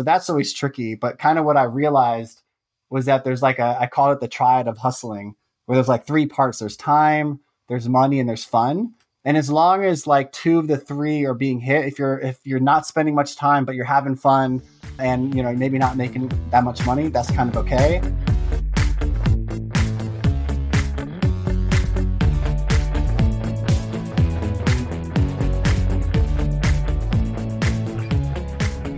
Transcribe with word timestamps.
so 0.00 0.04
that's 0.04 0.30
always 0.30 0.54
tricky. 0.54 0.94
But 0.94 1.18
kind 1.18 1.38
of 1.38 1.44
what 1.44 1.58
I 1.58 1.64
realized 1.64 2.40
was 2.88 3.04
that 3.04 3.22
there's 3.22 3.42
like 3.42 3.58
a 3.58 3.76
I 3.78 3.86
call 3.86 4.12
it 4.12 4.20
the 4.20 4.28
triad 4.28 4.66
of 4.66 4.78
hustling, 4.78 5.34
where 5.66 5.76
there's 5.76 5.88
like 5.88 6.06
three 6.06 6.24
parts. 6.24 6.58
There's 6.58 6.74
time, 6.74 7.40
there's 7.68 7.86
money, 7.86 8.18
and 8.18 8.26
there's 8.26 8.42
fun. 8.42 8.94
And 9.26 9.36
as 9.36 9.50
long 9.50 9.84
as 9.84 10.06
like 10.06 10.32
two 10.32 10.58
of 10.58 10.68
the 10.68 10.78
three 10.78 11.26
are 11.26 11.34
being 11.34 11.60
hit, 11.60 11.84
if 11.84 11.98
you're 11.98 12.18
if 12.18 12.38
you're 12.44 12.60
not 12.60 12.86
spending 12.86 13.14
much 13.14 13.36
time 13.36 13.66
but 13.66 13.74
you're 13.74 13.84
having 13.84 14.16
fun 14.16 14.62
and 14.98 15.34
you 15.34 15.42
know 15.42 15.52
maybe 15.52 15.76
not 15.76 15.98
making 15.98 16.32
that 16.50 16.64
much 16.64 16.86
money, 16.86 17.10
that's 17.10 17.30
kind 17.30 17.50
of 17.50 17.58
okay. 17.58 18.00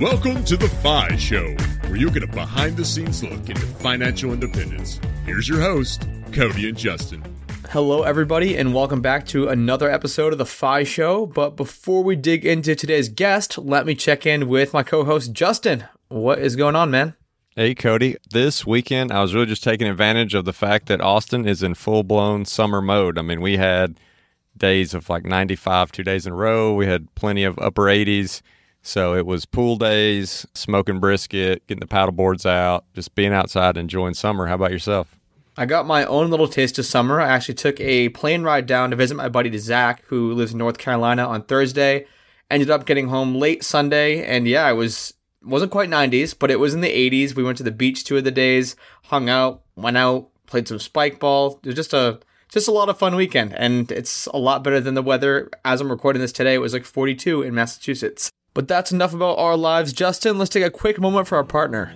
Welcome 0.03 0.43
to 0.47 0.57
the 0.57 0.69
FI 0.69 1.15
Show, 1.15 1.55
where 1.89 1.95
you 1.95 2.11
get 2.11 2.25
a 2.25 2.27
behind 2.27 2.77
the 2.77 2.85
scenes 2.85 3.23
look 3.23 3.49
into 3.49 3.61
financial 3.61 4.33
independence. 4.33 5.01
Here's 5.25 5.49
your 5.49 5.61
host, 5.61 6.09
Cody 6.33 6.69
and 6.69 6.77
Justin. 6.77 7.23
Hello, 7.71 8.03
everybody, 8.03 8.57
and 8.57 8.75
welcome 8.75 9.01
back 9.01 9.25
to 9.27 9.47
another 9.47 9.89
episode 9.89 10.33
of 10.33 10.41
the 10.41 10.45
FI 10.45 10.83
Show. 10.83 11.27
But 11.27 11.51
before 11.51 12.03
we 12.03 12.17
dig 12.17 12.45
into 12.45 12.75
today's 12.75 13.09
guest, 13.09 13.57
let 13.59 13.87
me 13.87 13.95
check 13.95 14.27
in 14.27 14.49
with 14.49 14.73
my 14.73 14.83
co 14.83 15.05
host, 15.05 15.33
Justin. 15.33 15.85
What 16.09 16.41
is 16.41 16.57
going 16.57 16.75
on, 16.75 16.91
man? 16.91 17.15
Hey, 17.55 17.73
Cody. 17.73 18.17
This 18.29 18.67
weekend, 18.67 19.13
I 19.13 19.23
was 19.23 19.35
really 19.37 19.47
just 19.47 19.63
taking 19.63 19.87
advantage 19.87 20.35
of 20.35 20.45
the 20.45 20.53
fact 20.53 20.87
that 20.87 21.01
Austin 21.01 21.47
is 21.47 21.63
in 21.63 21.75
full 21.75 22.03
blown 22.03 22.45
summer 22.45 22.83
mode. 22.83 23.19
I 23.19 23.23
mean, 23.23 23.41
we 23.41 23.57
had 23.57 24.01
days 24.57 24.95
of 24.95 25.09
like 25.09 25.25
95 25.25 25.93
two 25.93 26.03
days 26.03 26.27
in 26.27 26.33
a 26.33 26.37
row, 26.37 26.75
we 26.75 26.87
had 26.87 27.15
plenty 27.15 27.45
of 27.45 27.57
upper 27.61 27.83
80s. 27.83 28.43
So 28.83 29.15
it 29.15 29.25
was 29.25 29.47
pool 29.47 29.77
days, 29.77 30.45
smoking 30.55 30.99
brisket, 30.99 31.67
getting 31.69 31.81
the 31.81 31.87
paddle 31.87 32.13
boards 32.13 32.45
out, 32.45 32.85
just 32.95 33.15
being 33.15 33.33
outside, 33.33 33.77
enjoying 33.77 34.15
summer. 34.15 34.47
How 34.47 34.57
about 34.57 34.73
yourself? 34.73 35.17
I 35.57 35.67
got 35.67 35.87
my 35.87 36.05
own 36.05 36.31
little 36.31 36.49
taste 36.49 36.79
of 36.79 36.87
summer. 36.87 37.21
I 37.21 37.29
actually 37.29 37.55
took 37.55 37.79
a 37.81 38.09
plane 38.11 38.43
ride 38.43 38.67
down 38.67 38.91
to 38.91 38.97
visit 38.97 39.17
my 39.17 39.29
buddy 39.29 39.57
Zach, 39.59 40.03
who 40.07 40.33
lives 40.33 40.53
in 40.53 40.59
North 40.59 40.79
Carolina, 40.79 41.27
on 41.27 41.43
Thursday. 41.43 42.07
Ended 42.51 42.71
up 42.71 42.87
getting 42.87 43.09
home 43.09 43.37
late 43.37 43.63
Sunday, 43.63 44.25
and 44.25 44.49
yeah, 44.49 44.69
it 44.69 44.75
was 44.75 45.15
wasn't 45.45 45.73
quite 45.73 45.91
90s, 45.91 46.37
but 46.39 46.51
it 46.51 46.61
was 46.61 46.75
in 46.75 46.81
the 46.81 46.89
80s. 46.89 47.35
We 47.35 47.43
went 47.43 47.59
to 47.59 47.65
the 47.65 47.71
beach 47.71 48.05
two 48.05 48.17
of 48.17 48.25
the 48.25 48.31
days, 48.31 48.77
hung 49.05 49.29
out, 49.29 49.63
went 49.75 49.97
out, 49.97 50.29
played 50.47 50.69
some 50.69 50.79
spike 50.79 51.19
ball. 51.19 51.61
It 51.63 51.67
was 51.67 51.77
just 51.77 51.93
a 51.93 52.21
just 52.51 52.69
a 52.69 52.73
lot 52.73 52.89
of 52.89 52.99
fun 52.99 53.15
weekend, 53.15 53.55
and 53.55 53.91
it's 53.93 54.27
a 54.27 54.39
lot 54.39 54.65
better 54.65 54.81
than 54.81 54.95
the 54.95 55.03
weather. 55.03 55.51
As 55.65 55.81
I'm 55.81 55.91
recording 55.91 56.21
this 56.21 56.33
today, 56.33 56.55
it 56.55 56.61
was 56.61 56.75
like 56.75 56.85
42 56.85 57.43
in 57.43 57.55
Massachusetts. 57.55 58.31
But 58.55 58.69
that's 58.69 58.93
enough 58.93 59.15
about 59.15 59.39
our 59.39 59.57
lives. 59.57 59.93
Justin, 59.93 60.39
let's 60.39 60.51
take 60.51 60.65
a 60.65 60.71
quick 60.71 61.01
moment 61.01 61.27
for 61.27 61.37
our 61.37 61.45
partner. 61.45 61.95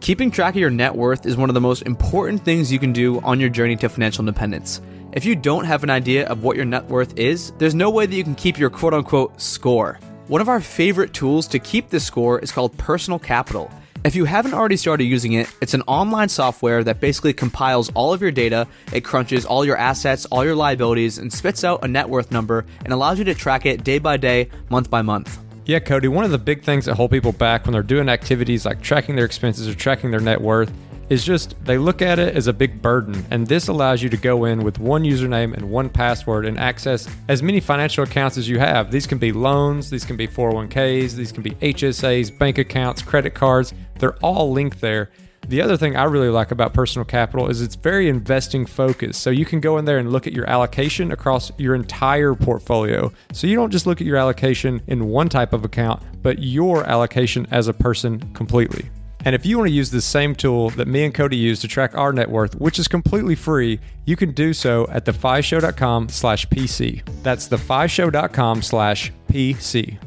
Keeping 0.00 0.30
track 0.30 0.54
of 0.54 0.60
your 0.60 0.70
net 0.70 0.94
worth 0.94 1.26
is 1.26 1.36
one 1.36 1.50
of 1.50 1.54
the 1.54 1.60
most 1.60 1.82
important 1.82 2.44
things 2.44 2.72
you 2.72 2.78
can 2.78 2.92
do 2.92 3.20
on 3.20 3.40
your 3.40 3.50
journey 3.50 3.76
to 3.76 3.88
financial 3.88 4.22
independence. 4.22 4.80
If 5.12 5.24
you 5.24 5.36
don't 5.36 5.64
have 5.64 5.82
an 5.82 5.90
idea 5.90 6.26
of 6.26 6.42
what 6.42 6.56
your 6.56 6.64
net 6.64 6.86
worth 6.86 7.18
is, 7.18 7.52
there's 7.58 7.74
no 7.74 7.90
way 7.90 8.06
that 8.06 8.14
you 8.14 8.24
can 8.24 8.34
keep 8.34 8.58
your 8.58 8.70
quote 8.70 8.94
unquote 8.94 9.40
score. 9.40 9.98
One 10.28 10.40
of 10.40 10.48
our 10.48 10.60
favorite 10.60 11.12
tools 11.12 11.46
to 11.48 11.58
keep 11.58 11.90
this 11.90 12.04
score 12.04 12.38
is 12.38 12.50
called 12.50 12.76
Personal 12.78 13.18
Capital. 13.18 13.70
If 14.04 14.14
you 14.14 14.26
haven't 14.26 14.52
already 14.52 14.76
started 14.76 15.04
using 15.04 15.32
it, 15.32 15.50
it's 15.62 15.72
an 15.72 15.80
online 15.86 16.28
software 16.28 16.84
that 16.84 17.00
basically 17.00 17.32
compiles 17.32 17.90
all 17.94 18.12
of 18.12 18.20
your 18.20 18.30
data, 18.30 18.68
it 18.92 19.00
crunches 19.00 19.46
all 19.46 19.64
your 19.64 19.78
assets, 19.78 20.26
all 20.26 20.44
your 20.44 20.54
liabilities, 20.54 21.16
and 21.16 21.32
spits 21.32 21.64
out 21.64 21.82
a 21.82 21.88
net 21.88 22.10
worth 22.10 22.30
number 22.30 22.66
and 22.84 22.92
allows 22.92 23.18
you 23.18 23.24
to 23.24 23.34
track 23.34 23.64
it 23.64 23.82
day 23.82 23.98
by 23.98 24.18
day, 24.18 24.50
month 24.68 24.90
by 24.90 25.00
month. 25.00 25.38
Yeah, 25.64 25.78
Cody, 25.78 26.08
one 26.08 26.26
of 26.26 26.30
the 26.30 26.36
big 26.36 26.62
things 26.62 26.84
that 26.84 26.96
hold 26.96 27.12
people 27.12 27.32
back 27.32 27.64
when 27.64 27.72
they're 27.72 27.82
doing 27.82 28.10
activities 28.10 28.66
like 28.66 28.82
tracking 28.82 29.16
their 29.16 29.24
expenses 29.24 29.66
or 29.66 29.74
tracking 29.74 30.10
their 30.10 30.20
net 30.20 30.38
worth 30.38 30.70
is 31.08 31.24
just 31.24 31.62
they 31.64 31.78
look 31.78 32.02
at 32.02 32.18
it 32.18 32.34
as 32.34 32.46
a 32.46 32.52
big 32.52 32.80
burden. 32.80 33.24
And 33.30 33.46
this 33.46 33.68
allows 33.68 34.02
you 34.02 34.08
to 34.10 34.16
go 34.16 34.44
in 34.44 34.62
with 34.62 34.78
one 34.78 35.04
username 35.04 35.54
and 35.54 35.70
one 35.70 35.88
password 35.88 36.46
and 36.46 36.58
access 36.58 37.08
as 37.28 37.42
many 37.42 37.60
financial 37.60 38.04
accounts 38.04 38.38
as 38.38 38.48
you 38.48 38.58
have. 38.58 38.90
These 38.90 39.06
can 39.06 39.18
be 39.18 39.32
loans, 39.32 39.90
these 39.90 40.04
can 40.04 40.16
be 40.16 40.26
401ks, 40.26 41.14
these 41.14 41.32
can 41.32 41.42
be 41.42 41.50
HSAs, 41.52 42.36
bank 42.38 42.58
accounts, 42.58 43.02
credit 43.02 43.34
cards. 43.34 43.74
They're 43.98 44.16
all 44.16 44.52
linked 44.52 44.80
there. 44.80 45.10
The 45.48 45.60
other 45.60 45.76
thing 45.76 45.94
I 45.94 46.04
really 46.04 46.30
like 46.30 46.52
about 46.52 46.72
personal 46.72 47.04
capital 47.04 47.50
is 47.50 47.60
it's 47.60 47.74
very 47.74 48.08
investing 48.08 48.64
focused. 48.64 49.20
So 49.20 49.28
you 49.28 49.44
can 49.44 49.60
go 49.60 49.76
in 49.76 49.84
there 49.84 49.98
and 49.98 50.10
look 50.10 50.26
at 50.26 50.32
your 50.32 50.48
allocation 50.48 51.12
across 51.12 51.52
your 51.58 51.74
entire 51.74 52.34
portfolio. 52.34 53.12
So 53.32 53.46
you 53.46 53.54
don't 53.54 53.70
just 53.70 53.86
look 53.86 54.00
at 54.00 54.06
your 54.06 54.16
allocation 54.16 54.80
in 54.86 55.08
one 55.08 55.28
type 55.28 55.52
of 55.52 55.64
account, 55.64 56.02
but 56.22 56.38
your 56.38 56.84
allocation 56.84 57.46
as 57.50 57.68
a 57.68 57.74
person 57.74 58.20
completely. 58.32 58.88
And 59.24 59.34
if 59.34 59.46
you 59.46 59.56
want 59.56 59.68
to 59.68 59.74
use 59.74 59.90
the 59.90 60.02
same 60.02 60.34
tool 60.34 60.68
that 60.70 60.86
me 60.86 61.02
and 61.04 61.14
Cody 61.14 61.36
use 61.36 61.60
to 61.60 61.68
track 61.68 61.96
our 61.96 62.12
net 62.12 62.30
worth, 62.30 62.60
which 62.60 62.78
is 62.78 62.88
completely 62.88 63.34
free, 63.34 63.80
you 64.04 64.16
can 64.16 64.32
do 64.32 64.52
so 64.52 64.86
at 64.90 65.06
thefishow.com 65.06 66.10
slash 66.10 66.46
PC. 66.48 67.02
That's 67.22 67.48
thefishow.com 67.48 68.60
slash 68.60 69.12
PC. 69.28 69.98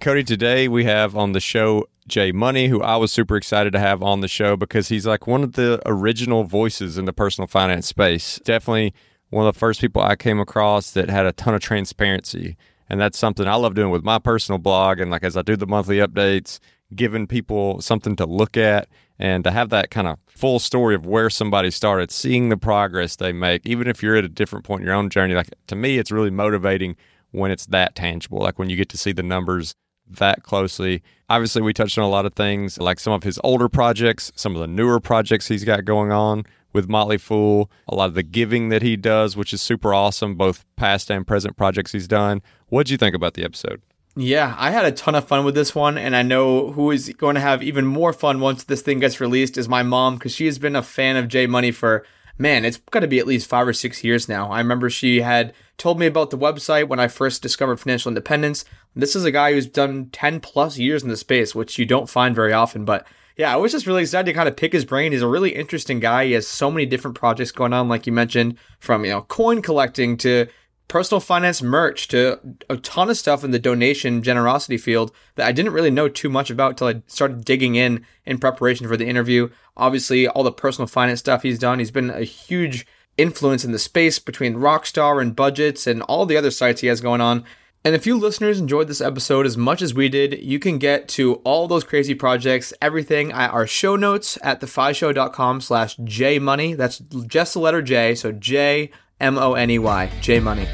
Cody, 0.00 0.24
today 0.24 0.66
we 0.66 0.84
have 0.84 1.16
on 1.16 1.32
the 1.32 1.40
show 1.40 1.86
J 2.08 2.32
Money, 2.32 2.66
who 2.66 2.82
I 2.82 2.96
was 2.96 3.12
super 3.12 3.36
excited 3.36 3.72
to 3.72 3.78
have 3.78 4.02
on 4.02 4.20
the 4.20 4.28
show 4.28 4.56
because 4.56 4.88
he's 4.88 5.06
like 5.06 5.26
one 5.28 5.44
of 5.44 5.52
the 5.52 5.80
original 5.86 6.44
voices 6.44 6.98
in 6.98 7.04
the 7.04 7.12
personal 7.12 7.46
finance 7.46 7.86
space. 7.86 8.40
Definitely 8.44 8.92
one 9.30 9.46
of 9.46 9.54
the 9.54 9.58
first 9.58 9.80
people 9.80 10.02
I 10.02 10.16
came 10.16 10.40
across 10.40 10.90
that 10.90 11.08
had 11.08 11.26
a 11.26 11.32
ton 11.32 11.54
of 11.54 11.60
transparency. 11.60 12.56
And 12.90 13.00
that's 13.00 13.16
something 13.16 13.46
I 13.46 13.54
love 13.54 13.74
doing 13.74 13.90
with 13.90 14.04
my 14.04 14.18
personal 14.18 14.58
blog. 14.58 15.00
And 15.00 15.10
like 15.10 15.24
as 15.24 15.36
I 15.36 15.42
do 15.42 15.56
the 15.56 15.66
monthly 15.66 15.98
updates, 15.98 16.58
giving 16.94 17.26
people 17.26 17.80
something 17.80 18.16
to 18.16 18.26
look 18.26 18.56
at 18.56 18.88
and 19.18 19.44
to 19.44 19.50
have 19.50 19.70
that 19.70 19.90
kind 19.90 20.08
of 20.08 20.18
full 20.26 20.58
story 20.58 20.94
of 20.94 21.06
where 21.06 21.30
somebody 21.30 21.70
started, 21.70 22.10
seeing 22.10 22.48
the 22.48 22.56
progress 22.56 23.16
they 23.16 23.32
make, 23.32 23.64
even 23.64 23.86
if 23.86 24.02
you're 24.02 24.16
at 24.16 24.24
a 24.24 24.28
different 24.28 24.64
point 24.64 24.80
in 24.80 24.86
your 24.86 24.96
own 24.96 25.08
journey. 25.08 25.34
Like 25.34 25.50
to 25.68 25.76
me, 25.76 25.98
it's 25.98 26.10
really 26.10 26.30
motivating 26.30 26.96
when 27.30 27.50
it's 27.50 27.66
that 27.66 27.94
tangible, 27.94 28.38
like 28.38 28.58
when 28.58 28.70
you 28.70 28.76
get 28.76 28.88
to 28.90 28.98
see 28.98 29.12
the 29.12 29.22
numbers 29.22 29.74
that 30.08 30.42
closely. 30.42 31.02
Obviously, 31.28 31.62
we 31.62 31.72
touched 31.72 31.98
on 31.98 32.04
a 32.04 32.08
lot 32.08 32.26
of 32.26 32.34
things 32.34 32.78
like 32.78 33.00
some 33.00 33.12
of 33.12 33.22
his 33.22 33.38
older 33.42 33.68
projects, 33.68 34.32
some 34.34 34.54
of 34.54 34.60
the 34.60 34.66
newer 34.66 35.00
projects 35.00 35.48
he's 35.48 35.64
got 35.64 35.84
going 35.84 36.12
on 36.12 36.44
with 36.72 36.88
Motley 36.88 37.18
Fool, 37.18 37.70
a 37.88 37.94
lot 37.94 38.08
of 38.08 38.14
the 38.14 38.22
giving 38.22 38.68
that 38.68 38.82
he 38.82 38.96
does, 38.96 39.36
which 39.36 39.52
is 39.52 39.62
super 39.62 39.94
awesome, 39.94 40.34
both 40.34 40.64
past 40.76 41.10
and 41.10 41.26
present 41.26 41.56
projects 41.56 41.92
he's 41.92 42.08
done. 42.08 42.42
What'd 42.66 42.90
you 42.90 42.98
think 42.98 43.14
about 43.14 43.34
the 43.34 43.44
episode? 43.44 43.80
Yeah, 44.16 44.54
I 44.58 44.70
had 44.70 44.84
a 44.84 44.92
ton 44.92 45.16
of 45.16 45.26
fun 45.26 45.44
with 45.44 45.56
this 45.56 45.74
one, 45.74 45.98
and 45.98 46.14
I 46.14 46.22
know 46.22 46.70
who 46.70 46.92
is 46.92 47.08
going 47.16 47.34
to 47.34 47.40
have 47.40 47.64
even 47.64 47.84
more 47.84 48.12
fun 48.12 48.38
once 48.38 48.62
this 48.62 48.80
thing 48.80 49.00
gets 49.00 49.20
released 49.20 49.58
is 49.58 49.68
my 49.68 49.82
mom, 49.82 50.14
because 50.14 50.32
she 50.32 50.46
has 50.46 50.58
been 50.58 50.76
a 50.76 50.82
fan 50.82 51.16
of 51.16 51.26
J 51.26 51.46
Money 51.46 51.72
for, 51.72 52.06
man, 52.38 52.64
it's 52.64 52.76
got 52.76 53.00
to 53.00 53.08
be 53.08 53.18
at 53.18 53.26
least 53.26 53.48
five 53.48 53.66
or 53.66 53.72
six 53.72 54.04
years 54.04 54.28
now. 54.28 54.52
I 54.52 54.58
remember 54.58 54.88
she 54.88 55.22
had 55.22 55.52
told 55.78 55.98
me 55.98 56.06
about 56.06 56.30
the 56.30 56.38
website 56.38 56.86
when 56.86 57.00
I 57.00 57.08
first 57.08 57.42
discovered 57.42 57.80
financial 57.80 58.08
independence. 58.08 58.64
This 58.94 59.16
is 59.16 59.24
a 59.24 59.32
guy 59.32 59.52
who's 59.52 59.66
done 59.66 60.10
10 60.12 60.38
plus 60.38 60.78
years 60.78 61.02
in 61.02 61.08
the 61.08 61.16
space, 61.16 61.52
which 61.52 61.76
you 61.76 61.84
don't 61.84 62.08
find 62.08 62.36
very 62.36 62.52
often. 62.52 62.84
But 62.84 63.04
yeah, 63.36 63.52
I 63.52 63.56
was 63.56 63.72
just 63.72 63.86
really 63.86 64.02
excited 64.02 64.26
to 64.26 64.32
kind 64.32 64.48
of 64.48 64.56
pick 64.56 64.72
his 64.72 64.84
brain. 64.84 65.10
He's 65.10 65.22
a 65.22 65.28
really 65.28 65.50
interesting 65.50 65.98
guy. 65.98 66.26
He 66.26 66.32
has 66.32 66.46
so 66.46 66.70
many 66.70 66.86
different 66.86 67.16
projects 67.16 67.50
going 67.50 67.72
on, 67.72 67.88
like 67.88 68.06
you 68.06 68.12
mentioned, 68.12 68.58
from 68.78 69.04
you 69.04 69.10
know 69.10 69.22
coin 69.22 69.60
collecting 69.60 70.16
to 70.18 70.46
personal 70.88 71.20
finance 71.20 71.62
merch 71.62 72.08
to 72.08 72.38
a 72.68 72.76
ton 72.76 73.10
of 73.10 73.16
stuff 73.16 73.42
in 73.42 73.50
the 73.50 73.58
donation 73.58 74.22
generosity 74.22 74.76
field 74.76 75.12
that 75.36 75.46
I 75.46 75.52
didn't 75.52 75.72
really 75.72 75.90
know 75.90 76.08
too 76.08 76.28
much 76.28 76.50
about 76.50 76.72
until 76.72 76.88
I 76.88 77.02
started 77.06 77.44
digging 77.44 77.74
in 77.74 78.04
in 78.26 78.38
preparation 78.38 78.86
for 78.86 78.96
the 78.96 79.06
interview. 79.06 79.50
Obviously, 79.76 80.28
all 80.28 80.42
the 80.42 80.52
personal 80.52 80.86
finance 80.86 81.20
stuff 81.20 81.42
he's 81.42 81.58
done. 81.58 81.78
He's 81.78 81.90
been 81.90 82.10
a 82.10 82.22
huge 82.22 82.86
influence 83.16 83.64
in 83.64 83.72
the 83.72 83.78
space 83.78 84.18
between 84.18 84.56
Rockstar 84.56 85.20
and 85.20 85.34
Budgets 85.34 85.86
and 85.86 86.02
all 86.02 86.26
the 86.26 86.36
other 86.36 86.50
sites 86.50 86.80
he 86.80 86.88
has 86.88 87.00
going 87.00 87.20
on. 87.20 87.44
And 87.86 87.94
if 87.94 88.06
you 88.06 88.16
listeners 88.16 88.58
enjoyed 88.58 88.88
this 88.88 89.02
episode 89.02 89.44
as 89.44 89.58
much 89.58 89.82
as 89.82 89.92
we 89.92 90.08
did, 90.08 90.42
you 90.42 90.58
can 90.58 90.78
get 90.78 91.06
to 91.10 91.34
all 91.44 91.68
those 91.68 91.84
crazy 91.84 92.14
projects, 92.14 92.72
everything 92.80 93.30
at 93.30 93.52
our 93.52 93.66
show 93.66 93.94
notes 93.94 94.38
at 94.42 94.60
thefishow.com 94.62 95.60
slash 95.60 95.96
jmoney. 95.98 96.74
That's 96.74 96.98
just 96.98 97.52
the 97.52 97.60
letter 97.60 97.82
J, 97.82 98.14
so 98.14 98.32
J 98.32 98.90
M 99.24 99.38
O 99.38 99.54
N 99.54 99.70
E 99.70 99.78
Y, 99.78 100.10
J 100.20 100.38
Money. 100.40 100.68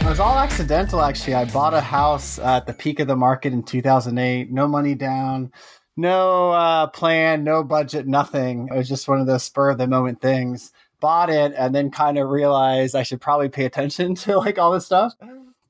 It 0.00 0.10
was 0.10 0.20
all 0.20 0.38
accidental, 0.38 1.00
actually. 1.00 1.34
I 1.34 1.44
bought 1.44 1.74
a 1.74 1.80
house 1.80 2.38
at 2.38 2.66
the 2.66 2.72
peak 2.72 3.00
of 3.00 3.06
the 3.06 3.16
market 3.16 3.52
in 3.52 3.62
2008, 3.62 4.50
no 4.50 4.66
money 4.66 4.94
down 4.94 5.52
no 5.96 6.50
uh, 6.52 6.86
plan, 6.88 7.42
no 7.42 7.64
budget, 7.64 8.06
nothing. 8.06 8.68
It 8.70 8.76
was 8.76 8.88
just 8.88 9.08
one 9.08 9.20
of 9.20 9.26
those 9.26 9.44
spur 9.44 9.70
of 9.70 9.78
the 9.78 9.86
moment 9.86 10.20
things. 10.20 10.72
Bought 11.00 11.30
it 11.30 11.52
and 11.56 11.74
then 11.74 11.90
kind 11.90 12.18
of 12.18 12.28
realized 12.28 12.94
I 12.94 13.02
should 13.02 13.20
probably 13.20 13.48
pay 13.48 13.64
attention 13.64 14.14
to 14.16 14.38
like 14.38 14.58
all 14.58 14.72
this 14.72 14.86
stuff, 14.86 15.14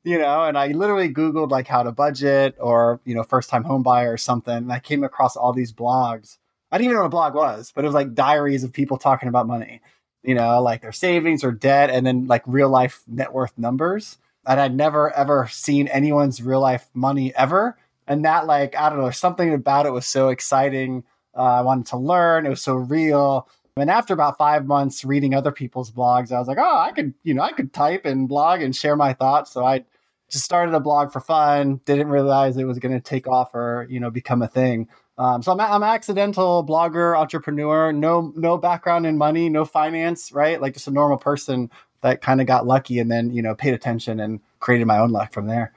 you 0.05 0.19
know. 0.19 0.45
And 0.45 0.59
I 0.59 0.69
literally 0.69 1.13
Googled 1.13 1.51
like 1.51 1.67
how 1.67 1.83
to 1.83 1.93
budget 1.93 2.57
or, 2.59 3.01
you 3.05 3.15
know, 3.15 3.23
first 3.23 3.51
time 3.51 3.65
home 3.65 3.83
buyer 3.83 4.13
or 4.13 4.17
something. 4.17 4.57
And 4.57 4.73
I 4.73 4.81
came 4.81 5.05
across 5.05 5.37
all 5.37 5.53
these 5.53 5.73
blogs. 5.73 6.39
I 6.71 6.79
didn't 6.79 6.87
even 6.87 6.97
know 6.97 7.03
what 7.03 7.07
a 7.07 7.11
blog 7.11 7.35
was, 7.35 7.73
but 7.75 7.85
it 7.85 7.89
was 7.89 7.95
like 7.95 8.15
diaries 8.15 8.65
of 8.65 8.73
people 8.73 8.97
talking 8.99 9.29
about 9.29 9.47
money, 9.47 9.81
you 10.23 10.35
know, 10.35 10.61
like 10.61 10.83
their 10.83 10.93
savings 10.93 11.45
or 11.45 11.53
debt 11.53 11.91
and 11.91 12.07
then 12.07 12.27
like 12.27 12.43
real 12.47 12.69
life 12.69 13.03
net 13.07 13.33
worth 13.33 13.57
numbers. 13.57 14.19
and 14.47 14.61
I'd 14.61 14.75
never 14.75 15.11
ever 15.13 15.49
seen 15.51 15.89
anyone's 15.89 16.43
real 16.43 16.61
life 16.61 16.89
money 16.95 17.35
ever. 17.37 17.77
And 18.09 18.25
that, 18.25 18.47
like, 18.47 18.77
I 18.77 18.89
don't 18.89 19.01
know, 19.01 19.11
something 19.11 19.53
about 19.53 19.87
it 19.87 19.91
was 19.93 20.07
so 20.07 20.29
exciting. 20.29 21.03
Uh, 21.37 21.43
I 21.43 21.61
wanted 21.63 21.87
to 21.87 21.97
learn. 21.97 22.47
It 22.47 22.51
was 22.51 22.63
so 22.63 22.75
real. 22.77 23.49
And 23.77 23.91
after 23.91 24.15
about 24.15 24.39
five 24.39 24.65
months 24.67 25.05
reading 25.05 25.35
other 25.35 25.53
people's 25.53 25.91
blogs, 25.91 26.33
I 26.33 26.39
was 26.39 26.49
like, 26.49 26.59
oh, 26.59 26.79
I 26.79 26.93
could, 26.93 27.13
you 27.25 27.35
know, 27.35 27.43
I 27.43 27.53
could 27.53 27.73
type 27.73 28.07
and 28.07 28.29
blog 28.29 28.63
and 28.63 28.75
share 28.75 28.97
my 28.97 29.13
thoughts. 29.13 29.53
So 29.53 29.65
I 29.67 29.85
just 30.31 30.45
started 30.45 30.75
a 30.75 30.81
blog 30.81 31.13
for 31.13 31.21
fun. 31.21 31.81
Didn't 31.85 32.09
realize 32.09 32.57
it 32.57 32.65
was 32.65 32.79
going 32.79 32.95
to 32.95 33.01
take 33.01 33.29
off 33.29 33.55
or 33.55 33.87
you 33.91 34.01
know 34.01 34.11
become 34.11 34.43
a 34.43 34.49
thing. 34.49 34.89
Um, 35.19 35.43
so 35.43 35.53
I'm, 35.53 35.61
I'm 35.61 35.83
an 35.83 35.89
accidental 35.89 36.65
blogger, 36.65 37.17
entrepreneur. 37.17 37.93
No 37.93 38.33
no 38.37 38.59
background 38.59 39.07
in 39.07 39.17
money, 39.17 39.49
no 39.49 39.65
finance, 39.65 40.33
right? 40.33 40.61
Like 40.61 40.75
just 40.75 40.89
a 40.89 40.91
normal 40.91 41.19
person 41.19 41.71
that 42.03 42.21
kind 42.21 42.41
of 42.41 42.47
got 42.47 42.67
lucky 42.67 42.99
and 42.99 43.11
then 43.11 43.31
you 43.31 43.43
know 43.43 43.55
paid 43.55 43.75
attention 43.75 44.21
and 44.21 44.41
created 44.61 44.87
my 44.87 44.99
own 44.99 45.11
luck 45.11 45.33
from 45.33 45.47
there. 45.47 45.73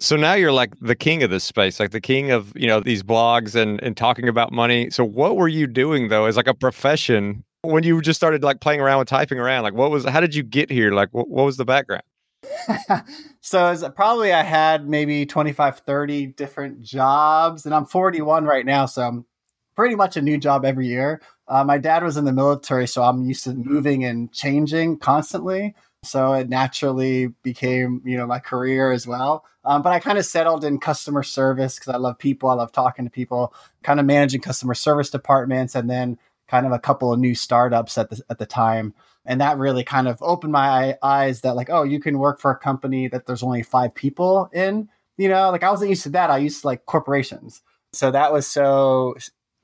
So 0.00 0.16
now 0.16 0.34
you're 0.34 0.52
like 0.52 0.72
the 0.80 0.94
king 0.94 1.22
of 1.22 1.30
this 1.30 1.44
space, 1.44 1.80
like 1.80 1.92
the 1.92 2.00
king 2.00 2.30
of 2.30 2.52
you 2.54 2.66
know 2.66 2.80
these 2.80 3.02
blogs 3.02 3.54
and 3.54 3.82
and 3.82 3.96
talking 3.96 4.28
about 4.28 4.52
money. 4.52 4.90
So 4.90 5.04
what 5.04 5.36
were 5.36 5.48
you 5.48 5.66
doing 5.66 6.08
though, 6.08 6.26
as 6.26 6.36
like 6.36 6.46
a 6.46 6.54
profession 6.54 7.44
when 7.62 7.84
you 7.84 8.02
just 8.02 8.18
started 8.18 8.42
like 8.42 8.60
playing 8.60 8.80
around 8.80 8.98
with 8.98 9.08
typing 9.08 9.38
around? 9.38 9.62
Like 9.62 9.74
what 9.74 9.90
was 9.90 10.04
how 10.04 10.20
did 10.20 10.34
you 10.34 10.42
get 10.42 10.70
here? 10.70 10.92
Like 10.92 11.08
what, 11.12 11.28
what 11.28 11.44
was 11.44 11.56
the 11.56 11.64
background? 11.64 12.02
so 13.40 13.90
probably 13.90 14.32
I 14.32 14.42
had 14.42 14.88
maybe 14.88 15.26
25, 15.26 15.80
30 15.80 16.26
different 16.26 16.82
jobs, 16.82 17.66
and 17.66 17.74
I'm 17.74 17.86
41 17.86 18.44
right 18.44 18.66
now, 18.66 18.86
so 18.86 19.02
I'm 19.02 19.24
pretty 19.76 19.94
much 19.94 20.16
a 20.16 20.22
new 20.22 20.38
job 20.38 20.64
every 20.64 20.86
year. 20.86 21.20
Uh, 21.46 21.64
my 21.64 21.78
dad 21.78 22.02
was 22.02 22.16
in 22.16 22.24
the 22.24 22.32
military, 22.32 22.86
so 22.86 23.02
I'm 23.02 23.24
used 23.24 23.44
to 23.44 23.54
moving 23.54 24.04
and 24.04 24.32
changing 24.32 24.98
constantly. 24.98 25.74
So 26.04 26.34
it 26.34 26.48
naturally 26.48 27.28
became, 27.42 28.02
you 28.04 28.16
know, 28.16 28.26
my 28.26 28.38
career 28.38 28.92
as 28.92 29.06
well. 29.06 29.44
Um, 29.64 29.82
but 29.82 29.92
I 29.92 30.00
kind 30.00 30.18
of 30.18 30.26
settled 30.26 30.64
in 30.64 30.78
customer 30.78 31.22
service 31.22 31.78
because 31.78 31.94
I 31.94 31.96
love 31.96 32.18
people. 32.18 32.50
I 32.50 32.54
love 32.54 32.72
talking 32.72 33.06
to 33.06 33.10
people. 33.10 33.54
Kind 33.82 34.00
of 34.00 34.06
managing 34.06 34.42
customer 34.42 34.74
service 34.74 35.08
departments, 35.08 35.74
and 35.74 35.88
then 35.88 36.18
kind 36.48 36.66
of 36.66 36.72
a 36.72 36.78
couple 36.78 37.12
of 37.12 37.18
new 37.18 37.34
startups 37.34 37.96
at 37.96 38.10
the 38.10 38.20
at 38.28 38.38
the 38.38 38.46
time 38.46 38.94
and 39.26 39.40
that 39.40 39.58
really 39.58 39.84
kind 39.84 40.08
of 40.08 40.22
opened 40.22 40.52
my 40.52 40.96
eyes 41.02 41.40
that 41.42 41.56
like 41.56 41.70
oh 41.70 41.82
you 41.82 42.00
can 42.00 42.18
work 42.18 42.40
for 42.40 42.50
a 42.50 42.58
company 42.58 43.08
that 43.08 43.26
there's 43.26 43.42
only 43.42 43.62
five 43.62 43.94
people 43.94 44.48
in 44.52 44.88
you 45.16 45.28
know? 45.28 45.50
Like 45.50 45.62
i 45.62 45.70
wasn't 45.70 45.90
used 45.90 46.02
to 46.04 46.08
that. 46.10 46.30
I 46.30 46.38
used 46.38 46.62
to 46.62 46.66
like 46.66 46.86
corporations. 46.86 47.62
So 47.92 48.10
that 48.10 48.32
was 48.32 48.46
so 48.46 49.14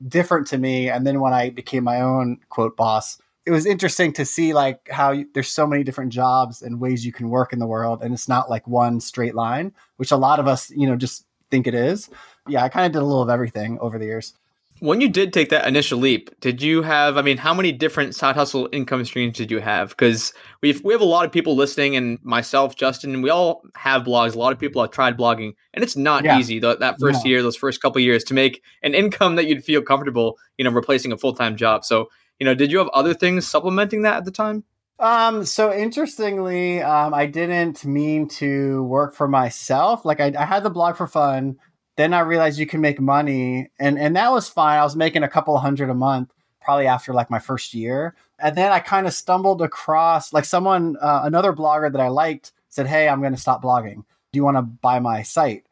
different 0.07 0.47
to 0.47 0.57
me. 0.57 0.89
And 0.89 1.05
then 1.05 1.19
when 1.19 1.33
i 1.33 1.49
became 1.49 1.83
my 1.83 2.01
own 2.01 2.39
quote 2.49 2.75
boss 2.75 3.21
it 3.43 3.51
was 3.51 3.65
interesting 3.65 4.13
to 4.13 4.23
see 4.23 4.53
like 4.53 4.87
how 4.91 5.11
you, 5.11 5.27
there's 5.33 5.49
so 5.49 5.65
many 5.65 5.83
different 5.83 6.13
jobs 6.13 6.61
and 6.61 6.79
ways 6.79 7.03
you 7.03 7.11
can 7.11 7.29
work 7.29 7.51
in 7.51 7.57
the 7.57 7.65
world 7.65 8.03
and 8.03 8.13
it's 8.13 8.27
not 8.27 8.51
like 8.51 8.67
one 8.67 8.99
straight 8.99 9.33
line 9.33 9.73
which 9.97 10.11
a 10.11 10.17
lot 10.17 10.39
of 10.39 10.47
us 10.47 10.69
you 10.71 10.87
know 10.87 10.95
just 10.95 11.25
think 11.49 11.67
it 11.67 11.73
is. 11.73 12.09
Yeah 12.47 12.63
i 12.63 12.69
kind 12.69 12.85
of 12.85 12.91
did 12.91 12.99
a 12.99 13.05
little 13.05 13.21
of 13.21 13.29
everything 13.29 13.79
over 13.79 13.97
the 13.97 14.05
years 14.05 14.33
when 14.81 14.99
you 14.99 15.09
did 15.09 15.31
take 15.31 15.49
that 15.49 15.67
initial 15.67 15.99
leap, 15.99 16.31
did 16.41 16.59
you 16.59 16.81
have? 16.81 17.15
I 17.15 17.21
mean, 17.21 17.37
how 17.37 17.53
many 17.53 17.71
different 17.71 18.15
side 18.15 18.35
hustle 18.35 18.67
income 18.71 19.05
streams 19.05 19.37
did 19.37 19.51
you 19.51 19.59
have? 19.59 19.89
Because 19.89 20.33
we 20.63 20.73
we 20.83 20.91
have 20.91 21.01
a 21.01 21.05
lot 21.05 21.23
of 21.23 21.31
people 21.31 21.55
listening, 21.55 21.95
and 21.95 22.17
myself, 22.23 22.75
Justin, 22.75 23.13
and 23.13 23.21
we 23.21 23.29
all 23.29 23.61
have 23.75 24.01
blogs. 24.01 24.33
A 24.33 24.39
lot 24.39 24.51
of 24.51 24.57
people 24.57 24.81
have 24.81 24.89
tried 24.89 25.15
blogging, 25.15 25.53
and 25.75 25.83
it's 25.83 25.95
not 25.95 26.23
yeah. 26.23 26.39
easy. 26.39 26.59
That 26.59 26.95
first 26.99 27.23
year, 27.27 27.43
those 27.43 27.55
first 27.55 27.79
couple 27.79 28.01
years, 28.01 28.23
to 28.23 28.33
make 28.33 28.63
an 28.81 28.95
income 28.95 29.35
that 29.35 29.45
you'd 29.45 29.63
feel 29.63 29.83
comfortable, 29.83 30.39
you 30.57 30.65
know, 30.65 30.71
replacing 30.71 31.11
a 31.11 31.17
full 31.17 31.35
time 31.35 31.55
job. 31.55 31.85
So, 31.85 32.07
you 32.39 32.45
know, 32.45 32.55
did 32.55 32.71
you 32.71 32.79
have 32.79 32.89
other 32.89 33.13
things 33.13 33.47
supplementing 33.47 34.01
that 34.01 34.17
at 34.17 34.25
the 34.25 34.31
time? 34.31 34.63
Um, 34.97 35.45
so 35.45 35.71
interestingly, 35.71 36.81
um, 36.81 37.13
I 37.13 37.27
didn't 37.27 37.85
mean 37.85 38.27
to 38.29 38.83
work 38.83 39.13
for 39.13 39.27
myself. 39.27 40.05
Like 40.05 40.19
I, 40.19 40.33
I 40.37 40.45
had 40.45 40.63
the 40.63 40.69
blog 40.71 40.95
for 40.95 41.07
fun 41.07 41.57
then 41.97 42.13
I 42.13 42.19
realized 42.21 42.59
you 42.59 42.65
can 42.65 42.81
make 42.81 42.99
money, 42.99 43.69
and 43.79 43.99
and 43.99 44.15
that 44.15 44.31
was 44.31 44.47
fine. 44.47 44.79
I 44.79 44.83
was 44.83 44.95
making 44.95 45.23
a 45.23 45.29
couple 45.29 45.57
hundred 45.57 45.89
a 45.89 45.93
month, 45.93 46.31
probably 46.61 46.87
after 46.87 47.13
like 47.13 47.29
my 47.29 47.39
first 47.39 47.73
year, 47.73 48.15
and 48.39 48.55
then 48.57 48.71
I 48.71 48.79
kind 48.79 49.07
of 49.07 49.13
stumbled 49.13 49.61
across 49.61 50.33
like 50.33 50.45
someone, 50.45 50.97
uh, 51.01 51.21
another 51.23 51.53
blogger 51.53 51.91
that 51.91 52.01
I 52.01 52.07
liked 52.07 52.53
said, 52.69 52.87
"Hey, 52.87 53.09
I'm 53.09 53.19
going 53.21 53.35
to 53.35 53.39
stop 53.41 53.61
blogging. 53.63 54.03
Do 54.31 54.37
you 54.37 54.43
want 54.43 54.57
to 54.57 54.61
buy 54.61 54.99
my 54.99 55.23
site?" 55.23 55.65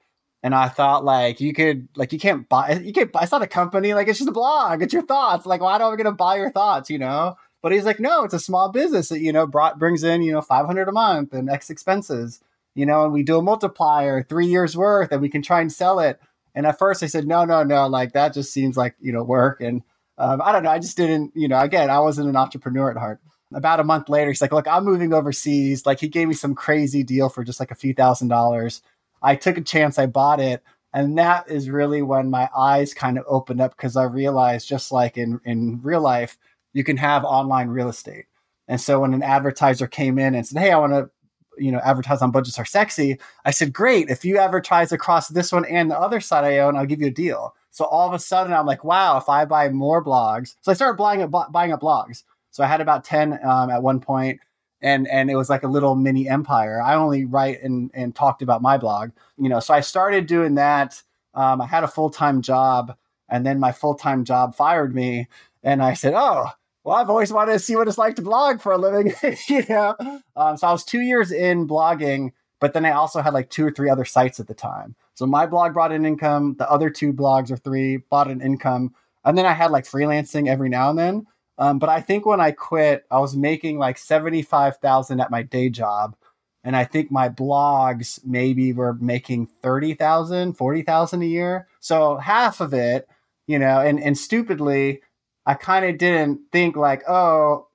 And 0.43 0.55
I 0.55 0.69
thought 0.69 1.03
like 1.03 1.41
you 1.41 1.53
could 1.53 1.87
like 1.95 2.13
you 2.13 2.19
can't 2.19 2.47
buy 2.47 2.79
you 2.83 2.93
can't 2.93 3.11
buy 3.11 3.23
it's 3.23 3.31
not 3.31 3.41
a 3.41 3.47
company 3.47 3.93
like 3.93 4.07
it's 4.07 4.19
just 4.19 4.29
a 4.29 4.33
blog 4.33 4.81
it's 4.81 4.93
your 4.93 5.01
thoughts 5.05 5.45
like 5.45 5.59
why 5.59 5.75
am 5.75 5.81
I 5.81 5.95
gonna 5.97 6.13
buy 6.13 6.37
your 6.37 6.49
thoughts 6.49 6.89
you 6.89 6.97
know 6.97 7.35
but 7.61 7.73
he's 7.73 7.83
like 7.83 7.99
no 7.99 8.23
it's 8.23 8.33
a 8.33 8.39
small 8.39 8.69
business 8.69 9.09
that 9.09 9.19
you 9.19 9.33
know 9.33 9.45
brought 9.45 9.77
brings 9.77 10.01
in 10.01 10.21
you 10.21 10.31
know 10.31 10.41
500 10.41 10.87
a 10.87 10.91
month 10.93 11.33
and 11.33 11.49
X 11.49 11.69
expenses 11.69 12.39
you 12.75 12.85
know, 12.85 13.03
and 13.03 13.13
we 13.13 13.23
do 13.23 13.37
a 13.37 13.41
multiplier, 13.41 14.23
three 14.23 14.47
years 14.47 14.75
worth, 14.75 15.11
and 15.11 15.21
we 15.21 15.29
can 15.29 15.41
try 15.41 15.61
and 15.61 15.71
sell 15.71 15.99
it. 15.99 16.19
And 16.55 16.65
at 16.65 16.79
first 16.79 17.03
I 17.03 17.07
said, 17.07 17.27
no, 17.27 17.45
no, 17.45 17.63
no, 17.63 17.87
like 17.87 18.13
that 18.13 18.33
just 18.33 18.51
seems 18.51 18.77
like, 18.77 18.95
you 18.99 19.11
know, 19.11 19.23
work. 19.23 19.61
And 19.61 19.83
um, 20.17 20.41
I 20.43 20.51
don't 20.51 20.63
know, 20.63 20.71
I 20.71 20.79
just 20.79 20.97
didn't, 20.97 21.31
you 21.35 21.47
know, 21.47 21.59
again, 21.59 21.89
I 21.89 21.99
wasn't 21.99 22.29
an 22.29 22.35
entrepreneur 22.35 22.91
at 22.91 22.97
heart. 22.97 23.19
About 23.53 23.79
a 23.79 23.83
month 23.83 24.09
later, 24.09 24.29
he's 24.29 24.41
like, 24.41 24.51
look, 24.51 24.67
I'm 24.67 24.85
moving 24.85 25.13
overseas. 25.13 25.85
Like 25.85 25.99
he 25.99 26.07
gave 26.07 26.27
me 26.27 26.33
some 26.33 26.53
crazy 26.53 27.03
deal 27.03 27.29
for 27.29 27.43
just 27.43 27.59
like 27.59 27.71
a 27.71 27.75
few 27.75 27.93
thousand 27.93 28.27
dollars. 28.27 28.81
I 29.21 29.35
took 29.35 29.57
a 29.57 29.61
chance, 29.61 29.97
I 29.97 30.05
bought 30.05 30.39
it. 30.39 30.63
And 30.93 31.17
that 31.17 31.49
is 31.49 31.69
really 31.69 32.01
when 32.01 32.29
my 32.29 32.49
eyes 32.55 32.93
kind 32.93 33.17
of 33.17 33.25
opened 33.27 33.61
up 33.61 33.75
because 33.75 33.95
I 33.95 34.03
realized, 34.03 34.67
just 34.67 34.91
like 34.91 35.17
in, 35.17 35.39
in 35.45 35.81
real 35.83 36.01
life, 36.01 36.37
you 36.73 36.83
can 36.83 36.97
have 36.97 37.23
online 37.23 37.69
real 37.69 37.89
estate. 37.89 38.25
And 38.67 38.79
so 38.79 38.99
when 38.99 39.13
an 39.13 39.23
advertiser 39.23 39.87
came 39.87 40.19
in 40.19 40.35
and 40.35 40.47
said, 40.47 40.61
Hey, 40.61 40.71
I 40.71 40.77
want 40.77 40.93
to 40.93 41.09
you 41.59 41.71
know 41.71 41.79
advertise 41.79 42.21
on 42.21 42.31
budgets 42.31 42.59
are 42.59 42.65
sexy 42.65 43.17
i 43.45 43.51
said 43.51 43.73
great 43.73 44.09
if 44.09 44.23
you 44.23 44.37
advertise 44.37 44.91
across 44.91 45.27
this 45.27 45.51
one 45.51 45.65
and 45.65 45.91
the 45.91 45.99
other 45.99 46.19
side 46.19 46.43
i 46.43 46.59
own 46.59 46.75
i'll 46.75 46.85
give 46.85 47.01
you 47.01 47.07
a 47.07 47.11
deal. 47.11 47.55
So 47.71 47.85
all 47.85 48.07
of 48.07 48.13
a 48.13 48.19
sudden 48.19 48.53
i'm 48.53 48.65
like 48.65 48.83
wow 48.83 49.17
if 49.17 49.29
i 49.29 49.45
buy 49.45 49.69
more 49.69 50.03
blogs 50.03 50.55
so 50.61 50.71
i 50.71 50.75
started 50.75 50.97
buying 50.97 51.21
up 51.21 51.51
buying 51.51 51.71
up 51.71 51.81
blogs. 51.81 52.23
So 52.51 52.63
i 52.63 52.67
had 52.67 52.81
about 52.81 53.03
10 53.03 53.39
um, 53.45 53.69
at 53.69 53.83
one 53.83 53.99
point 53.99 54.39
and 54.81 55.07
and 55.07 55.29
it 55.29 55.35
was 55.35 55.49
like 55.49 55.63
a 55.63 55.67
little 55.67 55.95
mini 55.95 56.29
empire. 56.29 56.81
I 56.81 56.95
only 56.95 57.25
write 57.25 57.61
and 57.61 57.91
and 57.93 58.15
talked 58.15 58.41
about 58.41 58.61
my 58.61 58.77
blog 58.77 59.11
you 59.37 59.49
know 59.49 59.59
so 59.59 59.73
i 59.73 59.81
started 59.81 60.25
doing 60.25 60.55
that. 60.55 61.01
Um, 61.35 61.61
i 61.61 61.65
had 61.67 61.83
a 61.83 61.87
full-time 61.87 62.41
job 62.41 62.95
and 63.29 63.45
then 63.45 63.59
my 63.59 63.71
full-time 63.71 64.25
job 64.25 64.55
fired 64.55 64.95
me 64.95 65.27
and 65.63 65.83
i 65.83 65.93
said 65.93 66.13
oh 66.15 66.49
well, 66.83 66.95
I've 66.95 67.09
always 67.09 67.31
wanted 67.31 67.53
to 67.53 67.59
see 67.59 67.75
what 67.75 67.87
it's 67.87 67.97
like 67.97 68.15
to 68.15 68.21
blog 68.21 68.61
for 68.61 68.71
a 68.71 68.77
living, 68.77 69.13
you 69.47 69.63
know. 69.67 69.95
Um, 70.35 70.57
so 70.57 70.67
I 70.67 70.71
was 70.71 70.83
two 70.83 71.01
years 71.01 71.31
in 71.31 71.67
blogging, 71.67 72.31
but 72.59 72.73
then 72.73 72.85
I 72.85 72.91
also 72.91 73.21
had 73.21 73.33
like 73.33 73.49
two 73.49 73.65
or 73.65 73.71
three 73.71 73.89
other 73.89 74.05
sites 74.05 74.39
at 74.39 74.47
the 74.47 74.53
time. 74.53 74.95
So 75.13 75.25
my 75.25 75.45
blog 75.45 75.73
brought 75.73 75.91
in 75.91 76.05
income. 76.05 76.55
The 76.57 76.69
other 76.69 76.89
two 76.89 77.13
blogs 77.13 77.51
or 77.51 77.57
three 77.57 77.97
brought 77.97 78.29
an 78.29 78.41
income, 78.41 78.93
and 79.25 79.37
then 79.37 79.45
I 79.45 79.53
had 79.53 79.71
like 79.71 79.85
freelancing 79.85 80.47
every 80.47 80.69
now 80.69 80.89
and 80.89 80.99
then. 80.99 81.27
Um, 81.57 81.77
but 81.77 81.89
I 81.89 81.99
think 81.99 82.25
when 82.25 82.39
I 82.39 82.51
quit, 82.51 83.05
I 83.11 83.19
was 83.19 83.35
making 83.35 83.77
like 83.77 83.97
seventy 83.97 84.41
five 84.41 84.77
thousand 84.77 85.19
at 85.19 85.31
my 85.31 85.43
day 85.43 85.69
job, 85.69 86.15
and 86.63 86.75
I 86.75 86.85
think 86.85 87.11
my 87.11 87.27
blogs 87.27 88.19
maybe 88.25 88.73
were 88.73 88.93
making 88.93 89.47
30,000, 89.61 90.53
40,000 90.53 91.21
a 91.21 91.25
year. 91.25 91.67
So 91.79 92.17
half 92.17 92.61
of 92.61 92.73
it, 92.73 93.07
you 93.47 93.59
know, 93.59 93.79
and 93.79 93.99
and 94.01 94.17
stupidly 94.17 95.01
I 95.49 95.55
kind 95.55 95.83
of 95.83 95.97
didn't 95.97 96.41
think 96.51 96.75
like, 96.75 97.01
oh, 97.09 97.69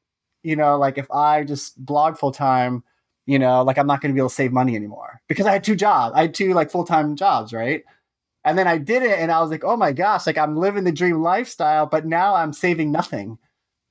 you 0.45 0.55
know, 0.55 0.79
like 0.79 0.97
if 0.97 1.11
I 1.11 1.43
just 1.43 1.85
blog 1.85 2.17
full 2.17 2.31
time, 2.31 2.85
you 3.27 3.37
know, 3.37 3.65
like 3.65 3.79
I'm 3.79 3.89
not 3.89 4.01
going 4.01 4.11
to 4.11 4.15
be 4.15 4.21
able 4.21 4.29
to 4.29 4.35
save 4.37 4.53
money 4.53 4.77
anymore 4.77 5.21
because 5.27 5.45
I 5.45 5.51
had 5.51 5.65
two 5.65 5.75
jobs. 5.75 6.15
I 6.15 6.21
had 6.21 6.35
two 6.35 6.55
like 6.55 6.71
full 6.71 6.85
time 6.85 7.17
jobs, 7.17 7.53
right? 7.53 7.83
And 8.45 8.57
then 8.57 8.69
I 8.69 8.79
did 8.79 9.03
it 9.03 9.19
and 9.19 9.33
I 9.33 9.41
was 9.41 9.51
like, 9.51 9.65
oh 9.65 9.77
my 9.77 9.91
gosh, 9.91 10.25
like 10.25 10.39
I'm 10.39 10.57
living 10.57 10.85
the 10.85 10.93
dream 10.93 11.21
lifestyle, 11.21 11.87
but 11.87 12.07
now 12.07 12.37
I'm 12.37 12.53
saving 12.53 12.93
nothing, 12.93 13.39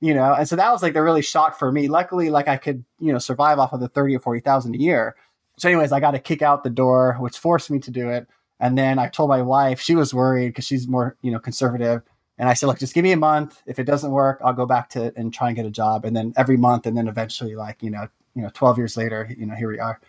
you 0.00 0.14
know? 0.14 0.32
And 0.32 0.48
so 0.48 0.56
that 0.56 0.72
was 0.72 0.82
like 0.82 0.94
the 0.94 1.02
really 1.02 1.20
shock 1.20 1.58
for 1.58 1.70
me. 1.70 1.86
Luckily, 1.88 2.30
like 2.30 2.48
I 2.48 2.56
could, 2.56 2.86
you 2.98 3.12
know, 3.12 3.18
survive 3.18 3.58
off 3.58 3.74
of 3.74 3.80
the 3.80 3.88
30 3.88 4.16
or 4.16 4.20
40,000 4.20 4.74
a 4.74 4.78
year. 4.78 5.14
So 5.58 5.68
anyways, 5.68 5.92
I 5.92 6.00
got 6.00 6.12
to 6.12 6.18
kick 6.18 6.40
out 6.40 6.64
the 6.64 6.70
door, 6.70 7.18
which 7.20 7.36
forced 7.36 7.70
me 7.70 7.80
to 7.80 7.90
do 7.90 8.08
it. 8.08 8.28
And 8.58 8.78
then 8.78 8.98
I 8.98 9.08
told 9.08 9.28
my 9.28 9.42
wife, 9.42 9.78
she 9.78 9.94
was 9.94 10.14
worried 10.14 10.48
because 10.48 10.64
she's 10.64 10.88
more, 10.88 11.18
you 11.20 11.30
know, 11.30 11.38
conservative. 11.38 12.00
And 12.38 12.48
I 12.48 12.54
said, 12.54 12.66
look, 12.66 12.78
just 12.78 12.94
give 12.94 13.04
me 13.04 13.12
a 13.12 13.16
month. 13.16 13.62
If 13.66 13.78
it 13.78 13.84
doesn't 13.84 14.10
work, 14.10 14.40
I'll 14.44 14.52
go 14.52 14.66
back 14.66 14.88
to 14.90 15.12
and 15.16 15.32
try 15.32 15.48
and 15.48 15.56
get 15.56 15.66
a 15.66 15.70
job. 15.70 16.04
And 16.04 16.16
then 16.16 16.32
every 16.36 16.56
month, 16.56 16.86
and 16.86 16.96
then 16.96 17.08
eventually, 17.08 17.54
like 17.54 17.82
you 17.82 17.90
know, 17.90 18.08
you 18.34 18.42
know, 18.42 18.50
twelve 18.54 18.76
years 18.76 18.96
later, 18.96 19.30
you 19.36 19.46
know, 19.46 19.54
here 19.54 19.68
we 19.68 19.78
are. 19.78 20.00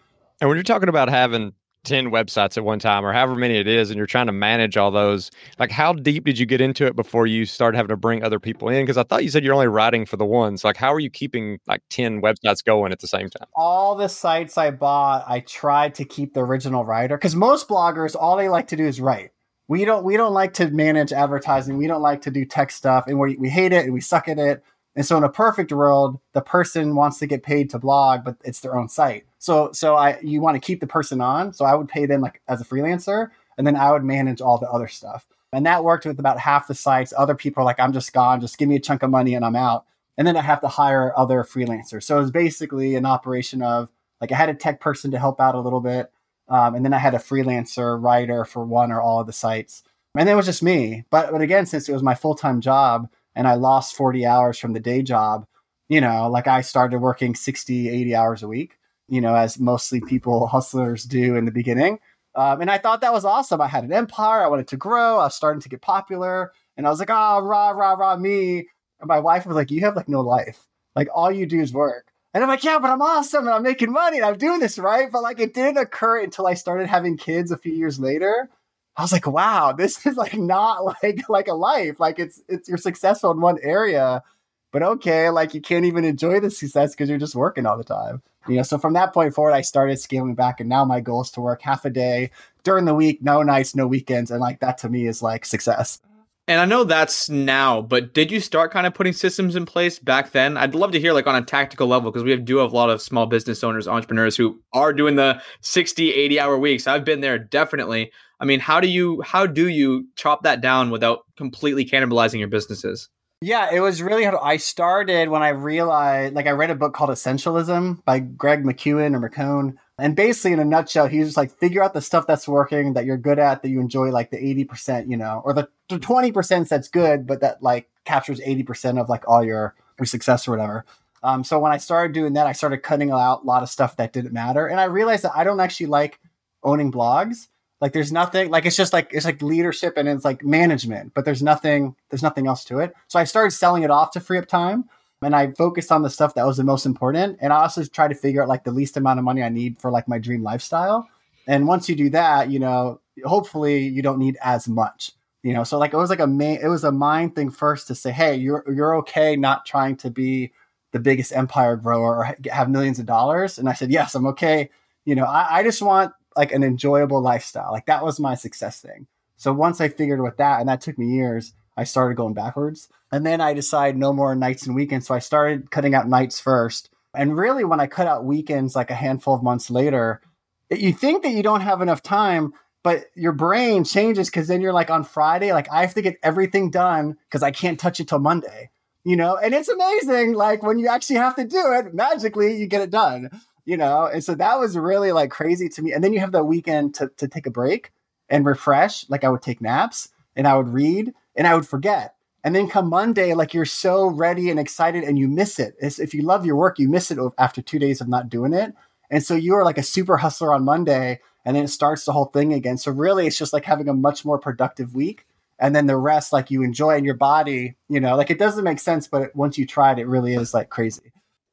And 0.41 0.49
when 0.49 0.57
you're 0.57 0.63
talking 0.63 0.89
about 0.89 1.07
having 1.07 1.53
10 1.85 2.07
websites 2.11 2.57
at 2.57 2.65
one 2.65 2.79
time 2.79 3.05
or 3.05 3.13
however 3.13 3.35
many 3.35 3.55
it 3.55 3.67
is 3.67 3.89
and 3.89 3.97
you're 3.97 4.07
trying 4.07 4.25
to 4.25 4.31
manage 4.33 4.75
all 4.75 4.91
those 4.91 5.31
like 5.59 5.71
how 5.71 5.93
deep 5.93 6.25
did 6.25 6.37
you 6.37 6.45
get 6.45 6.59
into 6.59 6.85
it 6.85 6.95
before 6.95 7.27
you 7.27 7.45
started 7.45 7.77
having 7.77 7.89
to 7.89 7.95
bring 7.95 8.23
other 8.23 8.39
people 8.39 8.67
in 8.67 8.83
because 8.83 8.97
i 8.97 9.03
thought 9.03 9.23
you 9.23 9.29
said 9.29 9.43
you're 9.43 9.53
only 9.53 9.67
writing 9.67 10.05
for 10.05 10.17
the 10.17 10.25
ones 10.25 10.63
like 10.63 10.75
how 10.75 10.91
are 10.91 10.99
you 10.99 11.09
keeping 11.09 11.59
like 11.67 11.81
10 11.91 12.21
websites 12.21 12.63
going 12.65 12.91
at 12.91 12.99
the 12.99 13.07
same 13.07 13.29
time 13.29 13.47
all 13.55 13.95
the 13.95 14.09
sites 14.09 14.57
i 14.57 14.71
bought 14.71 15.23
i 15.27 15.39
tried 15.41 15.95
to 15.95 16.03
keep 16.03 16.33
the 16.33 16.43
original 16.43 16.83
writer 16.83 17.17
because 17.17 17.35
most 17.35 17.69
bloggers 17.69 18.15
all 18.19 18.35
they 18.35 18.49
like 18.49 18.67
to 18.67 18.75
do 18.75 18.85
is 18.85 18.99
write 18.99 19.31
we 19.67 19.85
don't 19.85 20.03
we 20.03 20.17
don't 20.17 20.33
like 20.33 20.53
to 20.55 20.69
manage 20.69 21.11
advertising. 21.11 21.77
We 21.77 21.87
don't 21.87 22.01
like 22.01 22.21
to 22.23 22.31
do 22.31 22.45
tech 22.45 22.71
stuff, 22.71 23.05
and 23.07 23.19
we 23.19 23.35
we 23.37 23.49
hate 23.49 23.71
it 23.71 23.85
and 23.85 23.93
we 23.93 24.01
suck 24.01 24.27
at 24.27 24.37
it. 24.37 24.63
And 24.95 25.05
so 25.05 25.17
in 25.17 25.23
a 25.23 25.29
perfect 25.29 25.73
world, 25.73 26.19
the 26.33 26.41
person 26.41 26.95
wants 26.95 27.19
to 27.19 27.27
get 27.27 27.43
paid 27.43 27.69
to 27.71 27.79
blog, 27.79 28.23
but 28.23 28.37
it's 28.45 28.61
their 28.61 28.77
own 28.77 28.87
site. 28.87 29.25
So 29.39 29.71
so 29.73 29.95
I 29.95 30.19
you 30.21 30.41
want 30.41 30.55
to 30.55 30.65
keep 30.65 30.79
the 30.79 30.87
person 30.87 31.21
on. 31.21 31.53
So 31.53 31.65
I 31.65 31.75
would 31.75 31.89
pay 31.89 32.05
them 32.05 32.21
like 32.21 32.41
as 32.47 32.61
a 32.61 32.65
freelancer, 32.65 33.29
and 33.57 33.65
then 33.65 33.75
I 33.75 33.91
would 33.91 34.03
manage 34.03 34.41
all 34.41 34.57
the 34.57 34.69
other 34.69 34.87
stuff. 34.87 35.25
And 35.51 35.65
that 35.65 35.83
worked 35.83 36.05
with 36.05 36.19
about 36.19 36.39
half 36.39 36.67
the 36.67 36.75
sites. 36.75 37.13
Other 37.15 37.35
people 37.35 37.61
are 37.61 37.65
like, 37.65 37.79
I'm 37.79 37.93
just 37.93 38.11
gone, 38.11 38.41
just 38.41 38.57
give 38.57 38.67
me 38.67 38.75
a 38.75 38.79
chunk 38.79 39.03
of 39.03 39.09
money 39.09 39.35
and 39.35 39.45
I'm 39.45 39.55
out. 39.55 39.85
And 40.17 40.27
then 40.27 40.35
I 40.35 40.41
have 40.41 40.59
to 40.61 40.67
hire 40.67 41.17
other 41.17 41.43
freelancers. 41.43 42.03
So 42.03 42.17
it 42.17 42.21
was 42.21 42.31
basically 42.31 42.95
an 42.95 43.05
operation 43.05 43.61
of 43.61 43.89
like 44.19 44.31
I 44.31 44.35
had 44.35 44.49
a 44.49 44.53
tech 44.53 44.81
person 44.81 45.11
to 45.11 45.19
help 45.19 45.39
out 45.39 45.55
a 45.55 45.59
little 45.59 45.81
bit. 45.81 46.11
Um, 46.47 46.75
and 46.75 46.85
then 46.85 46.93
I 46.93 46.99
had 46.99 47.15
a 47.15 47.19
freelancer 47.19 48.01
writer 48.01 48.45
for 48.45 48.63
one 48.63 48.91
or 48.91 49.01
all 49.01 49.19
of 49.19 49.27
the 49.27 49.33
sites. 49.33 49.83
And 50.17 50.29
it 50.29 50.35
was 50.35 50.45
just 50.45 50.63
me. 50.63 51.03
But 51.09 51.31
but 51.31 51.41
again, 51.41 51.65
since 51.65 51.89
it 51.89 51.93
was 51.93 52.03
my 52.03 52.15
full 52.15 52.35
time 52.35 52.61
job, 52.61 53.09
and 53.35 53.47
I 53.47 53.55
lost 53.55 53.95
40 53.95 54.25
hours 54.25 54.57
from 54.57 54.73
the 54.73 54.79
day 54.79 55.01
job, 55.01 55.45
you 55.89 56.01
know, 56.01 56.29
like 56.29 56.47
I 56.47 56.61
started 56.61 56.99
working 56.99 57.35
60, 57.35 57.89
80 57.89 58.15
hours 58.15 58.43
a 58.43 58.47
week, 58.47 58.77
you 59.07 59.21
know, 59.21 59.35
as 59.35 59.59
mostly 59.59 60.01
people, 60.01 60.47
hustlers 60.51 61.03
do 61.03 61.35
in 61.35 61.45
the 61.45 61.51
beginning. 61.51 61.99
Um, 62.35 62.61
and 62.61 62.69
I 62.69 62.77
thought 62.77 63.01
that 63.01 63.13
was 63.13 63.25
awesome. 63.25 63.61
I 63.61 63.67
had 63.67 63.85
an 63.85 63.93
empire. 63.93 64.43
I 64.43 64.47
wanted 64.47 64.67
to 64.69 64.77
grow. 64.77 65.19
I 65.19 65.25
was 65.25 65.35
starting 65.35 65.61
to 65.61 65.69
get 65.69 65.81
popular. 65.81 66.51
And 66.75 66.85
I 66.85 66.89
was 66.89 66.99
like, 66.99 67.09
oh, 67.09 67.39
rah, 67.39 67.69
rah, 67.69 67.93
rah, 67.93 68.17
me. 68.17 68.67
And 68.99 69.07
my 69.07 69.19
wife 69.19 69.45
was 69.45 69.55
like, 69.55 69.71
you 69.71 69.81
have 69.81 69.95
like 69.95 70.09
no 70.09 70.21
life. 70.21 70.67
Like 70.95 71.07
all 71.13 71.31
you 71.31 71.45
do 71.45 71.61
is 71.61 71.71
work. 71.73 72.11
And 72.35 72.43
I'm 72.43 72.49
like, 72.49 72.63
yeah, 72.63 72.77
but 72.77 72.91
I'm 72.91 73.01
awesome 73.01 73.47
and 73.47 73.55
I'm 73.55 73.63
making 73.63 73.91
money 73.91 74.17
and 74.17 74.25
I'm 74.25 74.37
doing 74.37 74.59
this 74.59 74.77
right. 74.77 75.11
But 75.11 75.23
like 75.23 75.39
it 75.39 75.55
didn't 75.55 75.77
occur 75.77 76.19
until 76.21 76.45
I 76.45 76.53
started 76.53 76.85
having 76.85 77.17
kids 77.17 77.49
a 77.49 77.57
few 77.57 77.73
years 77.73 77.99
later 77.99 78.49
I 78.97 79.01
was 79.01 79.11
like, 79.11 79.27
wow, 79.27 79.71
this 79.77 80.05
is 80.05 80.17
like 80.17 80.35
not 80.35 80.83
like 81.03 81.27
like 81.29 81.47
a 81.47 81.53
life. 81.53 81.99
Like 81.99 82.19
it's 82.19 82.41
it's 82.47 82.67
you're 82.67 82.77
successful 82.77 83.31
in 83.31 83.41
one 83.41 83.57
area, 83.61 84.23
but 84.71 84.83
okay, 84.83 85.29
like 85.29 85.53
you 85.53 85.61
can't 85.61 85.85
even 85.85 86.05
enjoy 86.05 86.39
the 86.39 86.49
success 86.49 86.91
because 86.91 87.09
you're 87.09 87.17
just 87.17 87.35
working 87.35 87.65
all 87.65 87.77
the 87.77 87.83
time. 87.83 88.21
You 88.47 88.57
know, 88.57 88.63
so 88.63 88.77
from 88.77 88.93
that 88.93 89.11
point 89.11 89.33
forward, 89.33 89.53
I 89.53 89.61
started 89.61 89.99
scaling 89.99 90.35
back, 90.35 90.59
and 90.59 90.69
now 90.69 90.85
my 90.85 90.99
goal 90.99 91.21
is 91.21 91.31
to 91.31 91.41
work 91.41 91.63
half 91.63 91.83
a 91.83 91.89
day 91.89 92.29
during 92.63 92.85
the 92.85 92.93
week, 92.93 93.23
no 93.23 93.41
nights, 93.41 93.75
no 93.75 93.87
weekends, 93.87 94.29
and 94.29 94.39
like 94.39 94.59
that 94.59 94.77
to 94.79 94.89
me 94.89 95.07
is 95.07 95.23
like 95.23 95.45
success. 95.45 95.99
And 96.47 96.61
I 96.61 96.65
know 96.65 96.83
that's 96.83 97.27
now, 97.27 97.81
but 97.81 98.13
did 98.13 98.29
you 98.29 98.39
start 98.39 98.71
kind 98.71 98.85
of 98.85 98.93
putting 98.93 99.13
systems 99.13 99.55
in 99.55 99.65
place 99.65 99.97
back 99.97 100.31
then? 100.31 100.57
I'd 100.57 100.75
love 100.75 100.91
to 100.91 100.99
hear 100.99 101.11
like 101.11 101.25
on 101.25 101.35
a 101.35 101.41
tactical 101.41 101.87
level 101.87 102.11
because 102.11 102.23
we 102.23 102.35
do 102.37 102.57
have 102.57 102.71
a 102.71 102.75
lot 102.75 102.91
of 102.91 103.01
small 103.01 103.25
business 103.25 103.63
owners, 103.63 103.87
entrepreneurs 103.87 104.37
who 104.37 104.61
are 104.71 104.93
doing 104.93 105.15
the 105.15 105.41
60, 105.61 106.13
80 106.13 106.39
hour 106.39 106.59
weeks. 106.59 106.85
I've 106.85 107.03
been 107.03 107.21
there 107.21 107.39
definitely. 107.39 108.11
I 108.39 108.45
mean, 108.45 108.59
how 108.59 108.79
do 108.79 108.87
you 108.87 109.21
how 109.21 109.47
do 109.47 109.69
you 109.69 110.07
chop 110.15 110.43
that 110.43 110.61
down 110.61 110.91
without 110.91 111.21
completely 111.35 111.83
cannibalizing 111.83 112.37
your 112.37 112.47
businesses? 112.47 113.09
Yeah, 113.41 113.69
it 113.73 113.79
was 113.79 114.01
really 114.01 114.23
hard. 114.23 114.37
I 114.41 114.57
started 114.57 115.29
when 115.29 115.43
I 115.43 115.49
realized, 115.49 116.35
like, 116.35 116.47
I 116.47 116.51
read 116.51 116.69
a 116.69 116.75
book 116.75 116.93
called 116.93 117.09
Essentialism 117.09 118.03
by 118.05 118.19
Greg 118.19 118.63
McKeown 118.63 119.13
or 119.13 119.29
McCone. 119.29 119.75
And 119.97 120.15
basically, 120.15 120.51
in 120.51 120.59
a 120.59 120.65
nutshell, 120.65 121.07
he's 121.07 121.27
just 121.27 121.37
like, 121.37 121.51
figure 121.51 121.81
out 121.81 121.93
the 121.93 122.01
stuff 122.01 122.27
that's 122.27 122.47
working, 122.47 122.93
that 122.93 123.05
you're 123.05 123.17
good 123.17 123.39
at, 123.39 123.61
that 123.61 123.69
you 123.69 123.79
enjoy, 123.79 124.09
like 124.09 124.29
the 124.29 124.37
80%, 124.37 125.09
you 125.09 125.15
know, 125.15 125.41
or 125.45 125.53
the, 125.53 125.69
the 125.87 125.97
20% 125.97 126.67
that's 126.67 126.89
good, 126.89 127.25
but 127.25 127.39
that 127.39 127.63
like 127.63 127.89
captures 128.03 128.41
80% 128.41 128.99
of 128.99 129.07
like 129.07 129.27
all 129.27 129.43
your, 129.43 129.73
your 129.97 130.05
success 130.05 130.47
or 130.47 130.51
whatever. 130.51 130.85
Um, 131.23 131.43
so 131.43 131.57
when 131.59 131.71
I 131.71 131.77
started 131.77 132.13
doing 132.13 132.33
that, 132.33 132.45
I 132.45 132.51
started 132.51 132.79
cutting 132.79 133.09
out 133.09 133.43
a 133.43 133.45
lot 133.45 133.63
of 133.63 133.69
stuff 133.69 133.95
that 133.97 134.13
didn't 134.13 134.33
matter. 134.33 134.67
And 134.67 134.79
I 134.79 134.83
realized 134.83 135.23
that 135.23 135.31
I 135.35 135.43
don't 135.43 135.59
actually 135.59 135.87
like 135.87 136.19
owning 136.61 136.91
blogs. 136.91 137.47
Like 137.81 137.93
there's 137.93 138.11
nothing 138.11 138.51
like 138.51 138.65
it's 138.65 138.75
just 138.75 138.93
like 138.93 139.09
it's 139.11 139.25
like 139.25 139.41
leadership 139.41 139.95
and 139.97 140.07
it's 140.07 140.23
like 140.23 140.43
management, 140.43 141.13
but 141.13 141.25
there's 141.25 141.41
nothing 141.41 141.95
there's 142.09 142.23
nothing 142.23 142.47
else 142.47 142.63
to 142.65 142.79
it. 142.79 142.93
So 143.07 143.19
I 143.19 143.23
started 143.23 143.51
selling 143.51 143.83
it 143.83 143.91
off 143.91 144.11
to 144.11 144.19
free 144.19 144.37
up 144.37 144.47
time 144.47 144.85
and 145.25 145.35
I 145.35 145.51
focused 145.51 145.91
on 145.91 146.03
the 146.03 146.09
stuff 146.09 146.35
that 146.35 146.45
was 146.45 146.57
the 146.57 146.63
most 146.63 146.85
important. 146.85 147.39
And 147.41 147.51
I 147.51 147.63
also 147.63 147.83
tried 147.83 148.09
to 148.09 148.15
figure 148.15 148.43
out 148.43 148.47
like 148.47 148.63
the 148.63 148.71
least 148.71 148.95
amount 148.95 149.17
of 149.17 149.25
money 149.25 149.41
I 149.41 149.49
need 149.49 149.79
for 149.81 149.89
like 149.89 150.07
my 150.07 150.19
dream 150.19 150.43
lifestyle. 150.43 151.09
And 151.47 151.67
once 151.67 151.89
you 151.89 151.95
do 151.95 152.11
that, 152.11 152.51
you 152.51 152.59
know, 152.59 153.01
hopefully 153.23 153.79
you 153.87 154.03
don't 154.03 154.19
need 154.19 154.37
as 154.43 154.67
much. 154.67 155.11
You 155.41 155.53
know, 155.53 155.63
so 155.63 155.77
like 155.79 155.93
it 155.93 155.97
was 155.97 156.09
like 156.09 156.19
a 156.19 156.27
main 156.27 156.59
it 156.61 156.67
was 156.67 156.83
a 156.83 156.91
mind 156.91 157.35
thing 157.35 157.49
first 157.49 157.87
to 157.87 157.95
say, 157.95 158.11
hey, 158.11 158.35
you're 158.35 158.63
you're 158.67 158.95
okay 158.97 159.35
not 159.35 159.65
trying 159.65 159.95
to 159.97 160.09
be 160.09 160.51
the 160.91 160.99
biggest 160.99 161.35
empire 161.35 161.75
grower 161.75 162.17
or 162.17 162.35
have 162.51 162.69
millions 162.69 162.99
of 162.99 163.05
dollars. 163.05 163.57
And 163.57 163.67
I 163.67 163.73
said, 163.73 163.91
yes, 163.91 164.15
I'm 164.15 164.27
okay. 164.27 164.69
You 165.05 165.15
know, 165.15 165.25
I, 165.25 165.57
I 165.59 165.63
just 165.63 165.81
want 165.81 166.13
like 166.35 166.51
an 166.51 166.63
enjoyable 166.63 167.21
lifestyle. 167.21 167.71
Like 167.71 167.87
that 167.87 168.03
was 168.03 168.19
my 168.19 168.35
success 168.35 168.79
thing. 168.79 169.07
So 169.37 169.53
once 169.53 169.81
I 169.81 169.89
figured 169.89 170.21
with 170.21 170.37
that, 170.37 170.59
and 170.59 170.69
that 170.69 170.81
took 170.81 170.97
me 170.97 171.07
years, 171.07 171.53
I 171.77 171.83
started 171.83 172.15
going 172.15 172.33
backwards. 172.33 172.89
And 173.11 173.25
then 173.25 173.41
I 173.41 173.53
decided 173.53 173.97
no 173.97 174.13
more 174.13 174.35
nights 174.35 174.65
and 174.65 174.75
weekends. 174.75 175.07
So 175.07 175.15
I 175.15 175.19
started 175.19 175.71
cutting 175.71 175.95
out 175.95 176.07
nights 176.07 176.39
first. 176.39 176.89
And 177.13 177.37
really, 177.37 177.63
when 177.63 177.79
I 177.79 177.87
cut 177.87 178.07
out 178.07 178.25
weekends, 178.25 178.75
like 178.75 178.91
a 178.91 178.95
handful 178.95 179.35
of 179.35 179.43
months 179.43 179.69
later, 179.69 180.21
you 180.69 180.91
think 180.91 181.23
that 181.23 181.31
you 181.31 181.43
don't 181.43 181.61
have 181.61 181.81
enough 181.81 182.01
time, 182.01 182.53
but 182.83 183.05
your 183.15 183.31
brain 183.31 183.83
changes 183.83 184.29
because 184.29 184.47
then 184.47 184.61
you're 184.61 184.73
like 184.73 184.89
on 184.89 185.03
Friday, 185.03 185.53
like 185.53 185.71
I 185.71 185.81
have 185.81 185.93
to 185.93 186.01
get 186.01 186.17
everything 186.23 186.69
done 186.69 187.17
because 187.27 187.43
I 187.43 187.51
can't 187.51 187.79
touch 187.79 187.99
it 187.99 188.07
till 188.07 188.19
Monday, 188.19 188.69
you 189.03 189.15
know? 189.15 189.37
And 189.37 189.53
it's 189.53 189.69
amazing. 189.69 190.33
Like 190.33 190.61
when 190.61 190.77
you 190.77 190.87
actually 190.87 191.17
have 191.17 191.35
to 191.35 191.45
do 191.45 191.73
it, 191.73 191.93
magically 191.93 192.57
you 192.57 192.67
get 192.67 192.81
it 192.81 192.89
done 192.89 193.29
you 193.65 193.75
know 193.75 194.05
and 194.05 194.23
so 194.23 194.33
that 194.35 194.59
was 194.59 194.77
really 194.77 195.11
like 195.11 195.31
crazy 195.31 195.67
to 195.67 195.81
me 195.81 195.91
and 195.91 196.03
then 196.03 196.13
you 196.13 196.19
have 196.19 196.31
that 196.31 196.45
weekend 196.45 196.93
to, 196.95 197.09
to 197.17 197.27
take 197.27 197.45
a 197.45 197.51
break 197.51 197.91
and 198.29 198.45
refresh 198.45 199.09
like 199.09 199.23
i 199.23 199.29
would 199.29 199.41
take 199.41 199.59
naps 199.59 200.09
and 200.35 200.47
i 200.47 200.55
would 200.55 200.69
read 200.69 201.13
and 201.35 201.47
i 201.47 201.55
would 201.55 201.67
forget. 201.67 202.15
And 202.43 202.55
then 202.55 202.69
come 202.69 202.89
monday 202.89 203.33
like 203.33 203.53
you're 203.53 203.65
so 203.65 204.07
ready 204.07 204.49
and 204.49 204.59
excited 204.59 205.03
and 205.03 205.17
you 205.17 205.27
miss 205.27 205.59
it. 205.59 205.75
It's, 205.79 205.99
if 205.99 206.13
you 206.13 206.21
love 206.21 206.45
your 206.45 206.55
work 206.55 206.77
you 206.79 206.89
miss 206.89 207.11
it 207.11 207.17
after 207.37 207.61
two 207.61 207.79
days 207.79 208.01
of 208.01 208.07
not 208.07 208.29
doing 208.29 208.53
it. 208.53 208.73
And 209.09 209.23
so 209.23 209.35
you 209.35 209.55
are 209.55 209.63
like 209.63 209.77
a 209.77 209.83
super 209.83 210.17
hustler 210.17 210.53
on 210.53 210.63
monday 210.63 211.19
and 211.43 211.55
then 211.55 211.63
it 211.63 211.69
starts 211.69 212.05
the 212.05 212.11
whole 212.11 212.25
thing 212.25 212.53
again. 212.53 212.77
So 212.77 212.91
really 212.91 213.27
it's 213.27 213.37
just 213.37 213.53
like 213.53 213.65
having 213.65 213.87
a 213.87 213.93
much 213.93 214.25
more 214.25 214.39
productive 214.39 214.95
week. 214.95 215.25
And 215.59 215.75
then 215.75 215.85
the 215.85 215.97
rest 215.97 216.33
like 216.33 216.51
you 216.51 216.63
enjoy 216.63 216.97
in 216.97 217.05
your 217.05 217.15
body 217.15 217.75
you 217.89 217.99
know 217.99 218.15
like 218.15 218.29
it 218.29 218.39
doesn't 218.39 218.63
make 218.63 218.79
sense 218.79 219.07
but 219.07 219.35
once 219.35 219.57
you 219.57 219.65
try 219.65 219.91
it 219.93 219.99
it 219.99 220.07
really 220.07 220.35
is 220.35 220.53
like 220.53 220.69
crazy. 220.69 221.11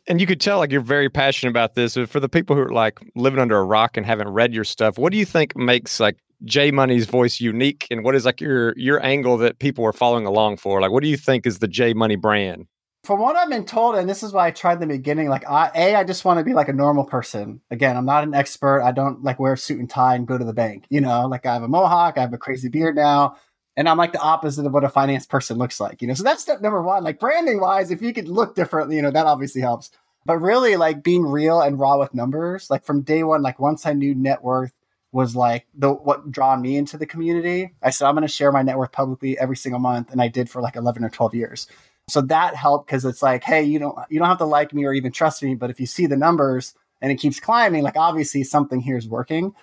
And 0.08 0.20
you 0.20 0.26
could 0.26 0.40
tell 0.40 0.58
like 0.58 0.72
you're 0.72 0.80
very 0.80 1.08
passionate 1.08 1.50
about 1.50 1.74
this. 1.74 1.94
For 1.94 2.18
the 2.18 2.28
people 2.28 2.56
who 2.56 2.62
are 2.62 2.72
like 2.72 2.98
living 3.14 3.38
under 3.38 3.56
a 3.56 3.64
rock 3.64 3.96
and 3.96 4.04
haven't 4.04 4.28
read 4.28 4.52
your 4.52 4.64
stuff, 4.64 4.98
what 4.98 5.12
do 5.12 5.18
you 5.18 5.24
think 5.24 5.56
makes 5.56 6.00
like 6.00 6.18
J 6.44 6.70
Money's 6.70 7.06
voice 7.06 7.40
unique, 7.40 7.86
and 7.90 8.04
what 8.04 8.14
is 8.14 8.24
like 8.24 8.40
your 8.40 8.74
your 8.76 9.04
angle 9.04 9.36
that 9.38 9.58
people 9.58 9.84
are 9.84 9.92
following 9.92 10.26
along 10.26 10.58
for? 10.58 10.80
Like, 10.80 10.90
what 10.90 11.02
do 11.02 11.08
you 11.08 11.16
think 11.16 11.46
is 11.46 11.58
the 11.58 11.68
J 11.68 11.94
Money 11.94 12.16
brand? 12.16 12.66
From 13.04 13.18
what 13.18 13.34
I've 13.34 13.50
been 13.50 13.64
told, 13.64 13.96
and 13.96 14.08
this 14.08 14.22
is 14.22 14.32
why 14.32 14.46
I 14.46 14.50
tried 14.52 14.78
the 14.78 14.86
beginning, 14.86 15.28
like 15.28 15.48
I, 15.48 15.70
a, 15.74 15.94
I 15.96 16.04
just 16.04 16.24
want 16.24 16.38
to 16.38 16.44
be 16.44 16.54
like 16.54 16.68
a 16.68 16.72
normal 16.72 17.04
person. 17.04 17.60
Again, 17.70 17.96
I'm 17.96 18.06
not 18.06 18.22
an 18.22 18.32
expert. 18.32 18.82
I 18.82 18.92
don't 18.92 19.24
like 19.24 19.40
wear 19.40 19.54
a 19.54 19.58
suit 19.58 19.80
and 19.80 19.90
tie 19.90 20.14
and 20.14 20.26
go 20.26 20.38
to 20.38 20.44
the 20.44 20.52
bank. 20.52 20.84
You 20.88 21.00
know, 21.00 21.26
like 21.26 21.44
I 21.44 21.54
have 21.54 21.64
a 21.64 21.68
mohawk, 21.68 22.16
I 22.16 22.20
have 22.20 22.32
a 22.32 22.38
crazy 22.38 22.68
beard 22.68 22.94
now 22.94 23.36
and 23.76 23.88
I'm 23.88 23.96
like 23.96 24.12
the 24.12 24.20
opposite 24.20 24.66
of 24.66 24.72
what 24.72 24.84
a 24.84 24.88
finance 24.88 25.26
person 25.26 25.56
looks 25.56 25.80
like, 25.80 26.02
you 26.02 26.08
know. 26.08 26.14
So 26.14 26.22
that's 26.22 26.42
step 26.42 26.60
number 26.60 26.82
one. 26.82 27.04
Like 27.04 27.18
branding 27.18 27.60
wise, 27.60 27.90
if 27.90 28.02
you 28.02 28.12
could 28.12 28.28
look 28.28 28.54
differently, 28.54 28.96
you 28.96 29.02
know, 29.02 29.10
that 29.10 29.26
obviously 29.26 29.60
helps. 29.60 29.90
But 30.24 30.38
really, 30.38 30.76
like 30.76 31.02
being 31.02 31.24
real 31.24 31.60
and 31.60 31.78
raw 31.78 31.98
with 31.98 32.14
numbers, 32.14 32.70
like 32.70 32.84
from 32.84 33.02
day 33.02 33.22
one, 33.22 33.42
like 33.42 33.58
once 33.58 33.86
I 33.86 33.92
knew 33.92 34.14
net 34.14 34.42
worth 34.42 34.72
was 35.12 35.36
like 35.36 35.66
the 35.74 35.92
what 35.92 36.30
drawn 36.30 36.62
me 36.62 36.76
into 36.76 36.96
the 36.96 37.06
community, 37.06 37.72
I 37.82 37.90
said 37.90 38.06
I'm 38.06 38.14
going 38.14 38.22
to 38.22 38.28
share 38.28 38.50
my 38.50 38.62
net 38.62 38.78
worth 38.78 38.92
publicly 38.92 39.38
every 39.38 39.56
single 39.56 39.78
month, 39.78 40.10
and 40.10 40.20
I 40.20 40.28
did 40.28 40.50
for 40.50 40.60
like 40.62 40.74
11 40.76 41.04
or 41.04 41.10
12 41.10 41.34
years. 41.34 41.66
So 42.08 42.20
that 42.22 42.56
helped 42.56 42.86
because 42.86 43.04
it's 43.04 43.22
like, 43.22 43.44
hey, 43.44 43.62
you 43.62 43.78
don't 43.78 43.96
you 44.10 44.18
don't 44.18 44.28
have 44.28 44.38
to 44.38 44.44
like 44.44 44.72
me 44.72 44.84
or 44.84 44.92
even 44.92 45.12
trust 45.12 45.42
me, 45.42 45.54
but 45.54 45.70
if 45.70 45.78
you 45.78 45.86
see 45.86 46.06
the 46.06 46.16
numbers 46.16 46.74
and 47.00 47.12
it 47.12 47.16
keeps 47.16 47.38
climbing, 47.38 47.82
like 47.82 47.96
obviously 47.96 48.42
something 48.42 48.80
here 48.80 48.96
is 48.96 49.08
working. 49.08 49.54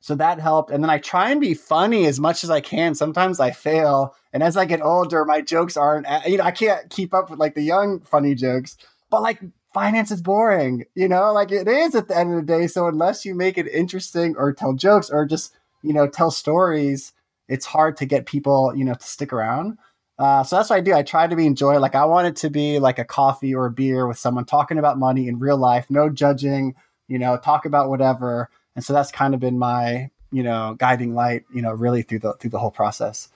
So 0.00 0.14
that 0.16 0.38
helped. 0.38 0.70
And 0.70 0.84
then 0.84 0.90
I 0.90 0.98
try 0.98 1.30
and 1.30 1.40
be 1.40 1.54
funny 1.54 2.06
as 2.06 2.20
much 2.20 2.44
as 2.44 2.50
I 2.50 2.60
can. 2.60 2.94
Sometimes 2.94 3.40
I 3.40 3.50
fail. 3.50 4.14
And 4.32 4.42
as 4.42 4.56
I 4.56 4.64
get 4.64 4.82
older, 4.82 5.24
my 5.24 5.40
jokes 5.40 5.76
aren't, 5.76 6.06
you 6.26 6.36
know, 6.36 6.44
I 6.44 6.52
can't 6.52 6.88
keep 6.90 7.12
up 7.14 7.30
with 7.30 7.40
like 7.40 7.54
the 7.54 7.62
young 7.62 8.00
funny 8.00 8.34
jokes. 8.34 8.76
But 9.10 9.22
like 9.22 9.40
finance 9.76 10.10
is 10.10 10.22
boring, 10.22 10.86
you 10.94 11.06
know, 11.06 11.34
like 11.34 11.52
it 11.52 11.68
is 11.68 11.94
at 11.94 12.08
the 12.08 12.16
end 12.16 12.32
of 12.32 12.36
the 12.36 12.52
day. 12.52 12.66
So 12.66 12.86
unless 12.86 13.26
you 13.26 13.34
make 13.34 13.58
it 13.58 13.68
interesting 13.68 14.34
or 14.38 14.54
tell 14.54 14.72
jokes 14.72 15.10
or 15.10 15.26
just, 15.26 15.52
you 15.82 15.92
know, 15.92 16.08
tell 16.08 16.30
stories, 16.30 17.12
it's 17.46 17.66
hard 17.66 17.98
to 17.98 18.06
get 18.06 18.24
people, 18.24 18.72
you 18.74 18.84
know, 18.84 18.94
to 18.94 19.06
stick 19.06 19.34
around. 19.34 19.76
Uh, 20.18 20.42
so 20.42 20.56
that's 20.56 20.70
what 20.70 20.76
I 20.76 20.80
do. 20.80 20.94
I 20.94 21.02
try 21.02 21.26
to 21.26 21.36
be 21.36 21.44
enjoy. 21.44 21.78
Like 21.78 21.94
I 21.94 22.06
want 22.06 22.26
it 22.26 22.36
to 22.36 22.48
be 22.48 22.78
like 22.78 22.98
a 22.98 23.04
coffee 23.04 23.54
or 23.54 23.66
a 23.66 23.70
beer 23.70 24.06
with 24.06 24.16
someone 24.16 24.46
talking 24.46 24.78
about 24.78 24.98
money 24.98 25.28
in 25.28 25.38
real 25.38 25.58
life, 25.58 25.90
no 25.90 26.08
judging, 26.08 26.74
you 27.06 27.18
know, 27.18 27.36
talk 27.36 27.66
about 27.66 27.90
whatever 27.90 28.48
and 28.76 28.84
so 28.84 28.92
that's 28.92 29.10
kind 29.10 29.34
of 29.34 29.40
been 29.40 29.58
my 29.58 30.10
you 30.30 30.42
know 30.42 30.76
guiding 30.78 31.14
light 31.14 31.44
you 31.52 31.62
know 31.62 31.72
really 31.72 32.02
through 32.02 32.20
the 32.20 32.34
through 32.34 32.50
the 32.50 32.58
whole 32.58 32.70
process 32.70 33.28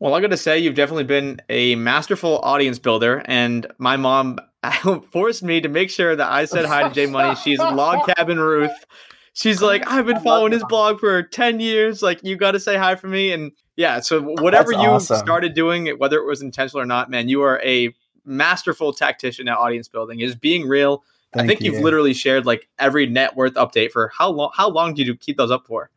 well 0.00 0.14
i 0.14 0.20
got 0.20 0.30
to 0.30 0.36
say 0.36 0.58
you've 0.58 0.74
definitely 0.74 1.04
been 1.04 1.40
a 1.48 1.76
masterful 1.76 2.38
audience 2.40 2.78
builder 2.78 3.22
and 3.26 3.66
my 3.78 3.96
mom 3.96 4.38
forced 5.10 5.42
me 5.42 5.60
to 5.60 5.68
make 5.68 5.90
sure 5.90 6.16
that 6.16 6.30
i 6.30 6.44
said 6.44 6.64
hi 6.64 6.88
to 6.88 6.94
j 6.94 7.06
money 7.06 7.34
she's 7.36 7.58
log 7.58 8.06
cabin 8.06 8.38
ruth 8.38 8.86
she's 9.32 9.60
like 9.60 9.86
i've 9.90 10.06
been 10.06 10.20
following 10.20 10.52
his 10.52 10.64
blog 10.68 10.98
for 11.00 11.22
10 11.22 11.60
years 11.60 12.02
like 12.02 12.22
you 12.22 12.36
got 12.36 12.52
to 12.52 12.60
say 12.60 12.76
hi 12.76 12.94
for 12.94 13.08
me 13.08 13.32
and 13.32 13.52
yeah 13.76 14.00
so 14.00 14.22
whatever 14.22 14.72
That's 14.72 14.82
you 14.82 14.90
awesome. 14.90 15.18
started 15.18 15.54
doing 15.54 15.88
whether 15.98 16.18
it 16.18 16.26
was 16.26 16.42
intentional 16.42 16.82
or 16.82 16.86
not 16.86 17.10
man 17.10 17.28
you 17.28 17.42
are 17.42 17.60
a 17.64 17.94
masterful 18.26 18.92
tactician 18.92 19.48
at 19.48 19.56
audience 19.56 19.88
building. 19.88 20.20
Is 20.20 20.34
being 20.34 20.68
real. 20.68 21.04
Thank 21.32 21.44
I 21.44 21.46
think 21.46 21.60
you. 21.60 21.72
you've 21.72 21.82
literally 21.82 22.14
shared 22.14 22.44
like 22.46 22.68
every 22.78 23.06
net 23.06 23.36
worth 23.36 23.54
update 23.54 23.92
for 23.92 24.10
how 24.16 24.30
long? 24.30 24.50
How 24.54 24.68
long 24.68 24.94
did 24.94 25.06
you 25.06 25.16
keep 25.16 25.36
those 25.36 25.50
up 25.50 25.66
for? 25.66 25.90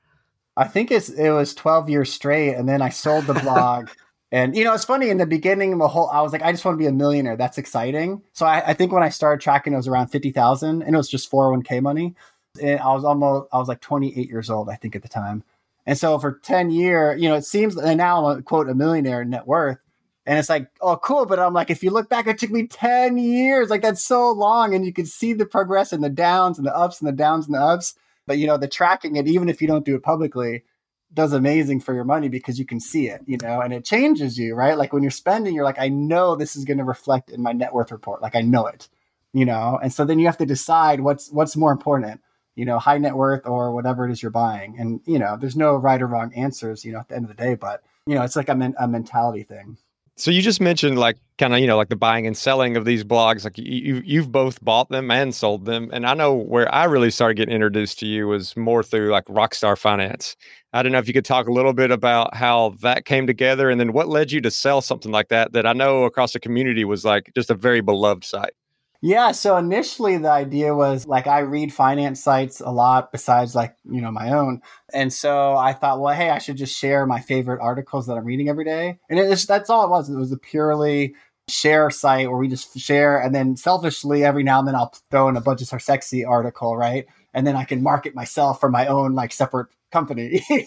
I 0.56 0.66
think 0.66 0.92
it's 0.92 1.10
it 1.10 1.32
was 1.32 1.54
12 1.56 1.90
years 1.90 2.14
straight, 2.14 2.54
and 2.54 2.68
then 2.70 2.82
I 2.82 2.90
sold 2.90 3.26
the 3.26 3.34
blog. 3.34 3.90
and 4.32 4.56
you 4.56 4.64
know, 4.64 4.74
it's 4.74 4.86
funny 4.86 5.10
in 5.10 5.18
the 5.18 5.26
beginning, 5.26 5.74
of 5.74 5.80
the 5.80 5.88
whole 5.88 6.10
I 6.10 6.22
was 6.22 6.32
like, 6.32 6.42
I 6.42 6.52
just 6.52 6.64
want 6.64 6.76
to 6.76 6.80
be 6.80 6.88
a 6.88 6.92
millionaire. 6.92 7.36
That's 7.36 7.58
exciting. 7.58 8.22
So 8.34 8.46
I, 8.46 8.70
I 8.70 8.74
think 8.74 8.92
when 8.92 9.04
I 9.04 9.10
started 9.10 9.42
tracking, 9.42 9.74
it 9.74 9.78
was 9.78 9.88
around 9.88 10.08
50,000, 10.08 10.84
and 10.84 10.94
it 10.94 10.98
was 10.98 11.10
just 11.10 11.32
401k 11.32 11.82
money. 11.82 12.16
And 12.62 12.80
I 12.80 12.94
was 12.94 13.04
almost 13.04 13.50
I 13.52 13.58
was 13.58 13.68
like 13.68 13.82
28 13.82 14.30
years 14.30 14.50
old, 14.50 14.70
I 14.70 14.76
think, 14.76 14.96
at 14.96 15.02
the 15.02 15.08
time. 15.08 15.44
And 15.86 15.98
so 15.98 16.20
for 16.20 16.34
10 16.44 16.70
year, 16.70 17.16
you 17.16 17.28
know, 17.30 17.36
it 17.36 17.46
seems 17.46 17.76
and 17.76 17.98
now 17.98 18.26
I'm 18.26 18.40
a, 18.40 18.42
quote 18.44 18.70
a 18.70 18.76
millionaire 18.76 19.26
net 19.26 19.48
worth. 19.48 19.80
And 20.26 20.38
it's 20.38 20.50
like, 20.50 20.70
oh, 20.82 20.98
cool. 20.98 21.26
But 21.26 21.40
I'm 21.40 21.54
like, 21.54 21.72
if 21.72 21.82
you 21.82 21.90
look 21.90 22.08
back, 22.08 22.28
it 22.28 22.38
took 22.38 22.52
me 22.52 22.68
10 22.68 23.18
years. 23.18 23.72
Like, 23.72 23.82
that's 23.82 24.04
so 24.04 24.32
long. 24.32 24.76
And 24.76 24.86
you 24.86 24.94
can 24.94 25.08
see 25.08 25.34
the 25.34 25.48
progress 25.48 25.92
and 25.92 26.04
the 26.04 26.10
downs 26.10 26.60
and 26.60 26.68
the 26.68 26.76
ups 26.76 27.02
and 27.02 27.08
the 27.08 27.14
downs 27.14 27.48
and 27.48 27.56
the 27.56 27.60
ups. 27.60 27.96
But, 28.28 28.38
you 28.38 28.46
know, 28.46 28.58
the 28.58 28.68
tracking 28.68 29.16
it, 29.16 29.28
even 29.28 29.50
if 29.50 29.60
you 29.60 29.68
don't 29.68 29.86
do 29.86 29.96
it 29.96 30.04
publicly, 30.04 30.64
does 31.14 31.34
amazing 31.34 31.80
for 31.80 31.94
your 31.94 32.04
money 32.04 32.30
because 32.30 32.60
you 32.60 32.66
can 32.66 32.80
see 32.80 33.08
it, 33.08 33.22
you 33.26 33.38
know, 33.42 33.62
and 33.62 33.74
it 33.74 33.84
changes 33.84 34.38
you, 34.38 34.54
right? 34.56 34.78
Like 34.78 34.94
when 34.94 35.04
you're 35.04 35.12
spending, 35.12 35.56
you're 35.56 35.64
like, 35.64 35.80
I 35.80 35.90
know 35.90 36.36
this 36.36 36.56
is 36.56 36.66
going 36.66 36.78
to 36.78 36.84
reflect 36.84 37.30
in 37.32 37.42
my 37.42 37.52
net 37.52 37.74
worth 37.74 37.92
report. 37.92 38.22
Like, 38.22 38.36
I 38.36 38.42
know 38.42 38.68
it, 38.68 38.88
you 39.34 39.46
know, 39.46 39.80
and 39.82 39.92
so 39.92 40.06
then 40.06 40.20
you 40.20 40.28
have 40.28 40.38
to 40.38 40.46
decide 40.46 41.02
what's 41.02 41.32
what's 41.32 41.56
more 41.56 41.72
important 41.72 42.22
you 42.60 42.66
know, 42.66 42.78
high 42.78 42.98
net 42.98 43.16
worth 43.16 43.48
or 43.48 43.72
whatever 43.72 44.06
it 44.06 44.12
is 44.12 44.22
you're 44.22 44.32
buying. 44.32 44.78
And, 44.78 45.00
you 45.06 45.18
know, 45.18 45.38
there's 45.40 45.56
no 45.56 45.78
right 45.78 46.02
or 46.02 46.08
wrong 46.08 46.34
answers, 46.36 46.84
you 46.84 46.92
know, 46.92 47.00
at 47.00 47.08
the 47.08 47.16
end 47.16 47.24
of 47.24 47.30
the 47.30 47.42
day, 47.42 47.56
but, 47.56 47.82
you 48.06 48.16
know, 48.16 48.24
it's 48.24 48.36
like 48.36 48.50
a, 48.50 48.56
men- 48.56 48.76
a 48.78 48.86
mentality 48.86 49.44
thing. 49.44 49.78
So 50.20 50.32
you 50.32 50.42
just 50.42 50.60
mentioned 50.60 51.00
like 51.00 51.16
kind 51.38 51.54
of 51.54 51.60
you 51.62 51.68
know 51.68 51.78
like 51.78 51.88
the 51.88 51.96
buying 51.96 52.28
and 52.28 52.36
selling 52.36 52.76
of 52.76 52.84
these 52.84 53.06
blogs. 53.06 53.46
Like 53.46 53.58
you 53.58 54.02
you've 54.06 54.34
both 54.34 54.62
bought 54.62 54.90
them 54.90 55.10
and 55.12 55.34
sold 55.34 55.64
them, 55.64 55.90
and 55.94 56.06
I 56.06 56.14
know 56.14 56.36
where 56.36 56.74
I 56.76 56.84
really 56.84 57.10
started 57.10 57.36
getting 57.36 57.56
introduced 57.56 58.00
to 58.00 58.06
you 58.06 58.28
was 58.28 58.58
more 58.58 58.84
through 58.84 59.12
like 59.12 59.24
Rockstar 59.28 59.78
Finance. 59.78 60.36
I 60.74 60.84
don't 60.84 60.92
know 60.92 60.98
if 60.98 61.08
you 61.08 61.14
could 61.14 61.24
talk 61.24 61.48
a 61.48 61.54
little 61.54 61.72
bit 61.72 61.90
about 61.90 62.36
how 62.36 62.76
that 62.82 63.06
came 63.06 63.28
together, 63.28 63.70
and 63.70 63.80
then 63.80 63.94
what 63.94 64.10
led 64.10 64.30
you 64.30 64.42
to 64.42 64.52
sell 64.52 64.82
something 64.82 65.12
like 65.12 65.30
that 65.30 65.54
that 65.54 65.66
I 65.66 65.72
know 65.72 66.04
across 66.04 66.34
the 66.34 66.40
community 66.42 66.84
was 66.84 67.06
like 67.06 67.32
just 67.34 67.50
a 67.50 67.56
very 67.56 67.80
beloved 67.80 68.26
site. 68.26 68.52
Yeah, 69.02 69.32
so 69.32 69.56
initially 69.56 70.18
the 70.18 70.30
idea 70.30 70.76
was 70.76 71.08
like 71.08 71.26
I 71.26 71.40
read 71.40 71.74
finance 71.74 72.22
sites 72.22 72.60
a 72.60 72.70
lot 72.70 73.14
besides 73.14 73.56
like, 73.56 73.76
you 73.90 74.02
know, 74.02 74.12
my 74.12 74.34
own. 74.34 74.62
And 74.94 75.14
so 75.14 75.56
I 75.56 75.72
thought, 75.72 76.02
well, 76.02 76.14
hey, 76.14 76.30
I 76.30 76.40
should 76.40 76.58
just 76.58 76.78
share 76.78 77.06
my 77.06 77.22
favorite 77.22 77.62
articles 77.62 78.08
that 78.08 78.18
I'm 78.18 78.26
reading 78.26 78.50
every 78.50 78.66
day. 78.66 79.00
And 79.10 79.18
that's 79.18 79.70
all 79.70 79.86
it 79.86 79.90
was. 79.90 80.10
It 80.10 80.18
was 80.18 80.34
a 80.34 80.38
purely 80.38 81.16
share 81.48 81.90
site 81.90 82.30
where 82.30 82.38
we 82.38 82.50
just 82.50 82.78
share 82.78 83.20
and 83.20 83.34
then 83.34 83.56
selfishly 83.56 84.24
every 84.24 84.44
now 84.44 84.60
and 84.60 84.68
then 84.68 84.76
I'll 84.76 84.94
throw 85.10 85.30
in 85.30 85.38
a 85.38 85.42
budgets 85.42 85.72
are 85.72 85.80
sexy 85.80 86.26
article, 86.26 86.76
right? 86.76 87.08
And 87.34 87.48
then 87.48 87.56
I 87.56 87.64
can 87.64 87.82
market 87.82 88.14
myself 88.14 88.60
for 88.60 88.70
my 88.70 88.88
own 88.88 89.16
like 89.16 89.32
separate 89.32 89.70
company. 89.92 90.44
you 90.50 90.66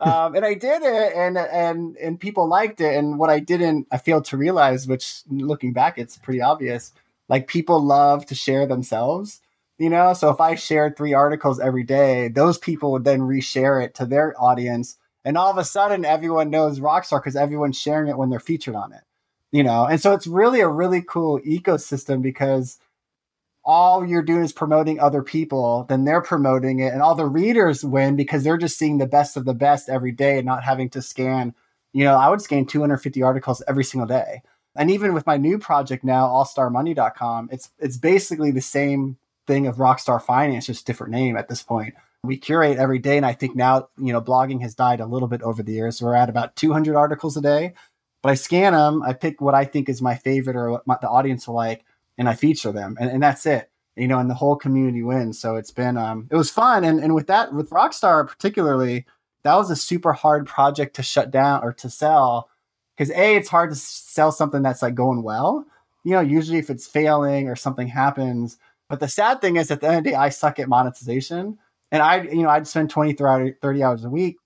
um, 0.00 0.34
and 0.34 0.44
I 0.44 0.54
did 0.54 0.82
it 0.82 1.12
and 1.14 1.38
and 1.38 1.96
and 1.96 2.20
people 2.20 2.46
liked 2.46 2.80
it. 2.82 2.94
And 2.94 3.18
what 3.18 3.30
I 3.30 3.40
didn't 3.40 3.88
I 3.90 3.96
failed 3.96 4.26
to 4.26 4.36
realize, 4.36 4.86
which 4.86 5.22
looking 5.30 5.72
back 5.72 5.96
it's 5.96 6.18
pretty 6.18 6.42
obvious 6.42 6.92
like 7.28 7.46
people 7.46 7.80
love 7.80 8.26
to 8.26 8.34
share 8.34 8.66
themselves 8.66 9.40
you 9.78 9.90
know? 9.90 10.12
So 10.12 10.30
if 10.30 10.40
i 10.40 10.54
shared 10.54 10.96
three 10.96 11.14
articles 11.14 11.58
every 11.58 11.84
day 11.84 12.28
those 12.28 12.58
people 12.58 12.92
would 12.92 13.04
then 13.04 13.20
reshare 13.20 13.84
it 13.84 13.94
to 13.96 14.06
their 14.06 14.34
audience 14.40 14.96
and 15.24 15.36
all 15.36 15.50
of 15.50 15.58
a 15.58 15.64
sudden 15.64 16.04
everyone 16.04 16.50
knows 16.50 16.80
rockstar 16.80 17.20
because 17.20 17.36
everyone's 17.36 17.78
sharing 17.78 18.08
it 18.08 18.18
when 18.18 18.30
they're 18.30 18.40
featured 18.40 18.74
on 18.74 18.92
it 18.92 19.02
you 19.52 19.62
know? 19.62 19.84
And 19.84 20.00
so 20.00 20.14
it's 20.14 20.26
really 20.26 20.60
a 20.60 20.68
really 20.68 21.02
cool 21.02 21.38
ecosystem 21.40 22.22
because 22.22 22.78
all 23.64 24.04
you're 24.04 24.22
doing 24.22 24.42
is 24.42 24.52
promoting 24.52 24.98
other 24.98 25.22
people 25.22 25.84
then 25.88 26.04
they're 26.04 26.22
promoting 26.22 26.80
it 26.80 26.92
and 26.92 27.00
all 27.00 27.14
the 27.14 27.26
readers 27.26 27.84
win 27.84 28.16
because 28.16 28.42
they're 28.42 28.58
just 28.58 28.76
seeing 28.78 28.98
the 28.98 29.06
best 29.06 29.36
of 29.36 29.44
the 29.44 29.54
best 29.54 29.88
every 29.88 30.12
day 30.12 30.38
and 30.38 30.46
not 30.46 30.64
having 30.64 30.90
to 30.90 31.00
scan 31.00 31.54
you 31.92 32.02
know 32.02 32.16
i 32.16 32.28
would 32.28 32.40
scan 32.42 32.66
250 32.66 33.22
articles 33.22 33.62
every 33.68 33.84
single 33.84 34.06
day 34.06 34.42
and 34.74 34.90
even 34.90 35.12
with 35.12 35.26
my 35.26 35.36
new 35.36 35.58
project 35.58 36.04
now, 36.04 36.26
allstarmoney.com, 36.26 37.50
it's 37.52 37.70
it's 37.78 37.96
basically 37.96 38.50
the 38.50 38.60
same 38.60 39.18
thing 39.46 39.66
of 39.66 39.76
Rockstar 39.76 40.22
Finance, 40.22 40.66
just 40.66 40.86
different 40.86 41.12
name 41.12 41.36
at 41.36 41.48
this 41.48 41.62
point. 41.62 41.94
We 42.24 42.36
curate 42.36 42.78
every 42.78 42.98
day, 42.98 43.16
and 43.16 43.26
I 43.26 43.32
think 43.32 43.56
now 43.56 43.88
you 43.98 44.12
know 44.12 44.20
blogging 44.20 44.62
has 44.62 44.74
died 44.74 45.00
a 45.00 45.06
little 45.06 45.28
bit 45.28 45.42
over 45.42 45.62
the 45.62 45.72
years. 45.72 46.00
We're 46.00 46.14
at 46.14 46.30
about 46.30 46.56
200 46.56 46.96
articles 46.96 47.36
a 47.36 47.42
day, 47.42 47.74
but 48.22 48.30
I 48.30 48.34
scan 48.34 48.72
them, 48.72 49.02
I 49.02 49.12
pick 49.12 49.40
what 49.40 49.54
I 49.54 49.64
think 49.64 49.88
is 49.88 50.00
my 50.00 50.14
favorite 50.14 50.56
or 50.56 50.70
what 50.70 50.86
my, 50.86 50.96
the 51.00 51.08
audience 51.08 51.46
will 51.46 51.56
like, 51.56 51.84
and 52.16 52.28
I 52.28 52.34
feature 52.34 52.72
them, 52.72 52.96
and, 53.00 53.10
and 53.10 53.22
that's 53.22 53.44
it. 53.46 53.68
You 53.96 54.08
know, 54.08 54.18
and 54.18 54.30
the 54.30 54.34
whole 54.34 54.56
community 54.56 55.02
wins. 55.02 55.38
So 55.38 55.56
it's 55.56 55.70
been 55.70 55.98
um, 55.98 56.28
it 56.30 56.36
was 56.36 56.50
fun, 56.50 56.84
and 56.84 56.98
and 56.98 57.14
with 57.14 57.26
that 57.26 57.52
with 57.52 57.68
Rockstar 57.70 58.26
particularly, 58.26 59.04
that 59.42 59.56
was 59.56 59.70
a 59.70 59.76
super 59.76 60.14
hard 60.14 60.46
project 60.46 60.96
to 60.96 61.02
shut 61.02 61.30
down 61.30 61.62
or 61.62 61.74
to 61.74 61.90
sell 61.90 62.48
because 63.02 63.16
a 63.16 63.36
it's 63.36 63.48
hard 63.48 63.70
to 63.70 63.76
sell 63.76 64.30
something 64.30 64.62
that's 64.62 64.82
like 64.82 64.94
going 64.94 65.22
well 65.22 65.64
you 66.04 66.12
know 66.12 66.20
usually 66.20 66.58
if 66.58 66.70
it's 66.70 66.86
failing 66.86 67.48
or 67.48 67.56
something 67.56 67.88
happens 67.88 68.58
but 68.88 69.00
the 69.00 69.08
sad 69.08 69.40
thing 69.40 69.56
is 69.56 69.70
at 69.70 69.80
the 69.80 69.88
end 69.88 69.98
of 69.98 70.04
the 70.04 70.10
day 70.10 70.16
i 70.16 70.28
suck 70.28 70.58
at 70.58 70.68
monetization 70.68 71.58
and 71.90 72.02
i 72.02 72.22
you 72.22 72.42
know 72.42 72.48
i'd 72.50 72.66
spend 72.66 72.90
20 72.90 73.12
30 73.14 73.82
hours 73.82 74.04
a 74.04 74.10
week. 74.10 74.36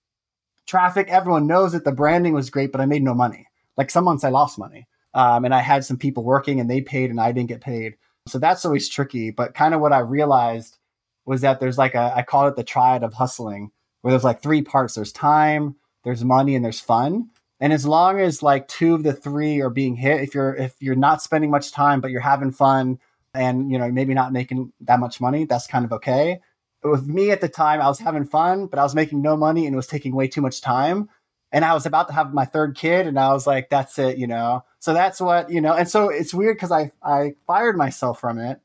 Traffic 0.66 1.08
everyone 1.08 1.46
knows 1.46 1.72
that 1.72 1.84
the 1.84 1.92
branding 1.92 2.32
was 2.32 2.50
great 2.50 2.72
but 2.72 2.80
i 2.80 2.86
made 2.86 3.02
no 3.02 3.14
money. 3.14 3.46
Like 3.76 3.90
some 3.90 4.04
months 4.04 4.24
i 4.24 4.30
lost 4.30 4.58
money 4.58 4.86
um, 5.14 5.44
and 5.44 5.54
i 5.54 5.60
had 5.60 5.84
some 5.84 5.98
people 5.98 6.24
working 6.24 6.60
and 6.60 6.70
they 6.70 6.80
paid 6.80 7.10
and 7.10 7.20
i 7.20 7.32
didn't 7.32 7.48
get 7.48 7.60
paid. 7.60 7.96
So 8.28 8.38
that's 8.38 8.64
always 8.64 8.88
tricky 8.88 9.30
but 9.30 9.54
kind 9.54 9.74
of 9.74 9.80
what 9.80 9.92
i 9.92 9.98
realized 9.98 10.78
was 11.26 11.42
that 11.42 11.60
there's 11.60 11.78
like 11.78 11.94
a 11.94 12.12
i 12.16 12.22
call 12.22 12.48
it 12.48 12.56
the 12.56 12.64
triad 12.64 13.02
of 13.02 13.14
hustling 13.14 13.70
where 14.00 14.12
there's 14.12 14.24
like 14.24 14.40
three 14.40 14.62
parts. 14.62 14.94
There's 14.94 15.12
time 15.12 15.76
there's 16.04 16.24
money 16.24 16.54
and 16.54 16.64
there's 16.64 16.80
fun 16.80 17.30
and 17.60 17.72
as 17.72 17.86
long 17.86 18.20
as 18.20 18.42
like 18.42 18.68
two 18.68 18.94
of 18.94 19.02
the 19.02 19.12
three 19.12 19.60
are 19.60 19.70
being 19.70 19.96
hit, 19.96 20.20
if 20.20 20.34
you're 20.34 20.54
if 20.54 20.74
you're 20.80 20.94
not 20.94 21.22
spending 21.22 21.50
much 21.50 21.72
time 21.72 22.00
but 22.00 22.10
you're 22.10 22.20
having 22.20 22.52
fun 22.52 22.98
and 23.34 23.70
you 23.70 23.78
know 23.78 23.90
maybe 23.90 24.14
not 24.14 24.32
making 24.32 24.72
that 24.80 25.00
much 25.00 25.20
money, 25.20 25.44
that's 25.44 25.66
kind 25.66 25.84
of 25.84 25.92
okay. 25.92 26.40
With 26.82 27.06
me 27.06 27.30
at 27.30 27.40
the 27.40 27.48
time, 27.48 27.80
I 27.80 27.88
was 27.88 27.98
having 27.98 28.24
fun, 28.24 28.66
but 28.66 28.78
I 28.78 28.82
was 28.82 28.94
making 28.94 29.22
no 29.22 29.36
money 29.36 29.66
and 29.66 29.74
it 29.74 29.76
was 29.76 29.86
taking 29.86 30.14
way 30.14 30.28
too 30.28 30.40
much 30.40 30.60
time. 30.60 31.08
And 31.50 31.64
I 31.64 31.74
was 31.74 31.86
about 31.86 32.08
to 32.08 32.14
have 32.14 32.34
my 32.34 32.44
third 32.44 32.76
kid, 32.76 33.06
and 33.06 33.18
I 33.18 33.32
was 33.32 33.46
like, 33.46 33.70
"That's 33.70 33.98
it," 33.98 34.18
you 34.18 34.26
know. 34.26 34.64
So 34.80 34.92
that's 34.92 35.20
what 35.20 35.50
you 35.50 35.60
know. 35.60 35.72
And 35.74 35.88
so 35.88 36.08
it's 36.10 36.34
weird 36.34 36.56
because 36.56 36.72
I 36.72 36.92
I 37.02 37.34
fired 37.46 37.76
myself 37.76 38.20
from 38.20 38.38
it, 38.38 38.60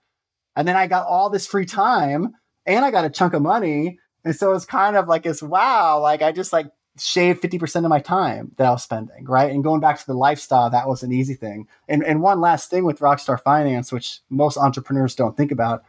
and 0.56 0.68
then 0.68 0.76
I 0.76 0.88
got 0.88 1.08
all 1.08 1.30
this 1.30 1.48
free 1.48 1.66
time, 1.66 2.36
and 2.66 2.84
I 2.84 2.92
got 2.92 3.06
a 3.06 3.10
chunk 3.10 3.34
of 3.34 3.42
money, 3.44 4.00
and 4.26 4.36
so 4.36 4.52
it's 4.54 4.66
kind 4.66 4.98
of 4.98 5.08
like 5.08 5.26
it's 5.26 5.42
wow, 5.42 6.00
like 6.02 6.22
I 6.22 6.32
just 6.32 6.52
like 6.52 6.68
shave 7.00 7.40
50% 7.40 7.84
of 7.84 7.90
my 7.90 8.00
time 8.00 8.52
that 8.58 8.68
I 8.68 8.72
was 8.72 8.84
spending, 8.84 9.26
right? 9.26 9.52
And 9.52 9.64
going 9.64 9.80
back 9.80 10.00
to 10.00 10.06
the 10.06 10.14
lifestyle, 10.14 10.70
that 10.70 10.88
was 10.88 11.04
an 11.04 11.12
easy 11.12 11.34
thing. 11.34 11.68
And 11.88 12.04
and 12.04 12.22
one 12.22 12.42
last 12.42 12.70
thing 12.70 12.84
with 12.84 13.00
Rockstar 13.00 13.42
Finance, 13.42 13.92
which 13.92 14.20
most 14.30 14.58
entrepreneurs 14.58 15.16
don't 15.16 15.38
think 15.38 15.52
about, 15.52 15.84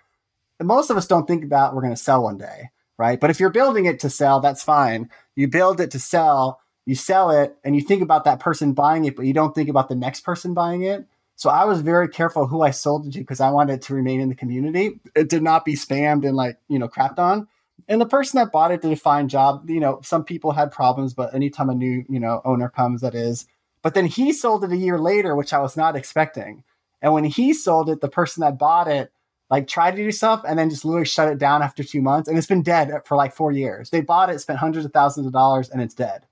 most 0.60 0.90
of 0.90 0.96
us 0.96 1.06
don't 1.06 1.26
think 1.26 1.44
about 1.44 1.74
we're 1.74 1.82
going 1.82 1.94
to 1.94 2.00
sell 2.00 2.22
one 2.22 2.38
day, 2.38 2.70
right? 2.98 3.18
But 3.18 3.30
if 3.30 3.40
you're 3.40 3.50
building 3.50 3.86
it 3.86 4.00
to 4.00 4.10
sell, 4.10 4.40
that's 4.40 4.62
fine. 4.62 5.10
You 5.34 5.48
build 5.48 5.80
it 5.80 5.90
to 5.92 5.98
sell, 5.98 6.60
you 6.86 6.94
sell 6.94 7.30
it, 7.30 7.56
and 7.64 7.74
you 7.74 7.82
think 7.82 8.02
about 8.02 8.24
that 8.24 8.40
person 8.40 8.72
buying 8.72 9.04
it, 9.04 9.16
but 9.16 9.26
you 9.26 9.32
don't 9.32 9.54
think 9.54 9.68
about 9.68 9.88
the 9.88 9.96
next 9.96 10.20
person 10.20 10.54
buying 10.54 10.82
it. 10.82 11.06
So 11.34 11.50
I 11.50 11.64
was 11.64 11.80
very 11.80 12.08
careful 12.08 12.46
who 12.46 12.62
I 12.62 12.70
sold 12.70 13.06
it 13.06 13.12
to 13.14 13.18
because 13.18 13.40
I 13.40 13.50
wanted 13.50 13.74
it 13.74 13.82
to 13.82 13.94
remain 13.94 14.20
in 14.20 14.28
the 14.28 14.34
community. 14.34 15.00
It 15.16 15.28
did 15.28 15.42
not 15.42 15.64
be 15.64 15.74
spammed 15.74 16.24
and 16.24 16.36
like, 16.36 16.58
you 16.68 16.78
know, 16.78 16.88
crapped 16.88 17.18
on 17.18 17.48
and 17.88 18.00
the 18.00 18.06
person 18.06 18.38
that 18.38 18.52
bought 18.52 18.72
it 18.72 18.82
did 18.82 18.92
a 18.92 18.96
fine 18.96 19.28
job. 19.28 19.68
You 19.68 19.80
know, 19.80 20.00
some 20.02 20.24
people 20.24 20.52
had 20.52 20.70
problems, 20.70 21.14
but 21.14 21.34
anytime 21.34 21.70
a 21.70 21.74
new, 21.74 22.04
you 22.08 22.20
know, 22.20 22.40
owner 22.44 22.68
comes, 22.68 23.00
that 23.00 23.14
is. 23.14 23.46
But 23.82 23.94
then 23.94 24.06
he 24.06 24.32
sold 24.32 24.64
it 24.64 24.72
a 24.72 24.76
year 24.76 24.98
later, 24.98 25.34
which 25.34 25.52
I 25.52 25.58
was 25.58 25.76
not 25.76 25.96
expecting. 25.96 26.64
And 27.00 27.12
when 27.12 27.24
he 27.24 27.52
sold 27.52 27.90
it, 27.90 28.00
the 28.00 28.08
person 28.08 28.42
that 28.42 28.58
bought 28.58 28.88
it 28.88 29.12
like 29.50 29.66
tried 29.66 29.90
to 29.96 29.96
do 30.02 30.10
stuff 30.12 30.42
and 30.48 30.58
then 30.58 30.70
just 30.70 30.84
literally 30.84 31.04
shut 31.04 31.28
it 31.28 31.38
down 31.38 31.62
after 31.62 31.84
two 31.84 32.00
months. 32.00 32.28
And 32.28 32.38
it's 32.38 32.46
been 32.46 32.62
dead 32.62 32.90
for 33.04 33.16
like 33.16 33.34
four 33.34 33.52
years. 33.52 33.90
They 33.90 34.00
bought 34.00 34.30
it, 34.30 34.38
spent 34.38 34.60
hundreds 34.60 34.86
of 34.86 34.92
thousands 34.92 35.26
of 35.26 35.32
dollars, 35.32 35.68
and 35.68 35.82
it's 35.82 35.94
dead. 35.94 36.26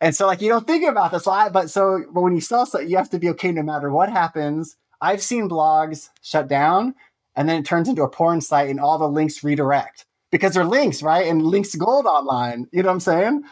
And 0.00 0.14
so 0.14 0.26
like 0.26 0.40
you 0.40 0.48
don't 0.48 0.66
think 0.66 0.84
about 0.84 1.12
this. 1.12 1.24
So 1.24 1.50
but 1.50 1.70
so 1.70 2.04
but 2.12 2.20
when 2.20 2.34
you 2.34 2.40
sell 2.40 2.66
something, 2.66 2.88
you 2.88 2.96
have 2.96 3.10
to 3.10 3.18
be 3.18 3.30
okay 3.30 3.52
no 3.52 3.62
matter 3.62 3.90
what 3.90 4.10
happens. 4.10 4.76
I've 5.00 5.22
seen 5.22 5.48
blogs 5.48 6.10
shut 6.22 6.48
down 6.48 6.94
and 7.36 7.48
then 7.48 7.60
it 7.60 7.66
turns 7.66 7.88
into 7.88 8.02
a 8.02 8.08
porn 8.08 8.40
site 8.40 8.68
and 8.68 8.80
all 8.80 8.98
the 8.98 9.08
links 9.08 9.42
redirect 9.44 10.04
because 10.30 10.54
they're 10.54 10.64
links, 10.64 11.02
right? 11.02 11.26
And 11.26 11.42
links 11.42 11.74
gold 11.74 12.06
online. 12.06 12.66
You 12.72 12.82
know 12.82 12.88
what 12.88 12.94
I'm 12.94 13.00
saying? 13.00 13.44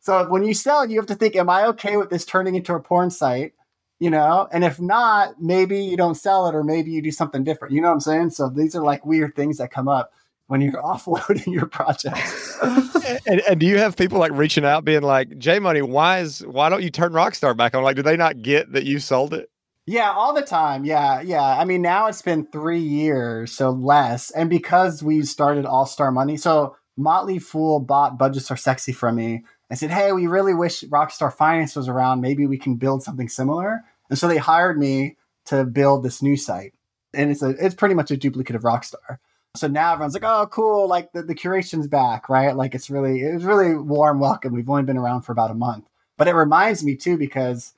So 0.00 0.28
when 0.28 0.42
you 0.42 0.54
sell, 0.54 0.84
you 0.84 0.98
have 0.98 1.06
to 1.06 1.14
think, 1.14 1.36
am 1.36 1.48
I 1.48 1.66
okay 1.68 1.96
with 1.96 2.10
this 2.10 2.24
turning 2.24 2.54
into 2.54 2.74
a 2.74 2.80
porn 2.80 3.10
site? 3.10 3.52
You 4.00 4.10
know, 4.10 4.48
and 4.50 4.64
if 4.64 4.80
not, 4.80 5.40
maybe 5.40 5.80
you 5.80 5.96
don't 5.96 6.16
sell 6.16 6.48
it 6.48 6.56
or 6.56 6.64
maybe 6.64 6.90
you 6.90 7.00
do 7.00 7.12
something 7.12 7.44
different. 7.44 7.72
You 7.72 7.80
know 7.80 7.88
what 7.88 7.94
I'm 7.94 8.00
saying? 8.00 8.30
So 8.30 8.48
these 8.48 8.74
are 8.74 8.82
like 8.82 9.06
weird 9.06 9.36
things 9.36 9.58
that 9.58 9.70
come 9.70 9.86
up 9.86 10.12
when 10.48 10.60
you're 10.60 10.72
offloading 10.82 11.52
your 11.52 11.66
projects. 11.66 12.58
and, 13.26 13.40
and, 13.48 13.60
do 13.60 13.66
you 13.66 13.78
have 13.78 13.96
people 13.96 14.18
like 14.18 14.32
reaching 14.32 14.64
out 14.64 14.84
being 14.84 15.02
like, 15.02 15.38
J 15.38 15.60
Money, 15.60 15.82
why 15.82 16.18
is 16.18 16.44
why 16.44 16.68
don't 16.68 16.82
you 16.82 16.90
turn 16.90 17.12
Rockstar 17.12 17.56
back 17.56 17.76
on? 17.76 17.84
Like, 17.84 17.94
do 17.94 18.02
they 18.02 18.16
not 18.16 18.42
get 18.42 18.72
that 18.72 18.84
you 18.84 18.98
sold 18.98 19.34
it? 19.34 19.51
Yeah, 19.86 20.12
all 20.12 20.32
the 20.32 20.42
time. 20.42 20.84
Yeah, 20.84 21.20
yeah. 21.22 21.42
I 21.42 21.64
mean, 21.64 21.82
now 21.82 22.06
it's 22.06 22.22
been 22.22 22.46
three 22.46 22.78
years, 22.78 23.50
so 23.52 23.70
less. 23.70 24.30
And 24.30 24.48
because 24.48 25.02
we 25.02 25.22
started 25.22 25.66
All 25.66 25.86
Star 25.86 26.12
Money, 26.12 26.36
so 26.36 26.76
Motley 26.96 27.38
Fool 27.38 27.80
bought 27.80 28.18
Budgets 28.18 28.50
Are 28.50 28.56
Sexy 28.56 28.92
from 28.92 29.16
me 29.16 29.44
and 29.68 29.78
said, 29.78 29.90
Hey, 29.90 30.12
we 30.12 30.28
really 30.28 30.54
wish 30.54 30.84
Rockstar 30.84 31.32
Finance 31.32 31.74
was 31.74 31.88
around. 31.88 32.20
Maybe 32.20 32.46
we 32.46 32.58
can 32.58 32.76
build 32.76 33.02
something 33.02 33.28
similar. 33.28 33.82
And 34.08 34.18
so 34.18 34.28
they 34.28 34.38
hired 34.38 34.78
me 34.78 35.16
to 35.46 35.64
build 35.64 36.04
this 36.04 36.22
new 36.22 36.36
site. 36.36 36.74
And 37.12 37.30
it's 37.30 37.42
a 37.42 37.50
it's 37.50 37.74
pretty 37.74 37.94
much 37.94 38.10
a 38.10 38.16
duplicate 38.16 38.54
of 38.54 38.62
Rockstar. 38.62 39.18
So 39.56 39.66
now 39.66 39.92
everyone's 39.92 40.14
like, 40.14 40.24
oh, 40.24 40.46
cool, 40.50 40.88
like 40.88 41.12
the, 41.12 41.22
the 41.22 41.34
curation's 41.34 41.86
back, 41.88 42.28
right? 42.28 42.56
Like 42.56 42.74
it's 42.74 42.88
really 42.88 43.22
it 43.22 43.34
was 43.34 43.44
really 43.44 43.74
warm 43.74 44.20
welcome. 44.20 44.54
We've 44.54 44.70
only 44.70 44.84
been 44.84 44.96
around 44.96 45.22
for 45.22 45.32
about 45.32 45.50
a 45.50 45.54
month. 45.54 45.86
But 46.16 46.28
it 46.28 46.34
reminds 46.34 46.84
me 46.84 46.94
too, 46.94 47.18
because 47.18 47.74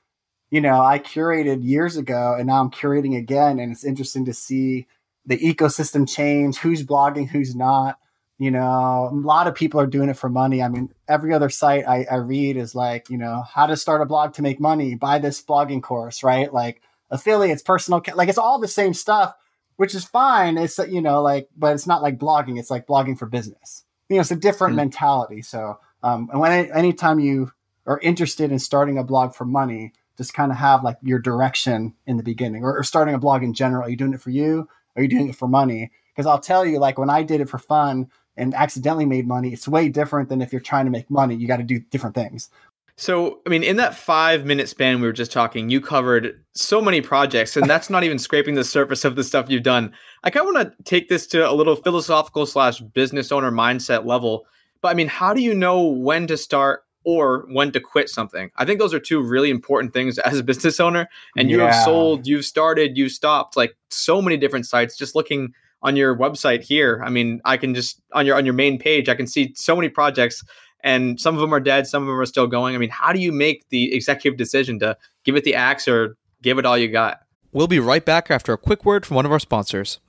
you 0.51 0.61
know, 0.61 0.81
I 0.81 0.99
curated 0.99 1.63
years 1.63 1.97
ago 1.97 2.35
and 2.37 2.47
now 2.47 2.61
I'm 2.61 2.71
curating 2.71 3.17
again. 3.17 3.59
And 3.59 3.71
it's 3.71 3.83
interesting 3.83 4.25
to 4.25 4.33
see 4.33 4.87
the 5.25 5.37
ecosystem 5.37 6.07
change, 6.07 6.57
who's 6.57 6.83
blogging, 6.83 7.27
who's 7.27 7.55
not. 7.55 7.97
You 8.37 8.51
know, 8.51 9.09
a 9.11 9.15
lot 9.15 9.47
of 9.47 9.55
people 9.55 9.79
are 9.79 9.87
doing 9.87 10.09
it 10.09 10.17
for 10.17 10.29
money. 10.29 10.61
I 10.61 10.67
mean, 10.67 10.93
every 11.07 11.33
other 11.33 11.49
site 11.49 11.87
I, 11.87 12.05
I 12.11 12.15
read 12.15 12.57
is 12.57 12.75
like, 12.75 13.09
you 13.09 13.17
know, 13.17 13.43
how 13.49 13.65
to 13.65 13.77
start 13.77 14.01
a 14.01 14.05
blog 14.05 14.33
to 14.33 14.41
make 14.41 14.59
money, 14.59 14.95
buy 14.95 15.19
this 15.19 15.41
blogging 15.41 15.81
course, 15.81 16.21
right? 16.21 16.53
Like 16.53 16.81
affiliates, 17.09 17.61
personal, 17.61 18.03
like 18.13 18.27
it's 18.27 18.37
all 18.37 18.59
the 18.59 18.67
same 18.67 18.93
stuff, 18.93 19.33
which 19.77 19.95
is 19.95 20.03
fine. 20.03 20.57
It's, 20.57 20.77
you 20.77 21.01
know, 21.01 21.21
like, 21.21 21.47
but 21.55 21.75
it's 21.75 21.87
not 21.87 22.01
like 22.01 22.19
blogging. 22.19 22.59
It's 22.59 22.69
like 22.69 22.87
blogging 22.87 23.17
for 23.17 23.25
business. 23.25 23.85
You 24.09 24.17
know, 24.17 24.21
it's 24.21 24.31
a 24.31 24.35
different 24.35 24.71
mm-hmm. 24.71 24.81
mentality. 24.81 25.41
So, 25.41 25.79
um, 26.03 26.29
and 26.31 26.41
when 26.41 26.51
anytime 26.71 27.21
you 27.21 27.51
are 27.87 27.99
interested 27.99 28.51
in 28.51 28.59
starting 28.59 28.97
a 28.97 29.03
blog 29.03 29.33
for 29.33 29.45
money, 29.45 29.93
just 30.17 30.33
kind 30.33 30.51
of 30.51 30.57
have 30.57 30.83
like 30.83 30.97
your 31.01 31.19
direction 31.19 31.93
in 32.05 32.17
the 32.17 32.23
beginning 32.23 32.63
or, 32.63 32.77
or 32.77 32.83
starting 32.83 33.13
a 33.13 33.19
blog 33.19 33.43
in 33.43 33.53
general. 33.53 33.85
Are 33.85 33.89
you 33.89 33.97
doing 33.97 34.13
it 34.13 34.21
for 34.21 34.29
you? 34.29 34.67
Are 34.95 35.01
you 35.01 35.09
doing 35.09 35.29
it 35.29 35.35
for 35.35 35.47
money? 35.47 35.91
Because 36.13 36.25
I'll 36.25 36.39
tell 36.39 36.65
you, 36.65 36.79
like 36.79 36.97
when 36.97 37.09
I 37.09 37.23
did 37.23 37.41
it 37.41 37.49
for 37.49 37.57
fun 37.57 38.09
and 38.37 38.53
accidentally 38.53 39.05
made 39.05 39.27
money, 39.27 39.51
it's 39.51 39.67
way 39.67 39.89
different 39.89 40.29
than 40.29 40.41
if 40.41 40.51
you're 40.51 40.61
trying 40.61 40.85
to 40.85 40.91
make 40.91 41.09
money. 41.09 41.35
You 41.35 41.47
got 41.47 41.57
to 41.57 41.63
do 41.63 41.79
different 41.79 42.15
things. 42.15 42.49
So, 42.97 43.41
I 43.45 43.49
mean, 43.49 43.63
in 43.63 43.75
that 43.75 43.93
five 43.93 44.45
minute 44.45 44.69
span 44.69 45.01
we 45.01 45.07
were 45.07 45.13
just 45.13 45.31
talking, 45.31 45.69
you 45.69 45.81
covered 45.81 46.41
so 46.53 46.81
many 46.81 47.01
projects, 47.01 47.57
and 47.57 47.69
that's 47.69 47.89
not 47.89 48.05
even 48.05 48.17
scraping 48.17 48.55
the 48.55 48.63
surface 48.63 49.03
of 49.03 49.17
the 49.17 49.23
stuff 49.23 49.49
you've 49.49 49.63
done. 49.63 49.91
I 50.23 50.29
kind 50.29 50.47
of 50.47 50.53
want 50.53 50.77
to 50.77 50.83
take 50.83 51.09
this 51.09 51.27
to 51.27 51.49
a 51.49 51.51
little 51.51 51.75
philosophical 51.75 52.45
slash 52.45 52.79
business 52.79 53.33
owner 53.33 53.51
mindset 53.51 54.05
level. 54.05 54.45
But 54.81 54.89
I 54.89 54.93
mean, 54.93 55.07
how 55.07 55.33
do 55.33 55.41
you 55.41 55.53
know 55.53 55.83
when 55.83 56.25
to 56.27 56.37
start 56.37 56.84
or 57.05 57.45
when 57.49 57.71
to 57.71 57.79
quit 57.79 58.09
something. 58.09 58.51
I 58.57 58.65
think 58.65 58.79
those 58.79 58.93
are 58.93 58.99
two 58.99 59.21
really 59.21 59.49
important 59.49 59.93
things 59.93 60.17
as 60.19 60.39
a 60.39 60.43
business 60.43 60.79
owner. 60.79 61.07
And 61.37 61.49
you 61.49 61.59
yeah. 61.59 61.73
have 61.73 61.83
sold, 61.85 62.27
you've 62.27 62.45
started, 62.45 62.97
you've 62.97 63.11
stopped 63.11 63.55
like 63.55 63.77
so 63.89 64.21
many 64.21 64.37
different 64.37 64.65
sites. 64.65 64.97
Just 64.97 65.15
looking 65.15 65.53
on 65.81 65.95
your 65.95 66.17
website 66.17 66.63
here, 66.63 67.01
I 67.05 67.09
mean, 67.09 67.41
I 67.45 67.57
can 67.57 67.75
just 67.75 68.01
on 68.11 68.25
your 68.25 68.35
on 68.35 68.45
your 68.45 68.55
main 68.55 68.79
page, 68.79 69.07
I 69.07 69.15
can 69.15 69.27
see 69.27 69.53
so 69.55 69.75
many 69.75 69.87
projects 69.87 70.43
and 70.85 71.19
some 71.19 71.35
of 71.35 71.41
them 71.41 71.53
are 71.53 71.59
dead, 71.59 71.87
some 71.87 72.03
of 72.03 72.07
them 72.07 72.19
are 72.19 72.25
still 72.25 72.47
going. 72.47 72.75
I 72.75 72.77
mean, 72.77 72.89
how 72.89 73.11
do 73.11 73.19
you 73.19 73.31
make 73.31 73.67
the 73.69 73.93
executive 73.93 74.37
decision 74.37 74.79
to 74.79 74.97
give 75.23 75.35
it 75.35 75.43
the 75.43 75.55
axe 75.55 75.87
or 75.87 76.15
give 76.41 76.59
it 76.59 76.65
all 76.65 76.77
you 76.77 76.87
got? 76.87 77.21
We'll 77.51 77.67
be 77.67 77.79
right 77.79 78.05
back 78.05 78.29
after 78.29 78.53
a 78.53 78.57
quick 78.57 78.85
word 78.85 79.05
from 79.05 79.15
one 79.15 79.25
of 79.25 79.31
our 79.31 79.39
sponsors. 79.39 79.99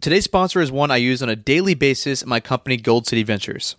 Today's 0.00 0.24
sponsor 0.24 0.60
is 0.60 0.72
one 0.72 0.90
I 0.90 0.96
use 0.96 1.22
on 1.22 1.28
a 1.28 1.36
daily 1.36 1.74
basis 1.74 2.22
at 2.22 2.28
my 2.28 2.40
company 2.40 2.76
Gold 2.76 3.06
City 3.06 3.22
Ventures. 3.22 3.76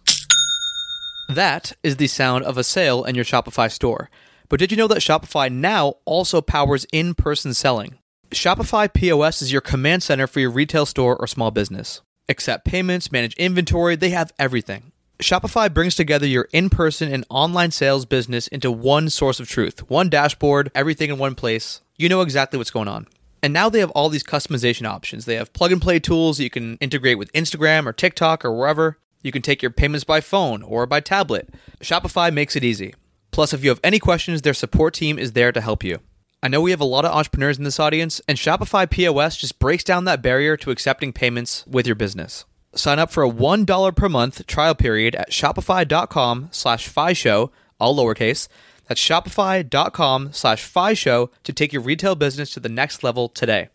That 1.28 1.74
is 1.84 1.98
the 1.98 2.08
sound 2.08 2.46
of 2.46 2.58
a 2.58 2.64
sale 2.64 3.04
in 3.04 3.16
your 3.16 3.26
Shopify 3.26 3.70
store. 3.70 4.10
But 4.48 4.60
did 4.60 4.72
you 4.72 4.78
know 4.78 4.88
that 4.88 5.00
Shopify 5.00 5.52
now 5.52 5.96
also 6.06 6.42
powers 6.42 6.86
in 6.94 7.16
person 7.16 7.54
selling? 7.54 7.98
Shopify 8.32 8.92
POS 8.94 9.42
is 9.42 9.52
your 9.52 9.60
command 9.62 10.04
center 10.04 10.26
for 10.26 10.40
your 10.40 10.52
retail 10.52 10.86
store 10.86 11.18
or 11.18 11.28
small 11.28 11.52
business. 11.52 12.02
Accept 12.30 12.64
payments, 12.64 13.12
manage 13.12 13.36
inventory, 13.36 13.98
they 13.98 14.12
have 14.12 14.32
everything. 14.40 14.94
Shopify 15.20 15.74
brings 15.74 15.96
together 15.96 16.26
your 16.26 16.48
in 16.54 16.70
person 16.70 17.12
and 17.12 17.26
online 17.30 17.72
sales 17.72 18.06
business 18.06 18.48
into 18.48 18.72
one 18.72 19.10
source 19.10 19.40
of 19.42 19.50
truth, 19.50 19.90
one 19.90 20.10
dashboard, 20.10 20.72
everything 20.74 21.10
in 21.10 21.18
one 21.18 21.36
place. 21.36 21.82
You 21.98 22.08
know 22.08 22.22
exactly 22.22 22.58
what's 22.58 22.72
going 22.72 22.88
on. 22.88 23.08
And 23.44 23.52
now 23.52 23.68
they 23.68 23.80
have 23.80 23.92
all 23.92 24.10
these 24.10 24.24
customization 24.24 24.88
options. 24.88 25.26
They 25.26 25.36
have 25.36 25.54
plug 25.54 25.72
and 25.72 25.82
play 25.82 26.00
tools 26.00 26.38
that 26.38 26.44
you 26.44 26.50
can 26.50 26.78
integrate 26.78 27.18
with 27.18 27.32
Instagram 27.34 27.86
or 27.86 27.94
TikTok 27.94 28.46
or 28.46 28.54
wherever. 28.54 28.98
You 29.22 29.32
can 29.32 29.42
take 29.42 29.62
your 29.62 29.72
payments 29.72 30.04
by 30.04 30.22
phone 30.22 30.62
or 30.62 30.86
by 30.86 31.00
tablet. 31.00 31.50
Shopify 31.82 32.32
makes 32.32 32.56
it 32.56 32.64
easy. 32.64 32.94
Plus, 33.32 33.54
if 33.54 33.64
you 33.64 33.70
have 33.70 33.80
any 33.84 34.00
questions, 34.00 34.42
their 34.42 34.54
support 34.54 34.94
team 34.94 35.20
is 35.20 35.34
there 35.34 35.52
to 35.52 35.62
help 35.62 35.84
you. 35.84 36.00
I 36.42 36.48
know 36.48 36.62
we 36.62 36.72
have 36.72 36.82
a 36.82 36.86
lot 36.86 37.06
of 37.06 37.14
entrepreneurs 37.14 37.58
in 37.58 37.64
this 37.64 37.80
audience, 37.80 38.22
and 38.28 38.38
Shopify 38.38 38.90
POS 38.90 39.38
just 39.38 39.60
breaks 39.60 39.84
down 39.84 40.06
that 40.06 40.22
barrier 40.22 40.56
to 40.58 40.72
accepting 40.72 41.12
payments 41.12 41.66
with 41.68 41.88
your 41.88 41.96
business. 41.96 42.46
Sign 42.76 43.00
up 43.00 43.12
for 43.12 43.24
a 43.24 43.30
$1 43.30 43.96
per 43.96 44.10
month 44.10 44.46
trial 44.46 44.76
period 44.76 45.16
at 45.16 45.32
shopify.com 45.32 46.50
slash 46.52 46.90
show, 47.18 47.52
all 47.80 47.96
lowercase. 47.96 48.48
That's 48.88 49.02
shopify.com 49.02 50.32
slash 50.32 50.98
show 50.98 51.32
to 51.44 51.54
take 51.54 51.74
your 51.74 51.82
retail 51.82 52.16
business 52.16 52.54
to 52.54 52.60
the 52.60 52.70
next 52.70 53.04
level 53.04 53.30
today. 53.30 53.70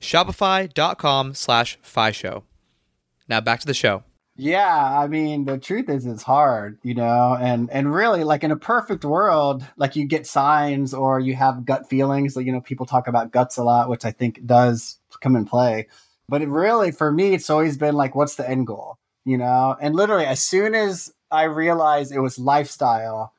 Shopify.com 0.00 1.34
slash 1.34 1.78
show. 2.12 2.44
Now 3.28 3.40
back 3.40 3.60
to 3.60 3.66
the 3.66 3.74
show. 3.74 4.04
Yeah, 4.36 4.98
I 5.00 5.06
mean, 5.06 5.44
the 5.44 5.58
truth 5.58 5.88
is 5.88 6.06
it's 6.06 6.24
hard, 6.24 6.78
you 6.82 6.94
know, 6.94 7.36
and 7.40 7.70
and 7.70 7.94
really 7.94 8.24
like 8.24 8.42
in 8.42 8.50
a 8.50 8.56
perfect 8.56 9.04
world, 9.04 9.64
like 9.76 9.94
you 9.94 10.06
get 10.06 10.26
signs 10.26 10.92
or 10.92 11.20
you 11.20 11.34
have 11.36 11.64
gut 11.64 11.88
feelings, 11.88 12.34
like 12.34 12.44
you 12.44 12.50
know, 12.50 12.60
people 12.60 12.84
talk 12.84 13.06
about 13.06 13.30
guts 13.30 13.58
a 13.58 13.62
lot, 13.62 13.88
which 13.88 14.04
I 14.04 14.10
think 14.10 14.44
does 14.44 14.98
come 15.20 15.36
in 15.36 15.44
play. 15.44 15.86
But 16.28 16.42
it 16.42 16.48
really 16.48 16.90
for 16.90 17.12
me 17.12 17.32
it's 17.34 17.48
always 17.48 17.76
been 17.78 17.94
like 17.94 18.16
what's 18.16 18.34
the 18.34 18.48
end 18.48 18.66
goal, 18.66 18.98
you 19.24 19.38
know? 19.38 19.76
And 19.80 19.94
literally 19.94 20.26
as 20.26 20.42
soon 20.42 20.74
as 20.74 21.12
I 21.30 21.44
realized 21.44 22.10
it 22.12 22.18
was 22.20 22.36
lifestyle, 22.36 23.32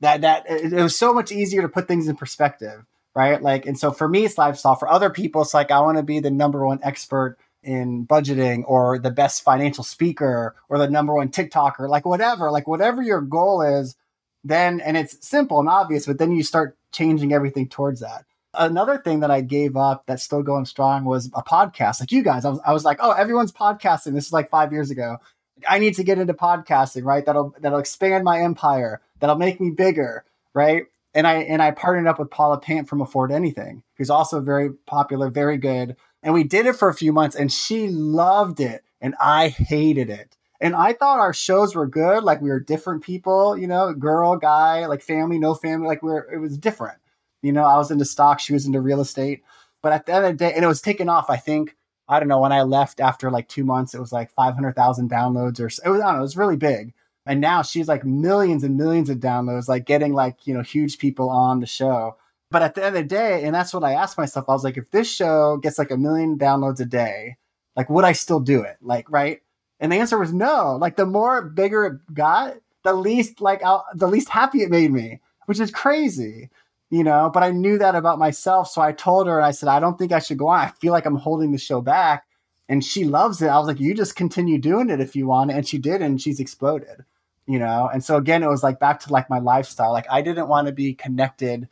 that 0.00 0.20
that 0.20 0.44
it, 0.50 0.74
it 0.74 0.82
was 0.82 0.96
so 0.96 1.14
much 1.14 1.32
easier 1.32 1.62
to 1.62 1.68
put 1.68 1.88
things 1.88 2.08
in 2.08 2.16
perspective, 2.16 2.84
right? 3.14 3.40
Like 3.40 3.64
and 3.64 3.78
so 3.78 3.90
for 3.90 4.06
me 4.06 4.26
it's 4.26 4.36
lifestyle, 4.36 4.74
for 4.74 4.88
other 4.90 5.08
people 5.08 5.40
it's 5.40 5.54
like 5.54 5.70
I 5.70 5.80
want 5.80 5.96
to 5.96 6.02
be 6.02 6.20
the 6.20 6.30
number 6.30 6.66
one 6.66 6.80
expert 6.82 7.38
in 7.62 8.06
budgeting 8.06 8.64
or 8.66 8.98
the 8.98 9.10
best 9.10 9.42
financial 9.42 9.84
speaker 9.84 10.54
or 10.68 10.78
the 10.78 10.88
number 10.90 11.14
one 11.14 11.28
TikToker, 11.28 11.88
like 11.88 12.04
whatever, 12.04 12.50
like 12.50 12.66
whatever 12.66 13.02
your 13.02 13.20
goal 13.20 13.62
is, 13.62 13.96
then, 14.44 14.80
and 14.80 14.96
it's 14.96 15.26
simple 15.26 15.60
and 15.60 15.68
obvious, 15.68 16.06
but 16.06 16.18
then 16.18 16.32
you 16.32 16.42
start 16.42 16.76
changing 16.90 17.32
everything 17.32 17.68
towards 17.68 18.00
that. 18.00 18.24
Another 18.54 18.98
thing 18.98 19.20
that 19.20 19.30
I 19.30 19.40
gave 19.40 19.76
up 19.76 20.04
that's 20.06 20.22
still 20.22 20.42
going 20.42 20.66
strong 20.66 21.04
was 21.04 21.26
a 21.34 21.42
podcast. 21.42 22.00
Like 22.00 22.12
you 22.12 22.22
guys, 22.22 22.44
I 22.44 22.50
was, 22.50 22.60
I 22.66 22.72
was 22.72 22.84
like, 22.84 22.98
oh, 23.00 23.12
everyone's 23.12 23.52
podcasting. 23.52 24.12
This 24.12 24.26
is 24.26 24.32
like 24.32 24.50
five 24.50 24.72
years 24.72 24.90
ago. 24.90 25.18
I 25.66 25.78
need 25.78 25.94
to 25.94 26.04
get 26.04 26.18
into 26.18 26.34
podcasting, 26.34 27.04
right? 27.04 27.24
That'll 27.24 27.54
that'll 27.60 27.78
expand 27.78 28.24
my 28.24 28.40
empire. 28.40 29.00
That'll 29.20 29.36
make 29.36 29.60
me 29.60 29.70
bigger, 29.70 30.24
right? 30.54 30.84
And 31.14 31.26
I 31.26 31.34
and 31.36 31.62
I 31.62 31.70
partnered 31.70 32.08
up 32.08 32.18
with 32.18 32.30
Paula 32.30 32.58
Pant 32.58 32.88
from 32.88 33.00
Afford 33.00 33.30
Anything, 33.30 33.82
who's 33.96 34.10
also 34.10 34.40
very 34.40 34.72
popular, 34.86 35.30
very 35.30 35.56
good 35.56 35.96
and 36.22 36.34
we 36.34 36.44
did 36.44 36.66
it 36.66 36.76
for 36.76 36.88
a 36.88 36.94
few 36.94 37.12
months 37.12 37.36
and 37.36 37.52
she 37.52 37.88
loved 37.88 38.60
it 38.60 38.84
and 39.00 39.14
I 39.20 39.48
hated 39.48 40.10
it. 40.10 40.36
And 40.60 40.76
I 40.76 40.92
thought 40.92 41.18
our 41.18 41.32
shows 41.32 41.74
were 41.74 41.88
good. 41.88 42.22
Like 42.22 42.40
we 42.40 42.50
were 42.50 42.60
different 42.60 43.02
people, 43.02 43.56
you 43.56 43.66
know, 43.66 43.92
girl, 43.92 44.36
guy, 44.36 44.86
like 44.86 45.02
family, 45.02 45.38
no 45.38 45.54
family. 45.54 45.88
Like 45.88 46.02
we 46.02 46.12
are 46.12 46.32
it 46.32 46.38
was 46.38 46.56
different. 46.56 46.98
You 47.42 47.52
know, 47.52 47.64
I 47.64 47.76
was 47.76 47.90
into 47.90 48.04
stock, 48.04 48.38
she 48.38 48.52
was 48.52 48.66
into 48.66 48.80
real 48.80 49.00
estate. 49.00 49.42
But 49.82 49.92
at 49.92 50.06
the 50.06 50.14
end 50.14 50.24
of 50.24 50.32
the 50.32 50.38
day, 50.38 50.52
and 50.54 50.64
it 50.64 50.68
was 50.68 50.80
taken 50.80 51.08
off, 51.08 51.28
I 51.28 51.36
think, 51.36 51.76
I 52.08 52.20
don't 52.20 52.28
know, 52.28 52.38
when 52.38 52.52
I 52.52 52.62
left 52.62 53.00
after 53.00 53.30
like 53.32 53.48
two 53.48 53.64
months, 53.64 53.94
it 53.94 54.00
was 54.00 54.12
like 54.12 54.30
500,000 54.30 55.10
downloads 55.10 55.58
or 55.58 55.64
it 55.64 55.64
was, 55.64 55.80
I 55.80 55.86
don't 55.86 55.98
know, 55.98 56.18
it 56.18 56.20
was 56.20 56.36
really 56.36 56.56
big. 56.56 56.94
And 57.26 57.40
now 57.40 57.62
she's 57.62 57.88
like 57.88 58.04
millions 58.04 58.62
and 58.62 58.76
millions 58.76 59.10
of 59.10 59.18
downloads, 59.18 59.68
like 59.68 59.86
getting 59.86 60.12
like, 60.12 60.46
you 60.46 60.54
know, 60.54 60.62
huge 60.62 60.98
people 60.98 61.30
on 61.30 61.58
the 61.58 61.66
show. 61.66 62.16
But 62.52 62.62
at 62.62 62.74
the 62.74 62.84
end 62.84 62.96
of 62.96 63.02
the 63.02 63.08
day, 63.08 63.44
and 63.44 63.54
that's 63.54 63.72
what 63.72 63.82
I 63.82 63.94
asked 63.94 64.18
myself, 64.18 64.44
I 64.48 64.52
was 64.52 64.62
like, 64.62 64.76
if 64.76 64.90
this 64.90 65.10
show 65.10 65.56
gets 65.56 65.78
like 65.78 65.90
a 65.90 65.96
million 65.96 66.38
downloads 66.38 66.80
a 66.80 66.84
day, 66.84 67.38
like 67.74 67.88
would 67.88 68.04
I 68.04 68.12
still 68.12 68.40
do 68.40 68.62
it? 68.62 68.76
Like, 68.82 69.10
right? 69.10 69.40
And 69.80 69.90
the 69.90 69.96
answer 69.96 70.18
was 70.18 70.32
no. 70.32 70.76
Like 70.76 70.96
the 70.96 71.06
more 71.06 71.42
bigger 71.42 71.86
it 71.86 72.14
got, 72.14 72.56
the 72.84 72.92
least 72.92 73.40
like 73.40 73.64
I'll, 73.64 73.86
the 73.94 74.06
least 74.06 74.28
happy 74.28 74.62
it 74.62 74.70
made 74.70 74.92
me, 74.92 75.20
which 75.46 75.60
is 75.60 75.70
crazy, 75.70 76.50
you 76.90 77.02
know. 77.02 77.30
But 77.32 77.42
I 77.42 77.50
knew 77.50 77.78
that 77.78 77.94
about 77.94 78.18
myself, 78.18 78.68
so 78.68 78.82
I 78.82 78.92
told 78.92 79.26
her 79.26 79.38
and 79.38 79.46
I 79.46 79.52
said, 79.52 79.68
I 79.68 79.80
don't 79.80 79.98
think 79.98 80.12
I 80.12 80.18
should 80.18 80.38
go 80.38 80.48
on. 80.48 80.60
I 80.60 80.68
feel 80.68 80.92
like 80.92 81.06
I'm 81.06 81.16
holding 81.16 81.52
the 81.52 81.58
show 81.58 81.80
back, 81.80 82.26
and 82.68 82.84
she 82.84 83.04
loves 83.04 83.40
it. 83.40 83.48
I 83.48 83.58
was 83.58 83.66
like, 83.66 83.80
you 83.80 83.94
just 83.94 84.14
continue 84.14 84.58
doing 84.58 84.90
it 84.90 85.00
if 85.00 85.16
you 85.16 85.26
want, 85.26 85.50
and 85.50 85.66
she 85.66 85.78
did, 85.78 86.02
and 86.02 86.20
she's 86.20 86.38
exploded, 86.38 87.04
you 87.46 87.58
know. 87.58 87.88
And 87.92 88.04
so 88.04 88.16
again, 88.16 88.42
it 88.42 88.48
was 88.48 88.62
like 88.62 88.78
back 88.78 89.00
to 89.00 89.12
like 89.12 89.30
my 89.30 89.38
lifestyle. 89.38 89.92
Like 89.92 90.06
I 90.10 90.20
didn't 90.22 90.48
want 90.48 90.66
to 90.66 90.72
be 90.72 90.94
connected 90.94 91.68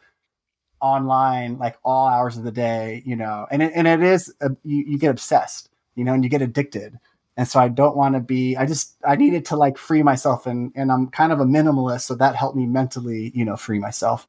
online 0.80 1.58
like 1.58 1.76
all 1.84 2.08
hours 2.08 2.36
of 2.36 2.44
the 2.44 2.52
day, 2.52 3.02
you 3.04 3.16
know, 3.16 3.46
and 3.50 3.62
it, 3.62 3.72
and 3.74 3.86
it 3.86 4.02
is, 4.02 4.34
a, 4.40 4.50
you, 4.64 4.84
you 4.86 4.98
get 4.98 5.10
obsessed, 5.10 5.70
you 5.94 6.04
know, 6.04 6.14
and 6.14 6.24
you 6.24 6.30
get 6.30 6.42
addicted. 6.42 6.98
And 7.36 7.46
so 7.48 7.60
I 7.60 7.68
don't 7.68 7.96
want 7.96 8.14
to 8.14 8.20
be, 8.20 8.56
I 8.56 8.66
just, 8.66 8.96
I 9.06 9.16
needed 9.16 9.44
to 9.46 9.56
like 9.56 9.78
free 9.78 10.02
myself 10.02 10.46
and, 10.46 10.72
and 10.74 10.92
I'm 10.92 11.08
kind 11.08 11.32
of 11.32 11.40
a 11.40 11.44
minimalist. 11.44 12.02
So 12.02 12.14
that 12.16 12.36
helped 12.36 12.56
me 12.56 12.66
mentally, 12.66 13.32
you 13.34 13.44
know, 13.44 13.56
free 13.56 13.78
myself. 13.78 14.26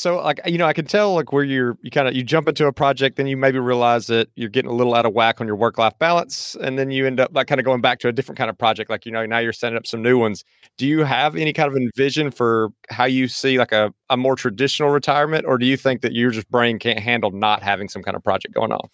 So 0.00 0.16
like 0.16 0.40
you 0.46 0.56
know, 0.56 0.66
I 0.66 0.72
can 0.72 0.86
tell 0.86 1.14
like 1.14 1.30
where 1.30 1.44
you're 1.44 1.76
you 1.82 1.90
kind 1.90 2.08
of 2.08 2.14
you 2.14 2.22
jump 2.22 2.48
into 2.48 2.66
a 2.66 2.72
project, 2.72 3.16
then 3.16 3.26
you 3.26 3.36
maybe 3.36 3.58
realize 3.58 4.06
that 4.06 4.28
you're 4.34 4.48
getting 4.48 4.70
a 4.70 4.74
little 4.74 4.94
out 4.94 5.04
of 5.04 5.12
whack 5.12 5.42
on 5.42 5.46
your 5.46 5.56
work 5.56 5.76
life 5.76 5.92
balance, 5.98 6.56
and 6.62 6.78
then 6.78 6.90
you 6.90 7.06
end 7.06 7.20
up 7.20 7.30
like 7.34 7.46
kind 7.46 7.60
of 7.60 7.66
going 7.66 7.82
back 7.82 7.98
to 8.00 8.08
a 8.08 8.12
different 8.12 8.38
kind 8.38 8.48
of 8.48 8.56
project. 8.56 8.88
Like 8.88 9.04
you 9.04 9.12
know, 9.12 9.26
now 9.26 9.38
you're 9.38 9.52
setting 9.52 9.76
up 9.76 9.86
some 9.86 10.02
new 10.02 10.18
ones. 10.18 10.42
Do 10.78 10.86
you 10.86 11.04
have 11.04 11.36
any 11.36 11.52
kind 11.52 11.68
of 11.68 11.76
envision 11.76 12.30
for 12.30 12.70
how 12.88 13.04
you 13.04 13.28
see 13.28 13.58
like 13.58 13.72
a, 13.72 13.92
a 14.08 14.16
more 14.16 14.36
traditional 14.36 14.88
retirement, 14.88 15.44
or 15.46 15.58
do 15.58 15.66
you 15.66 15.76
think 15.76 16.00
that 16.00 16.14
your 16.14 16.30
just 16.30 16.50
brain 16.50 16.78
can't 16.78 16.98
handle 16.98 17.30
not 17.30 17.62
having 17.62 17.90
some 17.90 18.02
kind 18.02 18.16
of 18.16 18.24
project 18.24 18.54
going 18.54 18.72
on? 18.72 18.88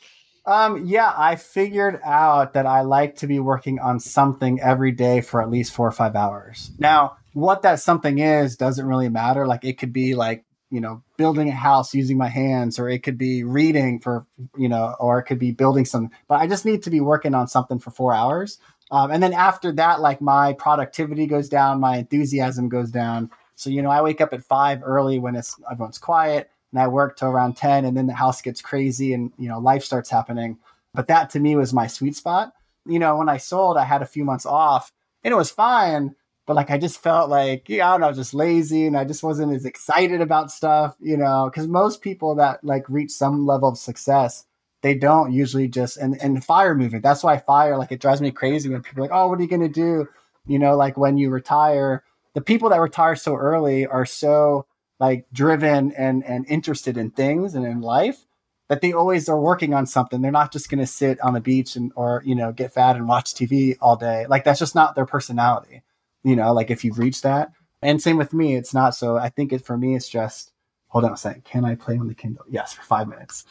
Um, 0.45 0.87
yeah, 0.87 1.12
I 1.16 1.37
figured 1.37 2.01
out 2.05 2.55
that 2.55 2.66
I 2.66 2.81
like 2.81 3.16
to 3.16 3.29
be 3.29 3.38
working 3.38 3.79
on 3.79 4.01
something 4.01 4.61
every 4.61 4.90
day 4.90 5.21
for 5.21 5.40
at 5.40 5.51
least 5.51 5.73
four 5.73 5.87
or 5.87 5.92
five 5.92 6.16
hours. 6.16 6.73
Now, 6.79 7.16
what 7.33 7.62
that 7.62 7.79
something 7.79 8.19
is 8.19 8.57
doesn't 8.57 8.87
really 8.87 9.09
matter. 9.09 9.47
Like 9.47 9.64
it 9.64 9.79
could 9.79 9.92
be 9.92 10.14
like 10.14 10.45
you 10.77 10.83
know 10.83 11.03
building 11.17 11.49
a 11.49 11.55
house 11.55 11.95
using 11.95 12.19
my 12.19 12.29
hands 12.29 12.79
or 12.79 12.87
it 12.87 13.03
could 13.03 13.17
be 13.17 13.43
reading 13.43 13.99
for 13.99 14.27
you 14.59 14.69
know 14.69 14.95
or 15.01 15.19
it 15.19 15.23
could 15.23 15.39
be 15.39 15.51
building 15.51 15.87
some 15.87 16.11
but 16.29 16.35
i 16.39 16.47
just 16.47 16.67
need 16.67 16.83
to 16.83 16.91
be 16.91 17.01
working 17.01 17.35
on 17.35 17.49
something 17.49 17.79
for 17.79 17.91
four 17.91 18.12
hours. 18.12 18.59
Um, 18.91 19.11
and 19.11 19.23
then 19.23 19.33
after 19.33 19.73
that 19.73 20.03
like 20.03 20.21
my 20.21 20.53
productivity 20.53 21.27
goes 21.27 21.49
down 21.49 21.81
my 21.81 21.97
enthusiasm 21.97 22.69
goes 22.69 22.91
down. 22.91 23.31
So 23.55 23.71
you 23.71 23.81
know 23.81 23.89
i 23.89 24.03
wake 24.03 24.21
up 24.21 24.35
at 24.35 24.45
five 24.45 24.83
early 24.85 25.19
when 25.19 25.35
it's 25.35 25.57
everyone's 25.73 25.99
quiet 25.99 26.51
and 26.73 26.83
i 26.83 26.87
work 26.87 27.17
till 27.17 27.29
around 27.29 27.57
10 27.57 27.87
and 27.87 27.97
then 27.97 28.07
the 28.07 28.12
house 28.12 28.43
gets 28.43 28.61
crazy 28.61 29.15
and 29.15 29.33
you 29.39 29.49
know 29.49 29.59
life 29.59 29.83
starts 29.83 30.11
happening. 30.11 30.59
But 30.93 31.09
that 31.09 31.31
to 31.31 31.41
me 31.41 31.57
was 31.57 31.73
my 31.73 31.87
sweet 31.87 32.17
spot. 32.17 32.53
You 32.85 32.99
know 32.99 33.17
when 33.17 33.31
i 33.31 33.39
sold 33.39 33.79
i 33.79 33.85
had 33.85 34.03
a 34.03 34.12
few 34.15 34.27
months 34.27 34.45
off 34.45 34.93
and 35.25 35.33
it 35.33 35.37
was 35.39 35.51
fine 35.51 36.15
but 36.47 36.55
like 36.55 36.71
I 36.71 36.79
just 36.79 37.03
felt 37.03 37.29
like 37.29 37.69
yeah, 37.69 37.89
I 37.89 37.93
don't 37.93 38.03
know, 38.03 38.13
just 38.13 38.33
lazy, 38.33 38.87
and 38.87 38.97
I 38.97 39.05
just 39.05 39.23
wasn't 39.23 39.53
as 39.53 39.65
excited 39.65 40.21
about 40.21 40.53
stuff, 40.53 40.97
you 41.01 41.17
know, 41.17 41.51
because 41.51 41.67
most 41.67 42.01
people 42.01 42.37
that 42.37 42.63
like 42.65 42.89
reach 42.89 43.11
some 43.11 43.47
level 43.47 43.69
of 43.69 43.79
success, 43.79 44.47
they 44.83 44.95
don't 44.95 45.33
usually 45.33 45.69
just 45.69 45.97
and 45.97 46.17
and 46.23 46.45
fire 46.45 46.75
movement. 46.75 47.03
That's 47.03 47.25
why 47.25 47.39
fire 47.39 47.77
like 47.77 47.93
it 47.93 48.01
drives 48.01 48.21
me 48.21 48.31
crazy 48.31 48.69
when 48.69 48.83
people 48.83 49.01
are 49.01 49.09
like, 49.09 49.11
oh, 49.13 49.29
what 49.29 49.39
are 49.41 49.43
you 49.43 49.49
gonna 49.49 49.69
do? 49.69 50.09
You 50.47 50.59
know, 50.61 50.77
like 50.77 50.97
when 50.97 51.19
you 51.19 51.31
retire, 51.31 52.05
the 52.35 52.41
people 52.41 52.69
that 52.71 52.81
retire 52.81 53.17
so 53.17 53.35
early 53.35 53.87
are 53.87 54.07
so 54.07 54.67
like 55.01 55.27
driven 55.33 55.93
and 55.93 56.25
and 56.25 56.47
interested 56.49 56.97
in 56.97 57.11
things 57.11 57.55
and 57.57 57.67
in 57.67 57.81
life 57.81 58.25
that 58.69 58.81
they 58.81 58.93
always 58.93 59.29
are 59.29 59.41
working 59.41 59.75
on 59.75 59.87
something. 59.87 60.23
They're 60.23 60.33
not 60.33 60.53
just 60.53 60.69
going 60.69 60.81
to 60.81 60.87
sit 60.87 61.21
on 61.21 61.35
the 61.35 61.41
beach 61.41 61.77
and 61.77 61.93
or 61.97 62.23
you 62.25 62.37
know 62.37 62.53
get 62.53 62.73
fat 62.73 62.97
and 62.97 63.09
watch 63.09 63.35
TV 63.35 63.77
all 63.81 63.97
day. 63.97 64.27
Like 64.29 64.45
that's 64.45 64.61
just 64.61 64.77
not 64.77 64.95
their 64.95 65.07
personality 65.07 65.83
you 66.27 66.35
know, 66.35 66.53
like 66.53 66.71
if 66.71 66.85
you've 66.85 66.99
reached 66.99 67.23
that. 67.23 67.53
And 67.83 68.03
same 68.03 68.17
with 68.17 68.35
me, 68.35 68.57
it's 68.57 68.75
not. 68.75 68.97
So 68.97 69.17
I 69.17 69.29
think 69.29 69.53
it 69.53 69.65
for 69.65 69.79
me, 69.79 69.95
it's 69.95 70.09
just 70.09 70.53
hold 70.89 71.05
on 71.05 71.12
a 71.12 71.17
second. 71.17 71.45
Can 71.45 71.65
I 71.65 71.77
play 71.77 71.97
on 71.97 72.09
the 72.09 72.15
Kindle? 72.15 72.45
Yes, 72.51 72.73
for 72.73 72.83
five 72.83 73.07
minutes. 73.07 73.45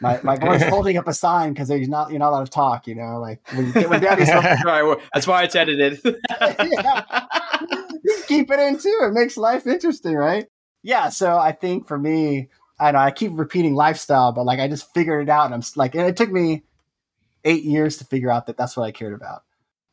My 0.00 0.18
my 0.22 0.36
boy's 0.36 0.62
holding 0.68 0.96
up 0.96 1.06
a 1.06 1.12
sign 1.12 1.52
because 1.52 1.68
there's 1.68 1.88
not 1.88 2.10
you're 2.10 2.18
not 2.18 2.30
allowed 2.30 2.46
to 2.46 2.50
talk. 2.50 2.86
You 2.86 2.94
know, 2.94 3.18
like 3.20 3.46
when, 3.52 3.70
when 3.90 4.00
daddy's 4.00 4.30
right, 4.30 4.98
that's 5.14 5.26
why 5.26 5.42
it's 5.42 5.54
edited. 5.54 6.00
Keep 8.26 8.50
it 8.50 8.58
in 8.58 8.78
too. 8.78 8.98
It 9.02 9.12
makes 9.12 9.36
life 9.36 9.66
interesting, 9.66 10.14
right? 10.14 10.46
Yeah. 10.82 11.10
So 11.10 11.36
I 11.36 11.52
think 11.52 11.86
for 11.86 11.98
me, 11.98 12.48
I 12.80 12.92
know 12.92 13.00
I 13.00 13.10
keep 13.10 13.32
repeating 13.34 13.74
lifestyle, 13.74 14.32
but 14.32 14.46
like 14.46 14.60
I 14.60 14.68
just 14.68 14.94
figured 14.94 15.24
it 15.24 15.28
out, 15.28 15.44
and 15.44 15.54
I'm 15.54 15.62
like, 15.76 15.94
and 15.94 16.06
it 16.06 16.16
took 16.16 16.32
me 16.32 16.62
eight 17.44 17.64
years 17.64 17.98
to 17.98 18.06
figure 18.06 18.30
out 18.30 18.46
that 18.46 18.56
that's 18.56 18.78
what 18.78 18.84
I 18.84 18.92
cared 18.92 19.12
about. 19.12 19.42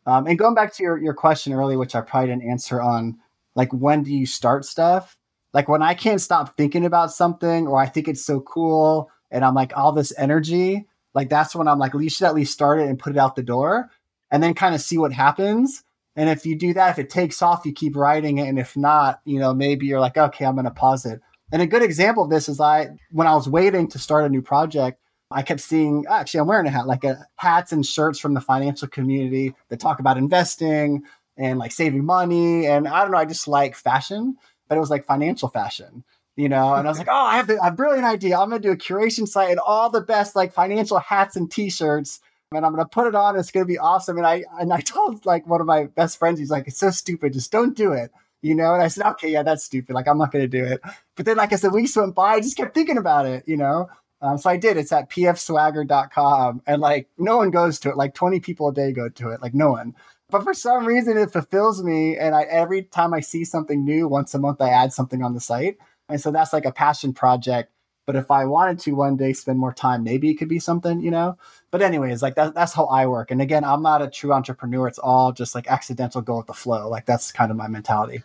Um, 0.10 0.26
and 0.26 0.40
going 0.40 0.56
back 0.56 0.74
to 0.74 0.84
your, 0.84 0.98
your 0.98 1.14
question 1.14 1.54
earlier, 1.54 1.78
which 1.78 1.94
I 1.94 2.02
probably 2.02 2.30
didn't 2.30 2.50
answer 2.50 2.82
on, 2.82 3.20
like 3.56 3.72
when 3.72 4.02
do 4.02 4.12
you 4.12 4.26
start 4.26 4.66
stuff? 4.66 5.16
Like 5.54 5.68
when 5.68 5.84
I 5.84 5.94
can't 5.94 6.20
stop 6.20 6.58
thinking 6.58 6.84
about 6.84 7.12
something, 7.12 7.68
or 7.68 7.80
I 7.80 7.86
think 7.86 8.08
it's 8.08 8.26
so 8.26 8.42
cool, 8.42 9.12
and 9.30 9.46
I'm 9.46 9.54
like 9.54 9.72
all 9.78 9.92
this 9.92 10.12
energy, 10.18 10.88
like 11.14 11.30
that's 11.30 11.56
when 11.56 11.68
I'm 11.68 11.78
like, 11.78 11.94
you 11.94 12.10
should 12.10 12.26
at 12.26 12.34
least 12.34 12.54
start 12.54 12.80
it 12.80 12.88
and 12.88 12.98
put 12.98 13.14
it 13.14 13.20
out 13.20 13.36
the 13.36 13.44
door, 13.44 13.92
and 14.32 14.42
then 14.42 14.56
kind 14.56 14.74
of 14.74 14.82
see 14.82 14.98
what 14.98 15.14
happens. 15.14 15.84
And 16.16 16.28
if 16.28 16.44
you 16.44 16.58
do 16.58 16.74
that, 16.74 16.90
if 16.90 17.00
it 17.00 17.12
takes 17.12 17.44
off, 17.44 17.66
you 17.66 17.72
keep 17.72 17.96
writing 17.96 18.40
it, 18.40 18.48
and 18.48 18.58
if 18.58 18.76
not, 18.76 19.22
you 19.26 19.40
know, 19.40 19.54
maybe 19.54 19.86
you're 19.86 20.00
like, 20.00 20.18
okay, 20.18 20.44
I'm 20.44 20.56
going 20.56 20.66
to 20.66 20.72
pause 20.72 21.06
it. 21.06 21.22
And 21.52 21.62
a 21.62 21.68
good 21.68 21.84
example 21.84 22.24
of 22.24 22.32
this 22.32 22.50
is 22.50 22.60
I, 22.60 22.90
when 23.12 23.28
I 23.28 23.36
was 23.36 23.48
waiting 23.48 23.88
to 23.90 24.00
start 24.00 24.26
a 24.26 24.30
new 24.30 24.42
project, 24.42 25.00
I 25.32 25.44
kept 25.44 25.62
seeing 25.62 26.06
actually 26.10 26.40
I'm 26.40 26.48
wearing 26.48 26.68
a 26.68 26.72
hat 26.72 26.88
like 26.88 27.04
a, 27.04 27.28
hats 27.36 27.72
and 27.72 27.86
shirts 27.86 28.20
from 28.20 28.34
the 28.34 28.42
financial 28.42 28.88
community 28.88 29.54
that 29.70 29.80
talk 29.80 30.00
about 30.00 30.18
investing 30.18 31.04
and 31.38 31.60
like 31.60 31.72
saving 31.72 32.06
money. 32.06 32.66
And 32.66 32.88
I 32.88 33.02
don't 33.02 33.12
know 33.12 33.18
I 33.18 33.26
just 33.26 33.48
like 33.48 33.76
fashion 33.76 34.38
but 34.68 34.78
it 34.78 34.82
was 34.82 34.90
like 34.90 35.06
financial 35.06 35.50
fashion 35.50 36.04
you 36.36 36.48
know? 36.48 36.74
And 36.74 36.88
I 36.88 36.92
was 36.92 36.98
like 36.98 37.08
oh 37.12 37.14
I 37.14 37.36
have, 37.38 37.50
a 37.50 37.72
brilliant 37.72 38.06
idea. 38.06 38.40
I'm 38.40 38.50
gonna 38.50 38.62
do 38.62 38.72
a 38.72 38.78
curation 38.78 39.28
site 39.28 39.52
and 39.52 39.60
all 39.60 39.90
the 39.90 40.02
best 40.02 40.36
like 40.36 40.54
financial 40.54 41.00
hats 41.00 41.36
and 41.36 41.52
t-shirts 41.52 42.22
and 42.52 42.66
I'm 42.66 42.72
gonna 42.72 42.88
put 42.88 43.08
it 43.08 43.14
on. 43.14 43.38
It's 43.38 43.52
gonna 43.52 43.66
be 43.66 43.78
awesome. 43.78 44.18
And 44.18 44.26
I 44.26 44.46
and 44.60 44.74
I 44.74 44.80
told 44.80 45.26
like 45.26 45.46
one 45.46 45.62
of 45.62 45.68
my 45.68 45.86
best 45.86 46.18
friends 46.18 46.40
he's 46.40 46.50
like 46.50 46.68
it's 46.68 46.80
so 46.80 46.90
stupid. 46.90 47.34
Just 47.34 47.52
don't 47.52 47.76
do 47.78 47.92
it 47.92 48.12
you 48.42 48.56
know? 48.56 48.74
And 48.74 48.82
I 48.82 48.88
said 48.88 49.06
okay 49.12 49.30
yeah 49.30 49.44
that's 49.44 49.64
stupid. 49.64 49.94
Like 49.94 50.08
I'm 50.08 50.18
not 50.18 50.32
gonna 50.32 50.48
do 50.48 50.66
it. 50.66 50.82
But 51.16 51.26
then 51.28 51.38
like 51.38 51.54
I 51.54 51.58
said 51.58 51.72
weeks 51.72 51.96
went 51.96 52.16
by 52.16 52.34
I 52.34 52.40
just 52.40 52.58
kept 52.58 52.74
thinking 52.74 52.98
about 52.98 53.28
it 53.28 53.44
you 53.46 53.58
know 53.58 53.90
um, 54.22 54.38
so 54.38 54.50
I 54.50 54.58
did. 54.58 54.78
It's 54.78 54.92
at 54.92 55.10
pfswagger.com. 55.10 56.62
And 56.68 56.82
like 56.82 57.10
no 57.18 57.38
one 57.38 57.52
goes 57.52 57.80
to 57.80 57.90
it. 57.90 57.98
Like 57.98 58.14
20 58.14 58.40
people 58.40 58.70
a 58.70 58.74
day 58.74 58.92
go 58.92 59.10
to 59.10 59.30
it. 59.30 59.42
Like 59.42 59.54
no 59.54 59.72
one. 59.72 59.96
But 60.30 60.44
for 60.44 60.54
some 60.54 60.86
reason 60.86 61.18
it 61.18 61.32
fulfills 61.32 61.84
me. 61.84 62.18
And 62.18 62.36
I 62.36 62.44
every 62.44 62.84
time 62.84 63.14
I 63.14 63.22
see 63.22 63.46
something 63.46 63.84
new, 63.84 64.08
once 64.08 64.34
a 64.34 64.40
month 64.40 64.62
I 64.62 64.70
add 64.70 64.94
something 64.94 65.24
on 65.24 65.34
the 65.34 65.40
site. 65.40 65.78
And 66.10 66.20
so 66.20 66.32
that's 66.32 66.54
like 66.54 66.66
a 66.66 66.72
passion 66.72 67.14
project. 67.14 67.72
But 68.06 68.16
if 68.16 68.32
I 68.32 68.46
wanted 68.46 68.80
to 68.80 68.94
one 68.94 69.18
day 69.18 69.34
spend 69.34 69.60
more 69.60 69.74
time, 69.74 70.04
maybe 70.04 70.32
it 70.32 70.36
could 70.36 70.50
be 70.50 70.58
something, 70.58 71.00
you 71.00 71.12
know? 71.12 71.38
But 71.70 71.84
anyways, 71.84 72.24
like 72.24 72.34
that, 72.36 72.56
that's 72.56 72.74
how 72.74 72.86
I 72.86 73.06
work. 73.06 73.30
And 73.30 73.40
again, 73.40 73.64
I'm 73.64 73.84
not 73.84 74.02
a 74.02 74.10
true 74.10 74.34
entrepreneur. 74.34 74.88
It's 74.88 74.98
all 74.98 75.32
just 75.32 75.54
like 75.54 75.68
accidental 75.68 76.22
go 76.22 76.38
with 76.38 76.48
the 76.48 76.54
flow. 76.54 76.90
Like 76.90 77.06
that's 77.06 77.32
kind 77.32 77.52
of 77.52 77.58
my 77.58 77.68
mentality. 77.68 78.24